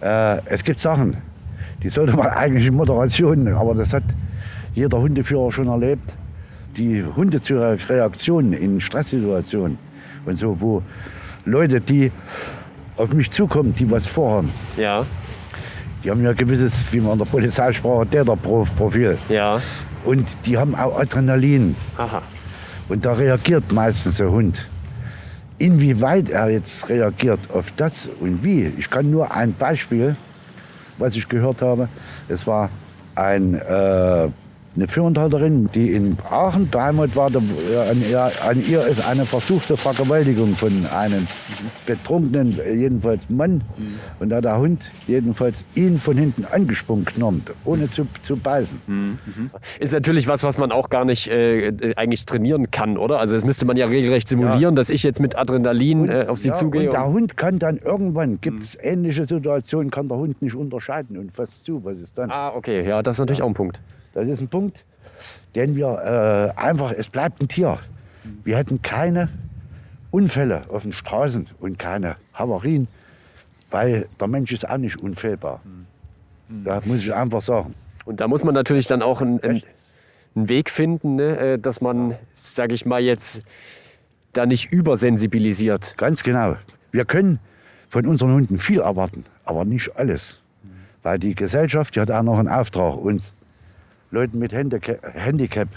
äh, 0.00 0.40
es 0.46 0.64
gibt 0.64 0.80
Sachen, 0.80 1.16
die 1.82 1.88
sollte 1.88 2.16
man 2.16 2.28
eigentlich 2.28 2.66
in 2.66 2.74
Moderation, 2.74 3.48
aber 3.54 3.74
das 3.74 3.92
hat 3.92 4.02
jeder 4.74 4.98
Hundeführer 4.98 5.52
schon 5.52 5.68
erlebt. 5.68 6.12
Die 6.76 7.04
Hunde 7.16 7.40
zur 7.40 7.78
Reaktion 7.88 8.52
in 8.52 8.80
Stresssituationen 8.80 9.78
und 10.24 10.36
so, 10.36 10.56
wo 10.60 10.82
Leute, 11.44 11.80
die 11.80 12.12
auf 12.96 13.12
mich 13.12 13.30
zukommen, 13.30 13.74
die 13.74 13.90
was 13.90 14.06
vorhaben, 14.06 14.50
Ja, 14.76 15.04
die 16.02 16.10
haben 16.10 16.22
ja 16.24 16.32
gewisses, 16.32 16.82
wie 16.90 17.00
man 17.00 17.12
in 17.12 17.18
der 17.18 17.24
Polizeisprache, 17.26 18.06
Täterprofil. 18.06 19.18
ja. 19.28 19.60
Und 20.02 20.46
die 20.46 20.56
haben 20.56 20.74
auch 20.74 20.98
Adrenalin. 20.98 21.76
Aha. 21.98 22.22
Und 22.88 23.04
da 23.04 23.12
reagiert 23.12 23.70
meistens 23.70 24.16
der 24.16 24.30
Hund. 24.30 24.66
Inwieweit 25.58 26.30
er 26.30 26.48
jetzt 26.48 26.88
reagiert 26.88 27.38
auf 27.52 27.70
das 27.76 28.08
und 28.18 28.42
wie. 28.42 28.72
Ich 28.78 28.88
kann 28.88 29.10
nur 29.10 29.30
ein 29.30 29.52
Beispiel, 29.52 30.16
was 30.96 31.16
ich 31.16 31.28
gehört 31.28 31.60
habe. 31.60 31.88
Es 32.30 32.46
war 32.46 32.70
ein, 33.14 33.54
äh, 33.54 34.28
eine 34.80 34.88
Führerhalterin, 34.88 35.68
die 35.74 35.92
in 35.92 36.16
Aachen 36.30 36.68
beheimatet 36.70 37.14
war. 37.14 37.30
Äh, 37.30 37.90
an, 37.90 38.02
ihr, 38.10 38.30
an 38.48 38.62
ihr 38.66 38.86
ist 38.86 39.06
eine 39.06 39.26
versuchte 39.26 39.76
Vergewaltigung 39.76 40.54
von 40.54 40.72
einem 40.86 41.26
betrunkenen, 41.86 42.58
äh, 42.58 42.72
jedenfalls 42.74 43.20
Mann. 43.28 43.62
Und 44.20 44.30
da 44.30 44.36
hat 44.36 44.44
der 44.44 44.56
Hund 44.58 44.90
jedenfalls 45.06 45.64
ihn 45.74 45.98
von 45.98 46.16
hinten 46.16 46.46
angesprungen 46.50 47.04
genommen, 47.04 47.44
ohne 47.64 47.90
zu, 47.90 48.06
zu 48.22 48.36
beißen. 48.36 48.80
Ist 49.78 49.92
natürlich 49.92 50.26
was, 50.28 50.42
was 50.44 50.56
man 50.56 50.72
auch 50.72 50.88
gar 50.88 51.04
nicht 51.04 51.28
äh, 51.28 51.92
eigentlich 51.96 52.24
trainieren 52.24 52.70
kann, 52.70 52.96
oder? 52.96 53.18
Also 53.18 53.34
das 53.34 53.44
müsste 53.44 53.66
man 53.66 53.76
ja 53.76 53.86
regelrecht 53.86 54.28
simulieren, 54.28 54.76
dass 54.76 54.88
ich 54.88 55.02
jetzt 55.02 55.20
mit 55.20 55.36
Adrenalin 55.36 56.08
äh, 56.08 56.24
auf 56.26 56.38
sie 56.38 56.48
ja, 56.48 56.54
zugehe. 56.54 56.86
Und 56.88 56.92
der 56.94 57.04
und- 57.06 57.12
Hund 57.12 57.36
kann 57.36 57.58
dann 57.58 57.76
irgendwann, 57.76 58.40
gibt 58.40 58.62
es 58.62 58.78
ähnliche 58.80 59.26
Situationen, 59.26 59.90
kann 59.90 60.08
der 60.08 60.16
Hund 60.16 60.40
nicht 60.40 60.54
unterscheiden 60.54 61.18
und 61.18 61.32
fasst 61.32 61.64
zu. 61.64 61.84
Was 61.84 62.00
ist 62.00 62.16
dann? 62.16 62.30
ah, 62.30 62.52
okay, 62.54 62.86
ja, 62.88 63.02
das 63.02 63.16
ist 63.16 63.20
natürlich 63.20 63.42
auch 63.42 63.48
ein 63.48 63.54
Punkt. 63.54 63.80
Das 64.14 64.26
ist 64.26 64.40
ein 64.40 64.48
Punkt, 64.48 64.84
den 65.54 65.74
wir 65.76 66.54
äh, 66.56 66.60
einfach, 66.60 66.92
es 66.92 67.08
bleibt 67.08 67.40
ein 67.40 67.48
Tier. 67.48 67.78
Wir 68.44 68.56
hätten 68.56 68.82
keine 68.82 69.28
Unfälle 70.10 70.62
auf 70.68 70.82
den 70.82 70.92
Straßen 70.92 71.48
und 71.60 71.78
keine 71.78 72.16
Havarien, 72.34 72.88
weil 73.70 74.08
der 74.18 74.28
Mensch 74.28 74.52
ist 74.52 74.68
auch 74.68 74.78
nicht 74.78 75.00
unfehlbar. 75.00 75.60
Da 76.48 76.80
muss 76.84 76.98
ich 76.98 77.14
einfach 77.14 77.42
sagen. 77.42 77.74
Und 78.04 78.20
da 78.20 78.26
muss 78.26 78.42
man 78.42 78.54
natürlich 78.54 78.86
dann 78.88 79.02
auch 79.02 79.20
einen, 79.20 79.40
einen, 79.42 79.62
einen 80.34 80.48
Weg 80.48 80.68
finden, 80.68 81.14
ne, 81.16 81.38
äh, 81.38 81.58
dass 81.58 81.80
man, 81.80 82.16
sage 82.34 82.74
ich 82.74 82.84
mal 82.84 83.00
jetzt, 83.00 83.42
da 84.32 84.46
nicht 84.46 84.72
übersensibilisiert. 84.72 85.94
Ganz 85.96 86.22
genau. 86.22 86.56
Wir 86.90 87.04
können 87.04 87.38
von 87.88 88.06
unseren 88.06 88.32
Hunden 88.32 88.58
viel 88.58 88.80
erwarten, 88.80 89.24
aber 89.44 89.64
nicht 89.64 89.96
alles. 89.96 90.40
Weil 91.02 91.18
die 91.18 91.34
Gesellschaft 91.34 91.96
die 91.96 92.00
hat 92.00 92.10
auch 92.10 92.22
noch 92.22 92.38
einen 92.38 92.48
Auftrag, 92.48 92.96
uns 92.96 93.34
Leuten 94.10 94.38
mit 94.38 94.52
Handicap, 94.52 95.68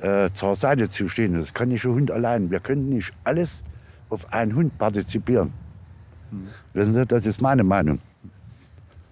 äh, 0.00 0.30
zur 0.32 0.56
Seite 0.56 0.88
zu 0.88 1.08
stehen. 1.08 1.34
Das 1.34 1.54
kann 1.54 1.68
nicht 1.68 1.84
ein 1.84 1.92
Hund 1.92 2.10
allein. 2.10 2.50
Wir 2.50 2.60
können 2.60 2.88
nicht 2.88 3.12
alles 3.24 3.62
auf 4.08 4.32
einen 4.32 4.54
Hund 4.54 4.78
partizipieren. 4.78 5.52
Wissen 6.72 6.94
Sie, 6.94 7.06
das 7.06 7.26
ist 7.26 7.40
meine 7.42 7.62
Meinung. 7.62 7.98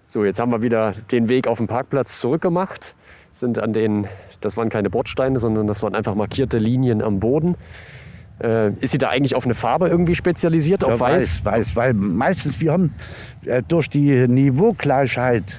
So, 0.07 0.25
jetzt 0.25 0.39
haben 0.39 0.51
wir 0.51 0.61
wieder 0.61 0.93
den 1.11 1.29
Weg 1.29 1.47
auf 1.47 1.57
dem 1.59 1.67
Parkplatz 1.67 2.19
zurückgemacht. 2.19 2.95
Sind 3.31 3.59
an 3.59 3.73
den, 3.73 4.07
das 4.41 4.57
waren 4.57 4.69
keine 4.69 4.89
Bordsteine, 4.89 5.39
sondern 5.39 5.67
das 5.67 5.83
waren 5.83 5.95
einfach 5.95 6.15
markierte 6.15 6.57
Linien 6.57 7.01
am 7.01 7.19
Boden. 7.19 7.55
Äh, 8.43 8.71
ist 8.81 8.91
sie 8.91 8.97
da 8.97 9.09
eigentlich 9.09 9.35
auf 9.35 9.45
eine 9.45 9.53
Farbe 9.53 9.87
irgendwie 9.87 10.15
spezialisiert, 10.15 10.83
auf 10.83 10.93
Ja, 10.93 10.99
weiß? 10.99 11.45
weiß, 11.45 11.45
weiß, 11.45 11.75
weil 11.75 11.93
meistens 11.93 12.59
wir 12.59 12.73
haben 12.73 12.93
äh, 13.45 13.61
durch 13.65 13.87
die 13.87 14.27
Niveaugleichheit 14.27 15.57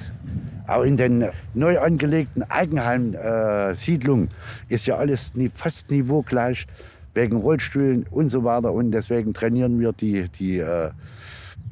auch 0.67 0.83
in 0.83 0.97
den 0.97 1.25
neu 1.53 1.79
angelegten 1.79 2.43
Eigenheim-Siedlungen 2.49 4.29
ist 4.69 4.85
ja 4.87 4.95
alles 4.97 5.33
nie, 5.35 5.49
fast 5.53 5.89
niveaugleich 5.91 6.65
wegen 7.13 7.37
Rollstühlen 7.37 8.05
und 8.09 8.29
so 8.29 8.43
weiter 8.43 8.71
und 8.73 8.91
deswegen 8.91 9.33
trainieren 9.33 9.79
wir 9.79 9.93
die, 9.93 10.29
die 10.39 10.57
äh, 10.59 10.89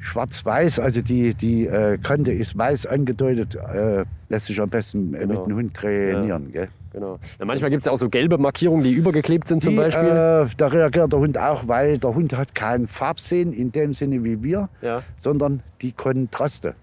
Schwarz-Weiß, 0.00 0.78
also 0.80 1.00
die, 1.00 1.34
die 1.34 1.66
äh, 1.66 1.96
Kante 1.98 2.32
ist 2.32 2.56
weiß 2.58 2.86
angedeutet, 2.86 3.54
äh, 3.56 4.04
lässt 4.28 4.46
sich 4.46 4.60
am 4.60 4.68
besten 4.68 5.14
äh, 5.14 5.18
Genau. 5.20 5.40
mit 5.40 5.48
dem 5.50 5.56
Hund 5.56 5.74
trainieren. 5.74 6.50
Gell? 6.52 6.68
Genau. 6.92 7.18
Ja, 7.38 7.44
manchmal 7.44 7.70
gibt 7.70 7.82
es 7.82 7.86
ja 7.86 7.92
auch 7.92 7.96
so 7.98 8.08
gelbe 8.08 8.36
Markierungen, 8.38 8.82
die 8.84 8.92
übergeklebt 8.92 9.46
sind 9.48 9.62
zum 9.62 9.72
Die, 9.74 9.76
Beispiel. 9.78 10.08
Äh, 10.08 10.46
da 10.56 10.66
reagiert 10.66 11.12
der 11.12 11.20
Hund 11.20 11.38
auch, 11.38 11.66
weil 11.68 11.98
der 11.98 12.14
Hund 12.14 12.36
hat 12.36 12.54
kein 12.54 12.86
Farbsehen 12.86 13.52
in 13.52 13.70
dem 13.72 13.94
Sinne 13.94 14.22
wie 14.24 14.42
wir, 14.42 14.68
Ja. 14.82 15.02
sondern 15.16 15.62
die 15.80 15.92
Kontraste. 15.92 16.74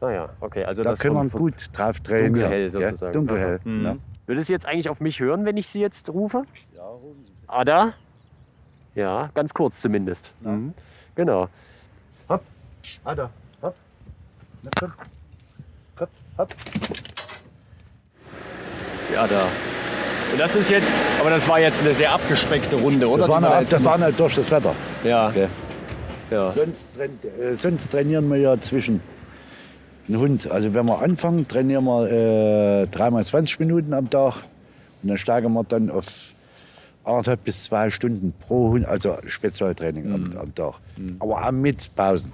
Ah 0.00 0.10
ja, 0.10 0.26
okay. 0.40 0.64
Also 0.64 0.82
Da 0.82 0.90
das 0.90 0.98
können 1.00 1.14
wir 1.14 1.28
gut 1.30 1.54
drauf 1.72 2.00
trainieren. 2.00 2.32
dunkelhell 2.34 2.70
gell? 2.70 2.86
sozusagen. 2.86 3.12
Dunkelhell. 3.12 3.60
Mhm. 3.64 3.84
ja. 3.84 3.96
Würde 4.26 4.42
sie 4.44 4.52
jetzt 4.52 4.66
eigentlich 4.66 4.88
auf 4.88 5.00
mich 5.00 5.20
hören, 5.20 5.44
wenn 5.44 5.56
ich 5.56 5.68
sie 5.68 5.80
jetzt 5.80 6.08
rufe? 6.10 6.42
Ja, 6.74 6.82
Ada? 7.46 7.92
Ja, 8.94 9.30
ganz 9.34 9.54
kurz 9.54 9.80
zumindest. 9.80 10.32
Mhm. 10.40 10.74
Genau. 11.14 11.48
Hopp, 12.28 12.42
Ada, 13.04 13.30
hopp. 13.62 13.74
Na 14.62 14.70
komm. 14.80 14.92
Hopp, 16.00 16.08
hopp. 16.38 16.54
Ja, 19.14 19.26
da. 19.26 19.42
Und 20.32 20.40
das 20.40 20.56
ist 20.56 20.70
jetzt, 20.70 20.98
aber 21.20 21.30
das 21.30 21.48
war 21.48 21.60
jetzt 21.60 21.82
eine 21.82 21.94
sehr 21.94 22.12
abgespeckte 22.12 22.76
Runde, 22.76 23.08
oder? 23.08 23.22
Das 23.22 23.28
war, 23.30 23.38
Die 23.38 23.44
wir 23.44 23.50
halt, 23.50 23.60
jetzt 23.62 23.72
das 23.72 23.84
war 23.84 23.92
gemacht- 23.92 24.04
halt 24.06 24.20
durch 24.20 24.34
das 24.34 24.50
Wetter. 24.50 24.74
ja, 25.04 25.30
Gell? 25.30 25.48
ja. 26.30 26.50
Sonst, 26.50 26.90
äh, 26.98 27.54
sonst 27.54 27.88
trainieren 27.92 28.28
wir 28.28 28.38
ja 28.38 28.58
zwischen 28.60 29.00
den 30.08 30.18
Hund. 30.18 30.50
Also 30.50 30.74
wenn 30.74 30.86
wir 30.86 31.00
anfangen, 31.02 31.46
trainieren 31.48 31.84
wir 31.84 32.10
äh, 32.82 32.86
dreimal 32.88 33.24
20 33.24 33.60
Minuten 33.60 33.92
am 33.92 34.10
Tag. 34.10 34.44
Und 35.02 35.08
dann 35.10 35.18
steigern 35.18 35.52
wir 35.52 35.64
dann 35.64 35.90
auf 35.90 36.32
anderthalb 37.04 37.44
bis 37.44 37.64
zwei 37.64 37.90
Stunden 37.90 38.32
pro 38.40 38.70
Hund, 38.70 38.86
also 38.86 39.16
Spezialtraining 39.26 40.12
am, 40.12 40.30
am 40.38 40.54
Tag. 40.54 40.74
Aber 41.20 41.46
auch 41.46 41.52
mit 41.52 41.94
Pausen. 41.94 42.32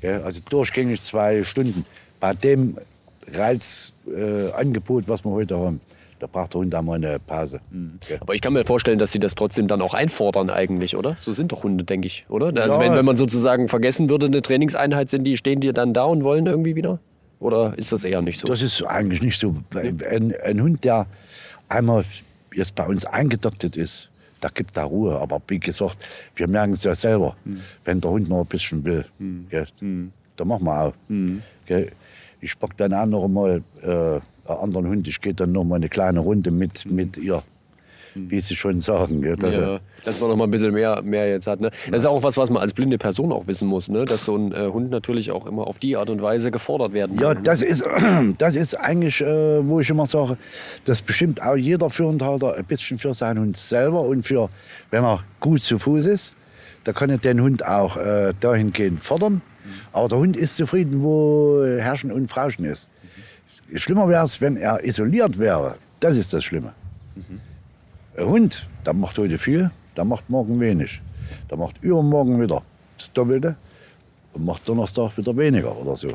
Ja, 0.00 0.20
also 0.20 0.40
durchgängig 0.48 1.00
zwei 1.02 1.42
Stunden. 1.42 1.84
Bei 2.20 2.34
dem 2.34 2.78
Reizangebot, 3.32 5.04
äh, 5.04 5.08
was 5.08 5.24
wir 5.24 5.30
heute 5.30 5.58
haben, 5.58 5.80
da 6.18 6.26
braucht 6.26 6.54
der 6.54 6.60
Hund 6.60 6.74
auch 6.74 6.82
mal 6.82 6.94
eine 6.94 7.18
Pause. 7.18 7.60
Ja. 8.08 8.16
Aber 8.20 8.34
ich 8.34 8.40
kann 8.40 8.52
mir 8.52 8.64
vorstellen, 8.64 8.98
dass 8.98 9.12
sie 9.12 9.18
das 9.18 9.34
trotzdem 9.34 9.68
dann 9.68 9.82
auch 9.82 9.94
einfordern 9.94 10.50
eigentlich, 10.50 10.96
oder? 10.96 11.16
So 11.18 11.32
sind 11.32 11.52
doch 11.52 11.62
Hunde, 11.64 11.84
denke 11.84 12.06
ich, 12.06 12.24
oder? 12.28 12.46
Also 12.62 12.76
Ja. 12.76 12.80
wenn, 12.80 12.94
wenn 12.94 13.04
man 13.04 13.16
sozusagen 13.16 13.68
vergessen 13.68 14.08
würde, 14.10 14.26
eine 14.26 14.40
Trainingseinheit, 14.42 15.08
sind 15.08 15.24
die, 15.24 15.36
stehen 15.36 15.60
die 15.60 15.72
dann 15.72 15.92
da 15.92 16.04
und 16.04 16.24
wollen 16.24 16.46
irgendwie 16.46 16.76
wieder? 16.76 16.98
Oder 17.40 17.76
ist 17.76 17.92
das 17.92 18.04
eher 18.04 18.22
nicht 18.22 18.38
so? 18.40 18.46
Das 18.48 18.62
ist 18.62 18.82
eigentlich 18.82 19.22
nicht 19.22 19.38
so. 19.38 19.56
Ein, 19.74 20.34
ein 20.42 20.60
Hund, 20.62 20.84
der 20.84 21.06
einmal 21.68 22.04
jetzt 22.54 22.74
bei 22.74 22.86
uns 22.86 23.04
eingedoktet 23.04 23.76
ist, 23.76 24.08
da 24.40 24.48
gibt 24.48 24.76
da 24.76 24.84
Ruhe. 24.84 25.18
Aber 25.18 25.42
wie 25.48 25.58
gesagt, 25.58 25.96
wir 26.36 26.46
merken 26.48 26.72
es 26.74 26.84
ja 26.84 26.94
selber, 26.94 27.36
wenn 27.84 28.00
der 28.00 28.10
Hund 28.10 28.28
noch 28.28 28.40
ein 28.40 28.46
bisschen 28.46 28.84
will. 28.84 29.04
Gell, 29.50 29.66
Da 30.36 30.44
machen 30.44 30.64
wir 30.64 30.80
auch. 30.80 30.92
Gell. 31.66 31.90
Ich 32.40 32.58
pack 32.58 32.76
dann 32.76 32.92
auch 32.92 33.06
noch 33.06 33.26
mal 33.26 33.62
äh, 33.82 34.20
anderen 34.46 34.88
Hund. 34.88 35.08
Ich 35.08 35.20
gehe 35.20 35.34
dann 35.34 35.52
noch 35.52 35.64
mal 35.64 35.76
eine 35.76 35.88
kleine 35.88 36.20
Runde 36.20 36.50
mit, 36.50 36.90
mit 36.90 37.16
ihr. 37.16 37.42
Wie 38.16 38.38
Sie 38.38 38.54
schon 38.54 38.78
sagen. 38.78 39.22
Gell, 39.22 39.34
dass 39.36 39.56
ja, 39.56 39.80
dass 40.04 40.20
man 40.20 40.30
noch 40.30 40.36
mal 40.36 40.44
ein 40.44 40.50
bisschen 40.52 40.72
mehr, 40.72 41.02
mehr 41.02 41.28
jetzt 41.30 41.48
hat. 41.48 41.60
Ne? 41.60 41.72
Das 41.90 41.98
ist 42.02 42.06
auch 42.06 42.22
was, 42.22 42.36
was 42.36 42.48
man 42.48 42.62
als 42.62 42.72
blinde 42.72 42.96
Person 42.96 43.32
auch 43.32 43.48
wissen 43.48 43.66
muss, 43.66 43.88
ne? 43.90 44.04
dass 44.04 44.24
so 44.24 44.36
ein 44.36 44.52
äh, 44.52 44.68
Hund 44.72 44.90
natürlich 44.90 45.32
auch 45.32 45.46
immer 45.46 45.66
auf 45.66 45.80
die 45.80 45.96
Art 45.96 46.10
und 46.10 46.22
Weise 46.22 46.52
gefordert 46.52 46.92
werden 46.92 47.18
Ja, 47.18 47.28
kann. 47.34 47.38
ne? 47.38 47.42
das 47.42 47.60
ist, 47.60 47.82
das 48.38 48.54
ist 48.54 48.74
eigentlich, 48.76 49.20
äh, 49.20 49.68
wo 49.68 49.80
ich 49.80 49.90
immer 49.90 50.06
sage, 50.06 50.36
das 50.84 51.02
bestimmt 51.02 51.42
auch 51.42 51.56
jeder 51.56 51.90
Führendhalter 51.90 52.54
ein 52.54 52.64
bisschen 52.66 52.98
für 52.98 53.12
seinen 53.14 53.40
Hund 53.40 53.56
selber 53.56 54.02
und 54.02 54.22
für, 54.22 54.48
wenn 54.92 55.02
er 55.02 55.24
gut 55.40 55.64
zu 55.64 55.76
Fuß 55.80 56.06
ist, 56.06 56.36
da 56.84 56.92
kann 56.92 57.10
er 57.10 57.18
den 57.18 57.40
Hund 57.40 57.66
auch 57.66 57.96
äh, 57.96 58.32
dahingehend 58.38 59.00
fordern. 59.00 59.42
Aber 59.92 60.06
der 60.06 60.18
Hund 60.18 60.36
ist 60.36 60.54
zufrieden, 60.54 61.02
wo 61.02 61.64
Herrschen 61.64 62.12
und 62.12 62.28
Frauschen 62.28 62.64
ist. 62.64 62.90
Schlimmer 63.76 64.08
wäre 64.08 64.24
es, 64.24 64.40
wenn 64.40 64.56
er 64.56 64.84
isoliert 64.84 65.38
wäre. 65.38 65.76
Das 66.00 66.16
ist 66.16 66.32
das 66.32 66.44
Schlimme. 66.44 66.72
Ein 68.16 68.26
Hund, 68.26 68.68
der 68.86 68.92
macht 68.92 69.18
heute 69.18 69.38
viel, 69.38 69.70
der 69.96 70.04
macht 70.04 70.28
morgen 70.28 70.60
wenig. 70.60 71.00
Der 71.50 71.56
macht 71.56 71.82
übermorgen 71.82 72.40
wieder 72.40 72.62
das 72.98 73.12
Doppelte 73.12 73.56
und 74.32 74.44
macht 74.44 74.68
Donnerstag 74.68 75.16
wieder 75.16 75.36
weniger 75.36 75.76
oder 75.76 75.96
so. 75.96 76.08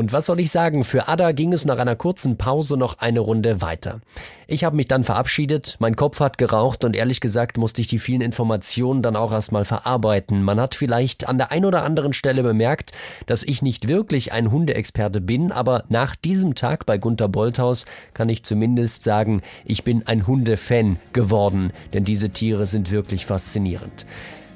Und 0.00 0.14
was 0.14 0.24
soll 0.24 0.40
ich 0.40 0.50
sagen, 0.50 0.82
für 0.82 1.08
Ada 1.08 1.32
ging 1.32 1.52
es 1.52 1.66
nach 1.66 1.76
einer 1.76 1.94
kurzen 1.94 2.38
Pause 2.38 2.78
noch 2.78 3.00
eine 3.00 3.20
Runde 3.20 3.60
weiter. 3.60 4.00
Ich 4.46 4.64
habe 4.64 4.74
mich 4.74 4.88
dann 4.88 5.04
verabschiedet, 5.04 5.76
mein 5.78 5.94
Kopf 5.94 6.20
hat 6.20 6.38
geraucht 6.38 6.84
und 6.84 6.96
ehrlich 6.96 7.20
gesagt 7.20 7.58
musste 7.58 7.82
ich 7.82 7.86
die 7.86 7.98
vielen 7.98 8.22
Informationen 8.22 9.02
dann 9.02 9.14
auch 9.14 9.30
erstmal 9.30 9.66
verarbeiten. 9.66 10.42
Man 10.42 10.58
hat 10.58 10.74
vielleicht 10.74 11.28
an 11.28 11.36
der 11.36 11.52
ein 11.52 11.66
oder 11.66 11.82
anderen 11.82 12.14
Stelle 12.14 12.42
bemerkt, 12.42 12.92
dass 13.26 13.42
ich 13.42 13.60
nicht 13.60 13.88
wirklich 13.88 14.32
ein 14.32 14.50
Hundeexperte 14.50 15.20
bin, 15.20 15.52
aber 15.52 15.84
nach 15.90 16.16
diesem 16.16 16.54
Tag 16.54 16.86
bei 16.86 16.96
Gunther 16.96 17.28
Bolthaus 17.28 17.84
kann 18.14 18.30
ich 18.30 18.42
zumindest 18.42 19.04
sagen, 19.04 19.42
ich 19.66 19.84
bin 19.84 20.06
ein 20.06 20.26
Hundefan 20.26 20.98
geworden, 21.12 21.74
denn 21.92 22.04
diese 22.04 22.30
Tiere 22.30 22.66
sind 22.66 22.90
wirklich 22.90 23.26
faszinierend. 23.26 24.06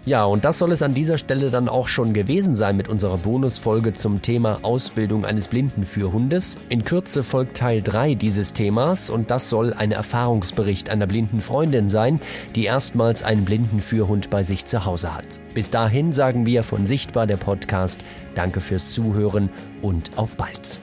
Ja, 0.06 0.24
und 0.24 0.44
das 0.44 0.58
soll 0.58 0.72
es 0.72 0.82
an 0.82 0.92
dieser 0.92 1.16
Stelle 1.16 1.50
dann 1.50 1.66
auch 1.66 1.88
schon 1.88 2.12
gewesen 2.12 2.54
sein 2.54 2.76
mit 2.76 2.88
unserer 2.88 3.16
Bonusfolge 3.16 3.94
zum 3.94 4.20
Thema 4.20 4.58
Ausbildung 4.60 5.24
eines 5.24 5.48
Blindenführhundes. 5.48 6.58
In 6.68 6.84
Kürze 6.84 7.22
folgt 7.22 7.56
Teil 7.56 7.80
3 7.80 8.14
dieses 8.14 8.52
Themas 8.52 9.08
und 9.08 9.30
das 9.30 9.48
soll 9.48 9.72
ein 9.72 9.92
Erfahrungsbericht 9.92 10.90
einer 10.90 11.06
blinden 11.06 11.40
Freundin 11.40 11.88
sein, 11.88 12.20
die 12.54 12.64
erstmals 12.64 13.22
einen 13.22 13.46
Blindenführhund 13.46 14.28
bei 14.28 14.42
sich 14.42 14.66
zu 14.66 14.84
Hause 14.84 15.14
hat. 15.14 15.40
Bis 15.54 15.70
dahin 15.70 16.12
sagen 16.12 16.44
wir 16.44 16.64
von 16.64 16.86
Sichtbar 16.86 17.26
der 17.26 17.38
Podcast 17.38 18.04
Danke 18.34 18.60
fürs 18.60 18.92
Zuhören 18.92 19.48
und 19.80 20.10
auf 20.16 20.36
bald. 20.36 20.80